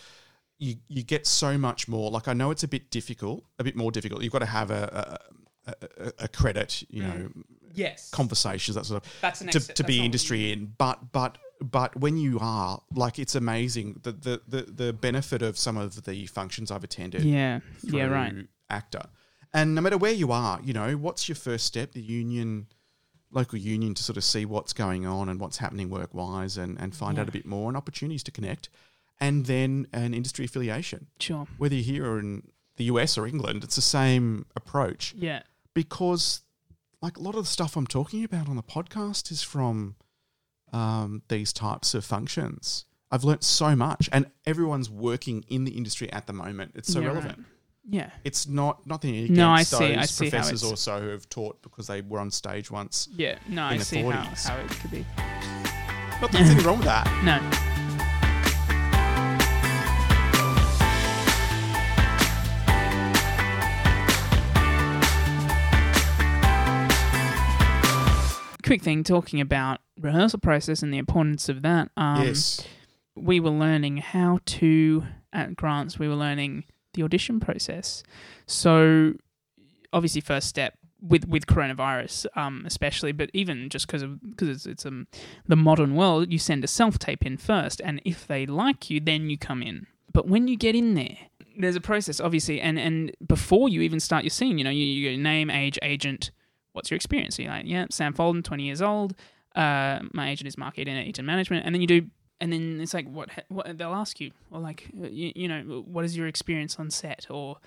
you 0.59 0.75
you 0.87 1.03
get 1.03 1.27
so 1.27 1.57
much 1.57 1.87
more. 1.87 2.11
Like 2.11 2.27
I 2.27 2.33
know 2.33 2.51
it's 2.51 2.63
a 2.63 2.67
bit 2.67 2.91
difficult, 2.91 3.43
a 3.59 3.63
bit 3.63 3.75
more 3.75 3.91
difficult. 3.91 4.23
You've 4.23 4.33
got 4.33 4.39
to 4.39 4.45
have 4.45 4.71
a 4.71 5.19
a, 5.67 5.71
a, 5.71 6.11
a 6.19 6.27
credit, 6.27 6.83
you 6.89 7.03
mm. 7.03 7.07
know, 7.07 7.29
Yes. 7.75 8.11
conversations 8.11 8.75
that 8.75 8.85
sort 8.85 9.03
of 9.03 9.13
That's 9.21 9.41
next 9.41 9.53
to, 9.53 9.73
to 9.73 9.83
That's 9.83 9.87
be 9.87 10.05
industry 10.05 10.51
in. 10.51 10.73
But 10.77 11.11
but 11.11 11.37
but 11.61 11.95
when 11.99 12.17
you 12.17 12.37
are 12.41 12.81
like, 12.93 13.19
it's 13.19 13.35
amazing 13.35 13.99
the 14.03 14.11
the 14.11 14.41
the, 14.47 14.61
the 14.63 14.93
benefit 14.93 15.41
of 15.41 15.57
some 15.57 15.77
of 15.77 16.03
the 16.03 16.25
functions 16.27 16.71
I've 16.71 16.83
attended 16.83 17.23
Yeah. 17.23 17.59
Yeah. 17.81 18.05
Right. 18.05 18.47
actor. 18.69 19.03
And 19.53 19.75
no 19.75 19.81
matter 19.81 19.97
where 19.97 20.11
you 20.11 20.31
are, 20.31 20.59
you 20.63 20.73
know, 20.73 20.93
what's 20.93 21.29
your 21.29 21.35
first 21.35 21.65
step? 21.67 21.91
The 21.91 22.01
union, 22.01 22.67
local 23.31 23.59
union, 23.59 23.93
to 23.93 24.01
sort 24.03 24.17
of 24.17 24.23
see 24.23 24.45
what's 24.45 24.73
going 24.73 25.05
on 25.05 25.29
and 25.29 25.39
what's 25.39 25.57
happening 25.57 25.89
work 25.91 26.11
wise 26.13 26.57
and, 26.57 26.79
and 26.81 26.95
find 26.95 27.19
out 27.19 27.29
a 27.29 27.31
bit 27.31 27.45
more 27.45 27.67
and 27.69 27.77
opportunities 27.77 28.23
to 28.23 28.31
connect. 28.31 28.69
And 29.23 29.45
then 29.45 29.87
an 29.93 30.13
industry 30.13 30.45
affiliation. 30.45 31.07
Sure. 31.19 31.47
Whether 31.57 31.75
you're 31.75 31.83
here 31.95 32.05
or 32.11 32.19
in 32.19 32.43
the 32.75 32.83
US 32.85 33.17
or 33.17 33.25
England, 33.25 33.63
it's 33.63 33.75
the 33.77 33.81
same 33.99 34.45
approach 34.55 35.13
Yeah. 35.17 35.43
because, 35.73 36.41
like, 37.01 37.15
a 37.17 37.21
lot 37.21 37.35
of 37.35 37.43
the 37.45 37.49
stuff 37.49 37.77
I'm 37.77 37.87
talking 37.87 38.23
about 38.23 38.49
on 38.49 38.55
the 38.57 38.63
podcast 38.63 39.31
is 39.31 39.41
from 39.41 39.95
um, 40.73 41.21
these 41.29 41.53
types 41.53 41.93
of 41.93 42.03
functions. 42.03 42.85
I've 43.11 43.23
learnt 43.23 43.43
so 43.43 43.75
much, 43.75 44.09
and 44.11 44.25
everyone's 44.45 44.89
working 44.89 45.45
in 45.47 45.65
the 45.65 45.71
industry 45.71 46.11
at 46.11 46.25
the 46.25 46.33
moment. 46.33 46.71
It's 46.75 46.91
so 46.91 46.99
Yeah, 46.99 47.07
right. 47.07 47.15
relevant. 47.15 47.45
Yeah. 47.87 48.09
It's 48.23 48.47
not 48.47 48.85
nothing 48.87 49.15
against 49.15 49.33
No, 49.37 49.49
I 49.51 49.57
those 49.59 49.67
see- 49.67 49.95
I 49.95 50.05
see 50.05 50.29
professors 50.29 50.63
or 50.63 50.75
so 50.77 50.99
who 51.01 51.09
have 51.09 51.29
taught 51.29 51.61
because 51.61 51.85
they 51.87 52.01
were 52.01 52.19
on 52.19 52.31
stage 52.31 52.71
once. 52.71 53.07
Yeah. 53.15 53.37
No, 53.47 53.63
I 53.65 53.77
see 53.77 54.01
how, 54.01 54.11
how 54.11 54.55
it 54.57 54.69
could 54.69 54.89
be. 54.91 55.05
Not 56.21 56.31
that 56.31 56.31
there's 56.31 56.49
anything 56.49 56.65
wrong 56.65 56.77
with 56.79 56.87
that. 56.87 57.05
No. 57.23 57.72
Quick 68.63 68.81
thing 68.81 69.03
talking 69.03 69.41
about 69.41 69.81
rehearsal 69.99 70.39
process 70.39 70.81
and 70.81 70.93
the 70.93 70.97
importance 70.97 71.49
of 71.49 71.61
that. 71.63 71.89
Um, 71.97 72.23
yes. 72.23 72.65
we 73.15 73.39
were 73.39 73.49
learning 73.49 73.97
how 73.97 74.39
to 74.45 75.03
at 75.33 75.55
grants 75.55 75.97
we 75.99 76.07
were 76.07 76.15
learning 76.15 76.63
the 76.93 77.03
audition 77.03 77.39
process 77.39 78.03
so 78.45 79.13
obviously 79.91 80.21
first 80.21 80.47
step 80.47 80.77
with 81.01 81.27
with 81.27 81.47
coronavirus 81.47 82.25
um 82.35 82.63
especially 82.65 83.11
but 83.11 83.29
even 83.33 83.67
just 83.69 83.87
because 83.87 84.01
of 84.01 84.21
because 84.21 84.47
it's, 84.47 84.65
it's 84.65 84.85
um 84.85 85.07
the 85.47 85.55
modern 85.55 85.95
world 85.95 86.31
you 86.31 86.37
send 86.39 86.63
a 86.63 86.67
self 86.67 86.97
tape 86.99 87.25
in 87.25 87.35
first 87.35 87.81
and 87.83 88.01
if 88.05 88.27
they 88.27 88.45
like 88.45 88.89
you 88.89 88.99
then 88.99 89.29
you 89.29 89.37
come 89.37 89.61
in 89.61 89.87
but 90.13 90.27
when 90.27 90.47
you 90.47 90.55
get 90.55 90.75
in 90.75 90.93
there 90.93 91.17
there's 91.57 91.75
a 91.75 91.81
process 91.81 92.19
obviously 92.19 92.61
and 92.61 92.79
and 92.79 93.11
before 93.27 93.67
you 93.67 93.81
even 93.81 93.99
start 93.99 94.23
your 94.23 94.29
scene 94.29 94.57
you 94.57 94.63
know 94.63 94.69
you, 94.69 94.85
you 94.85 95.09
go 95.09 95.21
name 95.21 95.49
age 95.49 95.77
agent 95.81 96.31
what's 96.73 96.91
your 96.91 96.95
experience 96.97 97.35
so 97.37 97.41
you're 97.43 97.51
like 97.51 97.65
yeah 97.65 97.85
sam 97.89 98.13
folden 98.13 98.43
20 98.43 98.63
years 98.63 98.81
old 98.81 99.15
uh, 99.55 99.99
my 100.13 100.29
agent 100.31 100.47
is 100.47 100.57
Mark 100.57 100.79
Eden 100.79 100.97
at 100.97 101.05
Eaton 101.05 101.27
Management, 101.27 101.63
and 101.63 101.75
then 101.75 101.79
you 101.81 101.85
do, 101.85 102.07
and 102.41 102.51
then 102.51 102.79
it's 102.81 102.91
like 102.91 103.07
what 103.07 103.29
what 103.49 103.77
they'll 103.77 103.93
ask 103.93 104.19
you, 104.19 104.31
or 104.49 104.59
like 104.59 104.89
uh, 104.99 105.05
you, 105.07 105.31
you 105.35 105.47
know 105.47 105.83
what 105.85 106.03
is 106.03 106.17
your 106.17 106.25
experience 106.25 106.79
on 106.79 106.89
set, 106.89 107.27
or 107.29 107.57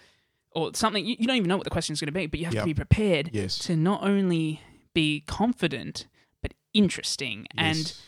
or 0.51 0.73
something 0.75 1.07
you, 1.07 1.15
you 1.17 1.29
don't 1.29 1.37
even 1.37 1.49
know 1.49 1.57
what 1.57 1.63
the 1.63 1.71
question 1.71 1.93
is 1.93 2.01
going 2.01 2.09
to 2.09 2.13
be, 2.13 2.27
but 2.27 2.41
you 2.41 2.47
have 2.47 2.55
Yep. 2.55 2.63
to 2.65 2.67
be 2.67 2.75
prepared 2.75 3.31
Yes. 3.33 3.57
to 3.61 3.77
not 3.77 4.03
only 4.03 4.61
be 4.95 5.23
confident 5.29 6.09
but 6.43 6.55
interesting, 6.75 7.47
and 7.57 7.77
Yes. 7.79 8.03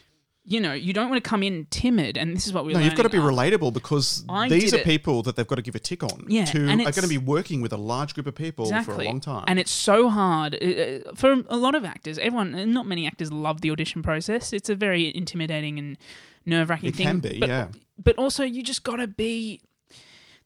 You 0.49 0.61
know 0.61 0.73
you 0.73 0.93
don't 0.93 1.11
want 1.11 1.23
to 1.23 1.29
come 1.29 1.43
in 1.43 1.67
timid, 1.67 2.17
and 2.17 2.35
this 2.35 2.47
is 2.47 2.53
what 2.55 2.65
we 2.65 2.73
No, 2.73 2.81
you've 2.81 2.95
got 2.95 3.03
to 3.03 3.11
be 3.11 3.19
learning. 3.19 3.53
relatable 3.53 3.73
because 3.75 4.25
I 4.29 4.49
these 4.49 4.73
are 4.73 4.79
it- 4.79 4.85
people 4.85 5.23
that 5.25 5.37
they've 5.37 5.47
got 5.47 5.57
to 5.57 5.63
give 5.63 5.75
a 5.75 5.79
tick 5.79 6.03
on. 6.03 6.25
Yeah, 6.27 6.47
to, 6.47 6.65
are 6.71 6.77
going 6.77 6.93
to 6.93 7.09
be 7.09 7.19
working 7.19 7.61
with 7.61 7.73
a 7.73 7.77
large 7.77 8.15
group 8.15 8.27
of 8.27 8.35
people 8.35 8.67
for 8.83 8.93
a 8.93 9.05
long 9.05 9.21
time. 9.21 9.45
And 9.47 9.59
it's 9.59 9.71
so 9.71 10.09
hard 10.09 10.55
uh, 10.55 10.67
uh, 10.67 11.15
for 11.15 11.43
a 11.49 11.57
lot 11.57 11.75
of 11.75 11.85
actors. 11.85 12.19
Everyone, 12.19 12.73
not 12.73 12.87
many 12.87 13.07
actors 13.07 13.31
love 13.31 13.61
the 13.61 13.71
audition 13.71 14.03
process. 14.03 14.53
It's 14.53 14.71
a 14.71 14.75
very 14.75 15.15
intimidating 15.15 15.79
and 15.79 15.99
nerve 16.47 16.71
wracking 16.71 16.93
thing. 16.93 17.07
It 17.07 17.11
can 17.11 17.21
be, 17.21 17.39
but, 17.41 17.49
yeah. 17.49 17.69
But 18.03 18.17
also, 18.17 18.43
you 18.45 18.63
just 18.63 18.83
got 18.85 18.97
to 18.97 19.07
be. 19.07 19.61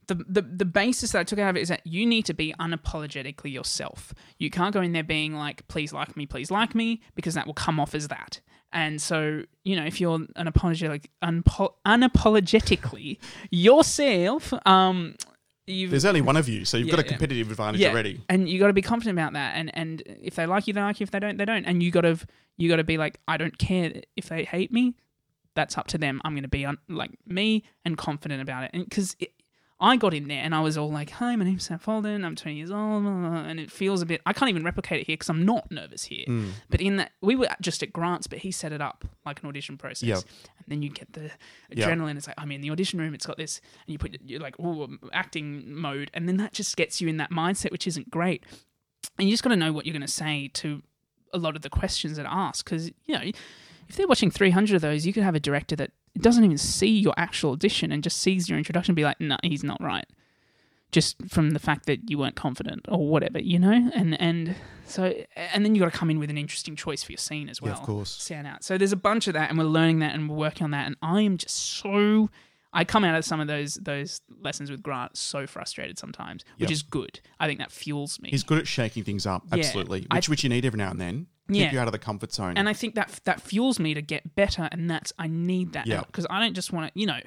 The, 0.08 0.16
the, 0.16 0.42
the 0.42 0.64
basis 0.64 1.12
that 1.12 1.20
I 1.20 1.24
took 1.24 1.38
out 1.38 1.50
of 1.50 1.56
it 1.56 1.60
is 1.60 1.68
that 1.68 1.86
you 1.86 2.04
need 2.04 2.24
to 2.26 2.34
be 2.34 2.52
unapologetically 2.58 3.52
yourself. 3.52 4.12
You 4.36 4.50
can't 4.50 4.74
go 4.74 4.80
in 4.80 4.90
there 4.92 5.04
being 5.04 5.32
like, 5.32 5.66
please 5.68 5.92
like 5.92 6.16
me, 6.16 6.26
please 6.26 6.50
like 6.50 6.74
me, 6.74 7.00
because 7.14 7.34
that 7.34 7.46
will 7.46 7.54
come 7.54 7.78
off 7.78 7.94
as 7.94 8.08
that. 8.08 8.40
And 8.72 9.00
so, 9.00 9.42
you 9.64 9.76
know, 9.76 9.84
if 9.84 10.00
you're 10.00 10.14
an 10.14 10.28
unapologetic, 10.36 11.06
unpo- 11.22 11.74
unapologetically 11.86 13.18
yourself, 13.50 14.52
um, 14.66 15.14
you've 15.66 15.90
There's 15.90 16.04
only 16.04 16.20
one 16.20 16.36
of 16.36 16.48
you, 16.48 16.64
so 16.64 16.76
you've 16.76 16.88
got 16.90 16.98
a 16.98 17.02
Yeah, 17.02 17.04
yeah. 17.04 17.08
competitive 17.10 17.50
advantage 17.50 17.84
already. 17.84 18.20
and 18.28 18.48
you 18.48 18.58
got 18.58 18.68
to 18.68 18.72
be 18.72 18.82
confident 18.82 19.18
about 19.18 19.32
that. 19.34 19.54
And 19.56 19.70
and 19.76 20.02
if 20.06 20.34
they 20.34 20.46
like 20.46 20.66
you, 20.66 20.72
they 20.74 20.80
like 20.80 21.00
you. 21.00 21.04
If 21.04 21.10
they 21.10 21.20
don't, 21.20 21.36
they 21.36 21.44
don't. 21.44 21.64
And 21.64 21.82
you 21.82 21.90
got 21.90 22.02
to 22.02 22.16
you 22.56 22.68
got 22.68 22.76
to 22.76 22.84
be 22.84 22.98
like, 22.98 23.18
I 23.28 23.36
don't 23.36 23.56
care 23.58 23.92
if 24.16 24.28
they 24.28 24.44
hate 24.44 24.72
me. 24.72 24.94
That's 25.54 25.76
up 25.76 25.86
to 25.88 25.98
them. 25.98 26.20
I'm 26.24 26.32
going 26.32 26.42
to 26.44 26.48
be 26.48 26.64
un- 26.64 26.78
like 26.88 27.10
me 27.26 27.64
and 27.84 27.96
confident 27.98 28.40
about 28.42 28.64
it. 28.64 28.70
And 28.72 28.84
because 28.88 29.16
I 29.82 29.96
got 29.96 30.14
in 30.14 30.28
there 30.28 30.42
and 30.42 30.54
I 30.54 30.60
was 30.60 30.78
all 30.78 30.90
like, 30.90 31.10
"Hi, 31.10 31.34
my 31.36 31.44
name's 31.44 31.64
Sam 31.66 31.78
Folden. 31.78 32.24
I'm 32.24 32.36
20 32.36 32.56
years 32.56 32.70
old," 32.70 33.02
blah, 33.02 33.12
blah, 33.12 33.30
blah," 33.30 33.40
and 33.48 33.58
it 33.58 33.70
feels 33.70 34.00
a 34.00 34.06
bit. 34.06 34.20
I 34.24 34.32
can't 34.32 34.48
even 34.48 34.64
replicate 34.64 35.00
it 35.00 35.06
here 35.08 35.14
because 35.14 35.28
I'm 35.28 35.44
not 35.44 35.70
nervous 35.72 36.04
here. 36.04 36.24
Hmm. 36.26 36.50
But 36.70 36.80
in 36.80 36.96
that, 36.98 37.12
we 37.20 37.34
were 37.36 37.48
just 37.60 37.82
at 37.82 37.92
Grants, 37.92 38.26
but 38.28 38.38
he 38.38 38.52
set 38.52 38.72
it 38.72 38.80
up 38.80 39.04
like 39.26 39.42
an 39.42 39.48
audition 39.48 39.76
process. 39.76 40.08
Yep. 40.08 40.18
And 40.18 40.66
then 40.68 40.82
you 40.82 40.90
get 40.90 41.12
the 41.12 41.32
Yep. 41.70 41.88
adrenaline. 41.90 42.16
It's 42.16 42.26
like 42.28 42.36
I'm 42.38 42.52
in 42.52 42.60
the 42.60 42.70
audition 42.70 43.00
room. 43.00 43.12
It's 43.12 43.26
got 43.26 43.36
this, 43.36 43.60
and 43.86 43.92
you 43.92 43.98
put 43.98 44.16
you're 44.24 44.40
like, 44.40 44.54
oh, 44.60 44.88
acting 45.12 45.74
mode, 45.74 46.10
and 46.14 46.28
then 46.28 46.36
that 46.36 46.52
just 46.52 46.76
gets 46.76 47.00
you 47.00 47.08
in 47.08 47.16
that 47.16 47.30
mindset, 47.30 47.72
which 47.72 47.86
isn't 47.88 48.08
great. 48.10 48.44
And 49.18 49.28
you 49.28 49.32
just 49.32 49.42
got 49.42 49.50
to 49.50 49.56
know 49.56 49.72
what 49.72 49.84
you're 49.84 49.92
going 49.92 50.02
to 50.02 50.08
say 50.08 50.48
to 50.54 50.82
a 51.34 51.38
lot 51.38 51.56
of 51.56 51.62
the 51.62 51.70
questions 51.70 52.16
that 52.18 52.26
are 52.26 52.48
asked, 52.48 52.64
because 52.64 52.86
you 53.06 53.14
know, 53.14 53.22
if 53.88 53.96
they're 53.96 54.06
watching 54.06 54.30
300 54.30 54.76
of 54.76 54.82
those, 54.82 55.04
you 55.06 55.12
could 55.12 55.22
have 55.24 55.34
a 55.34 55.40
director 55.40 55.74
that 55.76 55.90
doesn't 56.22 56.44
even 56.44 56.58
see 56.58 56.98
your 56.98 57.14
actual 57.16 57.52
audition 57.52 57.92
and 57.92 58.02
just 58.02 58.18
sees 58.18 58.48
your 58.48 58.58
introduction, 58.58 58.92
and 58.92 58.96
be 58.96 59.04
like, 59.04 59.20
no, 59.20 59.36
he's 59.42 59.64
not 59.64 59.80
right. 59.82 60.06
Just 60.90 61.16
from 61.28 61.50
the 61.50 61.58
fact 61.58 61.86
that 61.86 62.10
you 62.10 62.18
weren't 62.18 62.36
confident 62.36 62.86
or 62.88 63.06
whatever, 63.08 63.38
you 63.40 63.58
know, 63.58 63.90
and 63.94 64.20
and 64.20 64.54
so 64.86 65.14
and 65.36 65.64
then 65.64 65.74
you 65.74 65.80
got 65.80 65.90
to 65.90 65.98
come 65.98 66.10
in 66.10 66.18
with 66.18 66.28
an 66.28 66.36
interesting 66.36 66.76
choice 66.76 67.02
for 67.02 67.12
your 67.12 67.18
scene 67.18 67.48
as 67.48 67.62
well. 67.62 67.72
Yeah, 67.72 67.78
of 67.78 67.86
course. 67.86 68.10
stand 68.10 68.46
out. 68.46 68.62
So 68.62 68.76
there's 68.76 68.92
a 68.92 68.96
bunch 68.96 69.26
of 69.26 69.34
that, 69.34 69.48
and 69.48 69.58
we're 69.58 69.64
learning 69.64 70.00
that, 70.00 70.14
and 70.14 70.28
we're 70.28 70.36
working 70.36 70.64
on 70.64 70.70
that. 70.72 70.86
And 70.86 70.96
I 71.02 71.22
am 71.22 71.38
just 71.38 71.56
so. 71.56 72.28
I 72.72 72.84
come 72.84 73.04
out 73.04 73.14
of 73.16 73.24
some 73.24 73.40
of 73.40 73.48
those 73.48 73.74
those 73.74 74.20
lessons 74.40 74.70
with 74.70 74.82
Grant 74.82 75.16
so 75.16 75.46
frustrated 75.46 75.98
sometimes, 75.98 76.44
which 76.58 76.70
Yep. 76.70 76.70
is 76.70 76.82
good. 76.82 77.20
I 77.38 77.46
think 77.46 77.58
that 77.58 77.70
fuels 77.72 78.20
me. 78.20 78.30
He's 78.30 78.42
good 78.44 78.58
at 78.58 78.66
shaking 78.66 79.04
things 79.04 79.26
up, 79.26 79.42
Yeah. 79.50 79.58
absolutely, 79.58 80.06
I- 80.10 80.16
which 80.16 80.28
which 80.28 80.42
you 80.42 80.48
need 80.48 80.64
every 80.64 80.78
now 80.78 80.90
and 80.90 81.00
then. 81.00 81.26
Keep 81.48 81.56
Yeah. 81.56 81.72
you 81.72 81.78
out 81.80 81.88
of 81.88 81.92
the 81.92 81.98
comfort 81.98 82.32
zone. 82.32 82.56
and 82.56 82.68
I 82.68 82.72
think 82.72 82.94
that 82.94 83.20
that 83.24 83.42
fuels 83.42 83.78
me 83.78 83.94
to 83.94 84.00
get 84.02 84.34
better, 84.36 84.68
and 84.72 84.88
that's 84.90 85.12
I 85.18 85.26
need 85.26 85.72
that 85.72 85.86
Yeah. 85.86 86.02
because 86.06 86.26
I 86.30 86.40
don't 86.40 86.54
just 86.54 86.72
want 86.72 86.92
to, 86.94 86.98
you 86.98 87.04
know, 87.06 87.20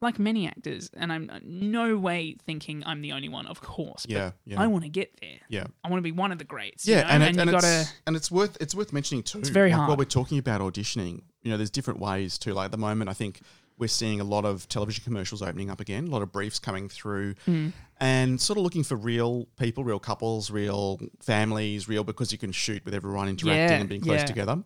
like 0.00 0.18
many 0.18 0.46
actors, 0.48 0.90
and 0.94 1.12
I'm 1.12 1.28
uh, 1.30 1.38
no 1.44 1.96
way 1.98 2.36
thinking 2.46 2.82
I'm 2.86 3.00
the 3.02 3.12
only 3.12 3.28
one, 3.28 3.46
of 3.46 3.60
course. 3.60 4.06
But 4.06 4.12
Yeah, 4.12 4.30
yeah. 4.46 4.60
I 4.60 4.66
want 4.68 4.84
to 4.84 4.88
get 4.90 5.16
there. 5.20 5.40
yeah. 5.48 5.64
I 5.84 5.88
want 5.90 5.98
to 5.98 6.02
be 6.02 6.12
one 6.12 6.32
of 6.32 6.38
the 6.38 6.44
greats. 6.44 6.86
Yeah, 6.88 6.98
you 6.98 7.02
know? 7.04 7.08
and, 7.10 7.22
it, 7.22 7.26
and, 7.26 7.36
you 7.50 7.56
it's, 7.56 7.64
gotta. 7.64 7.88
and 8.06 8.16
it's 8.16 8.30
worth 8.30 8.56
it's 8.60 8.74
worth 8.74 8.92
mentioning 8.92 9.22
too. 9.22 9.38
It's 9.40 9.48
very 9.48 9.70
like 9.70 9.76
hard. 9.76 9.88
While 9.88 9.96
we're 9.98 10.04
talking 10.06 10.38
about 10.38 10.60
auditioning, 10.60 11.22
you 11.42 11.50
know, 11.50 11.56
there's 11.56 11.70
different 11.70 12.00
ways 12.00 12.38
too. 12.38 12.54
Like 12.54 12.66
at 12.66 12.70
the 12.72 12.78
moment, 12.78 13.10
I 13.10 13.12
think 13.12 13.40
we're 13.78 13.86
seeing 13.88 14.20
a 14.20 14.24
lot 14.24 14.44
of 14.44 14.68
television 14.68 15.04
commercials 15.04 15.40
opening 15.42 15.70
up 15.70 15.80
again, 15.80 16.08
a 16.08 16.10
lot 16.10 16.22
of 16.22 16.32
briefs 16.32 16.58
coming 16.58 16.88
through, 16.88 17.34
Mm. 17.46 17.72
and 18.00 18.40
sort 18.40 18.58
of 18.58 18.64
looking 18.64 18.82
for 18.84 18.96
real 18.96 19.46
people, 19.58 19.84
real 19.84 19.98
couples, 19.98 20.50
real 20.50 21.00
families, 21.20 21.88
real 21.88 22.04
because 22.04 22.32
you 22.32 22.38
can 22.38 22.52
shoot 22.52 22.84
with 22.84 22.94
everyone 22.94 23.28
interacting 23.28 23.68
Yeah, 23.68 23.80
and 23.80 23.88
being 23.88 24.00
close 24.00 24.20
yeah. 24.20 24.26
together. 24.26 24.64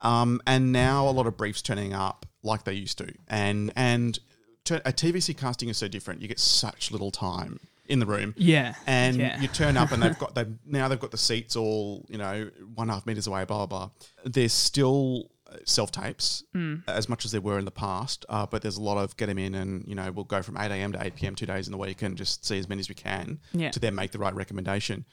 Um, 0.00 0.40
and 0.46 0.72
now 0.72 1.08
a 1.08 1.10
lot 1.12 1.26
of 1.26 1.36
briefs 1.36 1.62
turning 1.62 1.92
up 1.92 2.26
like 2.42 2.64
they 2.64 2.74
used 2.74 2.98
to, 2.98 3.12
and 3.28 3.72
and 3.76 4.18
t- 4.64 4.74
a 4.84 4.92
TVC 4.92 5.32
casting 5.36 5.68
is 5.68 5.78
so 5.78 5.86
different. 5.88 6.20
You 6.22 6.28
get 6.28 6.40
such 6.40 6.90
little 6.90 7.10
time 7.12 7.60
in 7.86 7.98
the 7.98 8.06
room 8.06 8.32
Yeah, 8.36 8.74
and 8.86 9.16
yeah. 9.16 9.40
you 9.40 9.48
turn 9.48 9.76
up 9.76 9.90
and 9.92 10.02
they've 10.02 10.18
got 10.24 10.34
they 10.34 10.46
now 10.64 10.88
they've 10.88 10.98
got 11.00 11.10
the 11.10 11.18
seats 11.18 11.56
all 11.56 12.04
you 12.08 12.16
know 12.18 12.48
one 12.74 12.84
and 12.86 12.90
a 12.90 12.94
half 12.94 13.06
meters 13.06 13.26
away 13.26 13.44
blah 13.44 13.66
blah 13.66 13.66
blah 13.66 13.90
there's 14.24 14.52
still 14.52 15.30
self 15.64 15.90
tapes 15.90 16.42
Hmm. 16.54 16.76
as 16.86 17.08
much 17.08 17.24
as 17.24 17.32
there 17.32 17.40
were 17.40 17.58
in 17.58 17.64
the 17.64 17.70
past 17.70 18.24
uh, 18.28 18.46
but 18.46 18.62
there's 18.62 18.76
a 18.76 18.82
lot 18.82 18.98
of 18.98 19.16
get 19.16 19.26
them 19.26 19.38
in 19.38 19.54
and 19.54 19.86
you 19.86 19.94
know 19.94 20.10
we'll 20.12 20.24
go 20.24 20.42
from 20.42 20.56
8 20.56 20.70
a.m 20.70 20.92
to 20.92 21.04
8 21.04 21.14
p.m 21.16 21.34
two 21.34 21.46
days 21.46 21.66
in 21.66 21.72
the 21.72 21.78
week 21.78 22.02
and 22.02 22.16
just 22.16 22.44
see 22.44 22.58
as 22.58 22.68
many 22.68 22.80
as 22.80 22.88
we 22.88 22.94
can 22.94 23.40
Yeah. 23.52 23.70
to 23.70 23.80
then 23.80 23.94
make 23.94 24.10
the 24.12 24.18
right 24.18 24.34
recommendation 24.34 25.04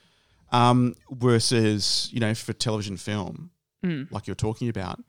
um, 0.52 0.96
versus 1.12 2.10
you 2.12 2.20
know 2.20 2.34
for 2.34 2.54
television 2.54 2.98
film 2.98 3.52
Hmm. 3.82 4.04
like 4.12 4.28
you're 4.28 4.36
talking 4.36 4.68
about 4.68 5.00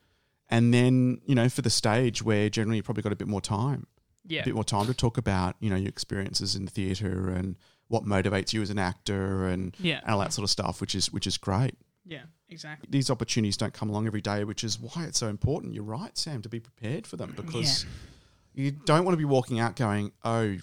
and 0.49 0.73
then 0.73 1.21
you 1.27 1.35
know 1.35 1.49
for 1.49 1.61
the 1.63 1.71
stage 1.71 2.23
where 2.23 2.49
generally 2.49 2.77
you 2.77 2.83
probably 2.85 3.03
got 3.03 3.13
a 3.13 3.17
bit 3.17 3.27
more 3.27 3.41
time 3.41 3.87
yeah, 4.27 4.43
a 4.43 4.45
bit 4.45 4.55
more 4.55 4.63
time 4.65 4.87
to 4.87 4.95
talk 4.95 5.19
about 5.19 5.57
you 5.59 5.71
know 5.71 5.77
your 5.77 5.89
experiences 5.89 6.55
in 6.55 6.67
the 6.67 6.71
theatre 6.71 7.31
and 7.31 7.57
what 7.89 8.05
motivates 8.05 8.53
you 8.53 8.63
as 8.63 8.71
an 8.71 8.79
actor 8.79 9.49
and, 9.49 9.75
Yeah. 9.81 9.99
and 10.05 10.11
all 10.13 10.21
that 10.21 10.33
sort 10.33 10.45
of 10.45 10.51
stuff, 10.51 10.81
which 10.81 10.95
is 10.95 11.11
which 11.11 11.27
is 11.27 11.37
great. 11.37 11.75
Yeah, 12.11 12.23
exactly. 12.51 12.89
These 12.91 13.09
opportunities 13.11 13.57
don't 13.57 13.73
come 13.73 13.89
along 13.89 14.07
every 14.07 14.21
day, 14.21 14.45
which 14.45 14.63
is 14.65 14.79
why 14.79 15.05
it's 15.05 15.19
so 15.19 15.29
important. 15.29 15.73
You're 15.73 15.85
right, 15.85 16.17
Sam, 16.19 16.43
to 16.43 16.49
be 16.51 16.61
prepared 16.61 17.07
for 17.07 17.17
them 17.17 17.33
because 17.35 17.87
you 18.53 18.73
don't 18.73 19.05
want 19.05 19.15
to 19.15 19.19
be 19.19 19.25
walking 19.25 19.59
out 19.61 19.77
going, 19.77 20.13
"Oh, 20.25 20.57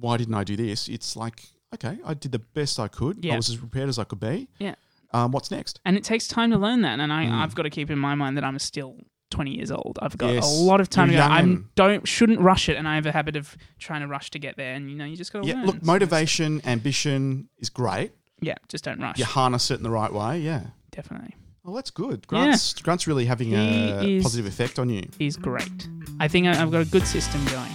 why 0.00 0.16
didn't 0.16 0.34
I 0.34 0.42
do 0.44 0.56
this?" 0.56 0.88
It's 0.88 1.14
like, 1.16 1.42
okay, 1.74 1.98
I 2.04 2.14
did 2.14 2.32
the 2.32 2.38
best 2.40 2.80
I 2.80 2.88
could. 2.88 3.24
Yeah. 3.24 3.34
I 3.34 3.36
was 3.36 3.50
as 3.50 3.56
prepared 3.56 3.88
as 3.88 3.98
I 3.98 4.04
could 4.04 4.20
be. 4.20 4.48
Yeah. 4.58 4.74
Um, 5.12 5.32
what's 5.32 5.50
next? 5.50 5.80
and 5.84 5.96
it 5.96 6.04
takes 6.04 6.26
time 6.28 6.50
to 6.52 6.58
learn 6.58 6.82
that. 6.82 7.00
And 7.00 7.12
I, 7.12 7.24
Mm. 7.26 7.32
I've 7.42 7.54
got 7.56 7.64
to 7.64 7.70
keep 7.70 7.90
in 7.90 7.98
my 7.98 8.14
mind 8.14 8.36
that 8.36 8.44
I'm 8.44 8.58
still 8.60 8.96
20 9.30 9.50
years 9.56 9.70
old. 9.72 9.98
I've 10.00 10.16
got 10.16 10.32
Yes. 10.34 10.44
a 10.60 10.62
lot 10.62 10.80
of 10.80 10.88
time 10.88 11.10
You're 11.10 11.20
to 11.22 11.28
go. 11.28 11.34
I 11.34 11.58
don't 11.74 12.06
shouldn't 12.06 12.40
rush 12.40 12.68
it, 12.68 12.76
and 12.76 12.86
I 12.88 12.94
have 12.94 13.06
a 13.06 13.12
habit 13.12 13.34
of 13.36 13.56
trying 13.80 14.02
to 14.02 14.06
rush 14.06 14.30
to 14.30 14.38
get 14.38 14.56
there. 14.56 14.72
And 14.74 14.88
you 14.90 14.96
know, 14.96 15.04
you 15.04 15.16
just 15.16 15.32
got 15.32 15.42
to 15.42 15.48
Yeah, 15.48 15.54
learn. 15.56 15.66
look, 15.66 15.82
motivation, 15.82 16.60
ambition 16.64 17.48
is 17.58 17.70
great. 17.70 18.12
Yeah, 18.40 18.54
just 18.68 18.84
don't 18.84 19.00
rush. 19.00 19.18
You 19.18 19.24
harness 19.24 19.70
it 19.70 19.74
in 19.74 19.82
the 19.82 19.90
right 19.90 20.12
way. 20.12 20.40
Yeah, 20.40 20.62
definitely. 20.90 21.36
Oh, 21.64 21.74
that's 21.74 21.90
good. 21.90 22.26
Grant's, 22.26 22.74
yeah. 22.76 22.82
Grant's 22.82 23.06
really 23.06 23.26
having 23.26 23.52
a 23.54 24.02
is, 24.02 24.22
positive 24.22 24.46
effect 24.46 24.78
on 24.78 24.88
you. 24.88 25.08
He's 25.18 25.36
great. 25.36 25.88
I 26.18 26.26
think 26.26 26.46
I've 26.46 26.70
got 26.70 26.80
a 26.80 26.90
good 26.90 27.06
system 27.06 27.44
going. 27.46 27.70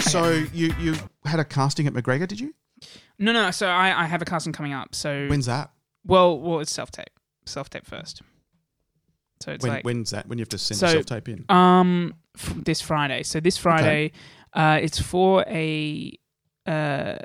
So 0.00 0.44
you 0.52 0.74
you 0.80 0.96
had 1.24 1.38
a 1.38 1.44
casting 1.44 1.86
at 1.86 1.92
McGregor, 1.92 2.26
did 2.26 2.40
you? 2.40 2.52
No, 3.18 3.32
no. 3.32 3.52
So 3.52 3.68
I, 3.68 4.02
I 4.02 4.06
have 4.06 4.20
a 4.20 4.24
casting 4.24 4.52
coming 4.52 4.72
up. 4.72 4.94
So 4.94 5.28
when's 5.28 5.46
that? 5.46 5.70
Well, 6.04 6.40
well, 6.40 6.58
it's 6.58 6.72
self 6.72 6.90
tape. 6.90 7.10
Self 7.46 7.70
tape 7.70 7.86
first. 7.86 8.22
So 9.40 9.52
it's 9.52 9.62
when, 9.62 9.72
like 9.72 9.84
when's 9.84 10.10
that? 10.10 10.26
When 10.26 10.38
you 10.38 10.42
have 10.42 10.48
to 10.50 10.58
send 10.58 10.80
so, 10.80 10.88
self 10.88 11.06
tape 11.06 11.28
in? 11.28 11.44
Um, 11.48 12.14
f- 12.36 12.54
this 12.56 12.80
Friday. 12.80 13.22
So 13.22 13.40
this 13.40 13.56
Friday, 13.56 14.06
okay 14.06 14.12
uh, 14.54 14.78
it's 14.82 15.00
for 15.00 15.44
a 15.48 16.12
uh 16.66 17.16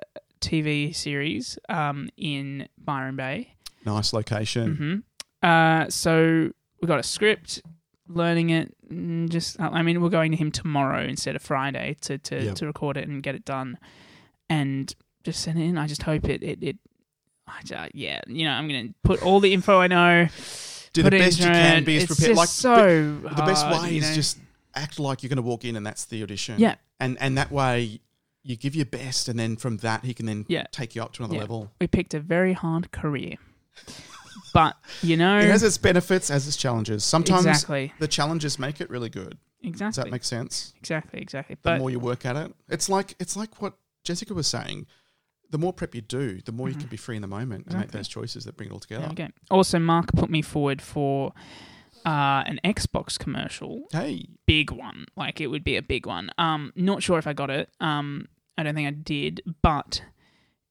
TV 0.41 0.95
series 0.95 1.57
um 1.69 2.09
in 2.17 2.67
Byron 2.77 3.15
Bay. 3.15 3.55
Nice 3.85 4.13
location. 4.13 4.75
hmm 5.41 5.47
Uh, 5.47 5.89
so 5.89 6.49
we 6.81 6.87
got 6.87 6.99
a 6.99 7.03
script, 7.03 7.61
learning 8.07 8.49
it. 8.49 8.73
Just, 9.29 9.59
I 9.59 9.81
mean, 9.83 10.01
we're 10.01 10.09
going 10.09 10.31
to 10.31 10.37
him 10.37 10.51
tomorrow 10.51 11.03
instead 11.03 11.35
of 11.35 11.41
Friday 11.41 11.95
to 12.01 12.17
to, 12.19 12.43
Yep. 12.45 12.55
to 12.55 12.65
record 12.67 12.97
it 12.97 13.07
and 13.07 13.21
get 13.23 13.35
it 13.35 13.45
done, 13.45 13.77
and 14.49 14.93
just 15.23 15.41
send 15.41 15.59
it 15.59 15.63
in. 15.65 15.77
I 15.77 15.87
just 15.87 16.03
hope 16.03 16.25
it 16.29 16.43
it. 16.43 16.59
it 16.63 16.77
I 17.47 17.61
ju- 17.63 17.75
yeah, 17.93 18.21
you 18.27 18.45
know, 18.45 18.51
I'm 18.51 18.67
gonna 18.67 18.89
put 19.03 19.21
all 19.23 19.39
the 19.39 19.53
info 19.53 19.79
I 19.79 19.87
know. 19.87 20.27
Do 20.93 21.03
the 21.03 21.09
best 21.11 21.39
you 21.39 21.45
can 21.45 21.83
be 21.83 21.97
as 21.97 22.05
prepared. 22.05 22.29
just 22.29 22.37
Like 22.37 22.49
so 22.49 23.17
the 23.21 23.43
best 23.45 23.65
way 23.69 23.91
you 23.91 23.97
is 23.99 24.09
know? 24.09 24.15
just 24.15 24.39
act 24.75 24.99
like 24.99 25.23
you're 25.23 25.29
going 25.29 25.37
to 25.37 25.41
walk 25.43 25.65
in 25.65 25.75
and 25.75 25.85
that's 25.85 26.05
the 26.05 26.21
audition. 26.23 26.59
Yeah. 26.59 26.75
And 26.99 27.17
and 27.19 27.37
that 27.37 27.51
way 27.51 27.99
you 28.43 28.55
give 28.55 28.75
your 28.75 28.85
best, 28.85 29.27
and 29.27 29.39
then 29.39 29.55
from 29.55 29.77
that 29.77 30.05
he 30.05 30.13
can 30.13 30.25
then 30.27 30.45
Yeah. 30.47 30.65
take 30.71 30.95
you 30.95 31.01
up 31.01 31.13
to 31.13 31.23
another 31.23 31.35
Yeah. 31.35 31.41
level. 31.41 31.71
we 31.81 31.87
picked 31.87 32.13
a 32.13 32.19
very 32.19 32.53
hard 32.53 32.91
career, 32.91 33.37
but 34.53 34.77
you 35.01 35.17
know, 35.17 35.39
It 35.39 35.49
has 35.49 35.63
its 35.63 35.77
benefits, 35.77 36.29
as 36.29 36.47
its 36.47 36.55
challenges. 36.57 37.03
Sometimes 37.03 37.45
exactly, 37.45 37.93
the 37.99 38.07
challenges 38.07 38.59
make 38.59 38.79
it 38.81 38.89
really 38.89 39.09
good. 39.09 39.37
Exactly. 39.61 39.71
Does 39.71 39.81
exactly, 39.81 40.03
that 40.03 40.11
make 40.13 40.23
sense? 40.23 40.73
exactly, 40.77 41.21
exactly. 41.21 41.55
The 41.55 41.61
But 41.63 41.79
more 41.79 41.89
you 41.89 41.99
work 41.99 42.25
at 42.25 42.35
it, 42.35 42.53
it's 42.69 42.87
like 42.87 43.15
it's 43.19 43.35
like 43.35 43.61
what 43.61 43.73
Jessica 44.03 44.33
was 44.33 44.47
saying. 44.47 44.85
The 45.49 45.57
more 45.57 45.73
prep 45.73 45.95
you 45.95 46.01
do, 46.01 46.41
the 46.41 46.51
more 46.51 46.69
you 46.69 46.75
Mhm. 46.75 46.79
can 46.81 46.89
be 46.89 46.97
free 46.97 47.15
in 47.15 47.21
the 47.21 47.27
moment 47.27 47.65
and 47.67 47.79
make 47.79 47.91
those 47.91 48.07
choices 48.07 48.45
that 48.45 48.57
bring 48.57 48.69
it 48.69 48.73
all 48.73 48.79
together. 48.79 49.11
go. 49.15 49.27
Also, 49.49 49.79
Mark 49.79 50.11
put 50.15 50.29
me 50.29 50.41
forward 50.41 50.81
for 50.81 51.33
uh, 52.05 52.43
an 52.45 52.59
Xbox 52.63 53.17
commercial 53.17 53.83
Hey, 53.91 54.27
big 54.45 54.71
one. 54.71 55.05
Like 55.15 55.41
it 55.41 55.47
would 55.47 55.63
be 55.63 55.75
a 55.77 55.81
big 55.81 56.05
one. 56.05 56.29
Um, 56.37 56.71
not 56.75 57.01
sure 57.03 57.17
if 57.17 57.27
I 57.27 57.33
got 57.33 57.49
it. 57.49 57.69
Um, 57.79 58.27
I 58.57 58.63
don't 58.63 58.75
think 58.75 58.87
I 58.87 58.91
did, 58.91 59.41
but 59.61 60.01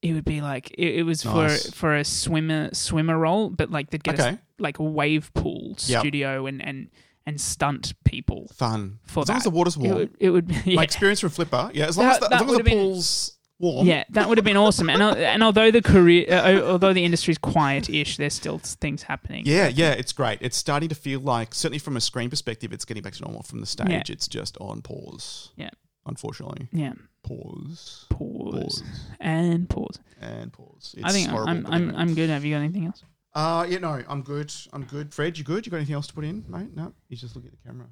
it 0.01 0.13
would 0.13 0.25
be 0.25 0.41
like 0.41 0.71
it, 0.73 0.97
it 0.97 1.03
was 1.03 1.25
Nice. 1.25 1.67
for 1.67 1.73
for 1.73 1.97
a 1.97 2.05
swimmer 2.05 2.71
swimmer 2.73 3.19
role, 3.19 3.51
but 3.51 3.71
like 3.71 3.91
they'd 3.91 4.05
get 4.05 4.19
okay, 4.21 4.29
a, 4.31 4.39
like 4.59 4.79
a 4.79 4.83
wave 4.85 5.33
pool 5.35 5.77
Yep. 5.87 6.01
studio 6.01 6.47
and 6.47 6.63
and 6.63 6.89
and 7.27 7.41
stunt 7.41 7.95
people. 8.05 8.49
fun. 8.55 8.99
For 9.07 9.23
as 9.23 9.29
long 9.29 9.37
as 9.39 9.45
that. 9.45 9.51
the 9.51 9.57
water's 9.57 9.77
It 9.77 9.81
warm. 9.81 9.95
would, 9.97 10.17
it 10.21 10.31
would 10.31 10.51
yeah. 10.67 10.77
My 10.77 10.83
experience 10.85 11.21
from 11.21 11.31
Flipper, 11.31 11.71
yeah. 11.73 11.87
As 11.87 11.97
long 11.97 12.07
That- 12.07 12.15
as 12.17 12.21
the, 12.21 12.29
that 12.29 12.35
as 12.35 12.41
long 12.43 12.49
as 12.49 12.53
would've 12.53 12.65
the 12.67 12.71
been- 12.71 12.79
pool's 12.85 13.39
warm, 13.59 13.87
Yeah, 13.87 14.05
that 14.11 14.29
would 14.29 14.39
have 14.39 14.45
been 14.45 14.57
awesome. 14.57 14.91
And 14.91 15.03
and 15.03 15.43
although 15.43 15.71
the 15.71 15.83
career, 15.83 16.27
uh, 16.31 16.61
although 16.63 16.93
the 16.93 17.05
industry's 17.05 17.39
quiet-ish, 17.39 18.17
there's 18.17 18.35
still 18.35 18.59
things 18.59 19.03
happening. 19.05 19.45
Yeah, 19.47 19.69
yeah, 19.69 19.93
it's 19.93 20.13
great. 20.13 20.39
It's 20.41 20.57
starting 20.57 20.89
to 20.89 20.95
feel 20.95 21.21
like, 21.21 21.55
certainly 21.55 21.79
from 21.79 21.97
a 21.97 22.01
screen 22.01 22.31
perspective, 22.31 22.73
it's 22.73 22.85
getting 22.85 23.03
back 23.03 23.15
to 23.15 23.23
normal. 23.23 23.43
From 23.43 23.61
the 23.61 23.67
stage, 23.67 23.89
Yeah. 23.91 24.03
it's 24.09 24.29
just 24.29 24.57
on 24.61 24.83
pause. 24.83 25.51
Yeah. 25.57 25.71
Unfortunately. 26.07 26.69
Yeah. 26.73 26.93
Pause. 27.23 28.07
Pause, 28.11 28.53
Pause. 28.63 28.83
and 29.21 29.69
pause. 29.71 29.99
And 30.21 30.53
pause. 30.53 30.95
It's 30.99 31.05
I 31.05 31.11
think 31.13 31.31
horrible, 31.31 31.51
I'm 31.51 31.67
I'm. 31.67 31.97
I'm 31.97 32.15
good. 32.15 32.29
Have 32.29 32.45
you 32.45 32.55
got 32.55 32.61
anything 32.61 32.85
else? 32.87 33.03
Uh, 33.35 33.67
yeah, 33.69 33.79
no, 33.79 34.01
I'm 34.09 34.23
good. 34.23 34.53
I'm 34.73 34.85
good. 34.85 35.13
Fred, 35.13 35.37
you 35.37 35.45
good? 35.45 35.67
You 35.67 35.71
got 35.71 35.79
anything 35.79 35.95
else 35.97 36.07
to 36.07 36.15
put 36.15 36.25
in, 36.25 36.45
mate? 36.49 36.75
No, 36.77 36.93
he's 37.09 37.21
just 37.21 37.35
looking 37.35 37.51
at 37.51 37.61
the 37.63 37.69
camera. 37.69 37.87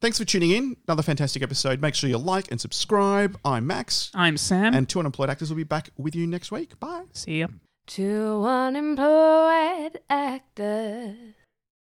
Thanks 0.00 0.16
for 0.16 0.24
tuning 0.24 0.52
in. 0.52 0.76
Another 0.86 1.02
fantastic 1.02 1.42
episode. 1.42 1.80
Make 1.82 1.94
sure 1.94 2.08
you 2.08 2.18
like 2.18 2.50
and 2.50 2.60
subscribe. 2.60 3.36
I'm 3.44 3.66
Max, 3.66 4.10
I'm 4.14 4.36
Sam. 4.36 4.72
and 4.74 4.88
Two 4.88 5.00
Unemployed 5.00 5.28
Actors 5.28 5.50
will 5.50 5.56
be 5.56 5.64
back 5.64 5.90
with 5.98 6.14
you 6.14 6.26
next 6.26 6.52
week. 6.52 6.78
Bye. 6.80 7.04
See 7.12 7.40
ya. 7.40 7.48
Two 7.86 8.44
unemployed 8.44 9.98
actors. 10.08 11.16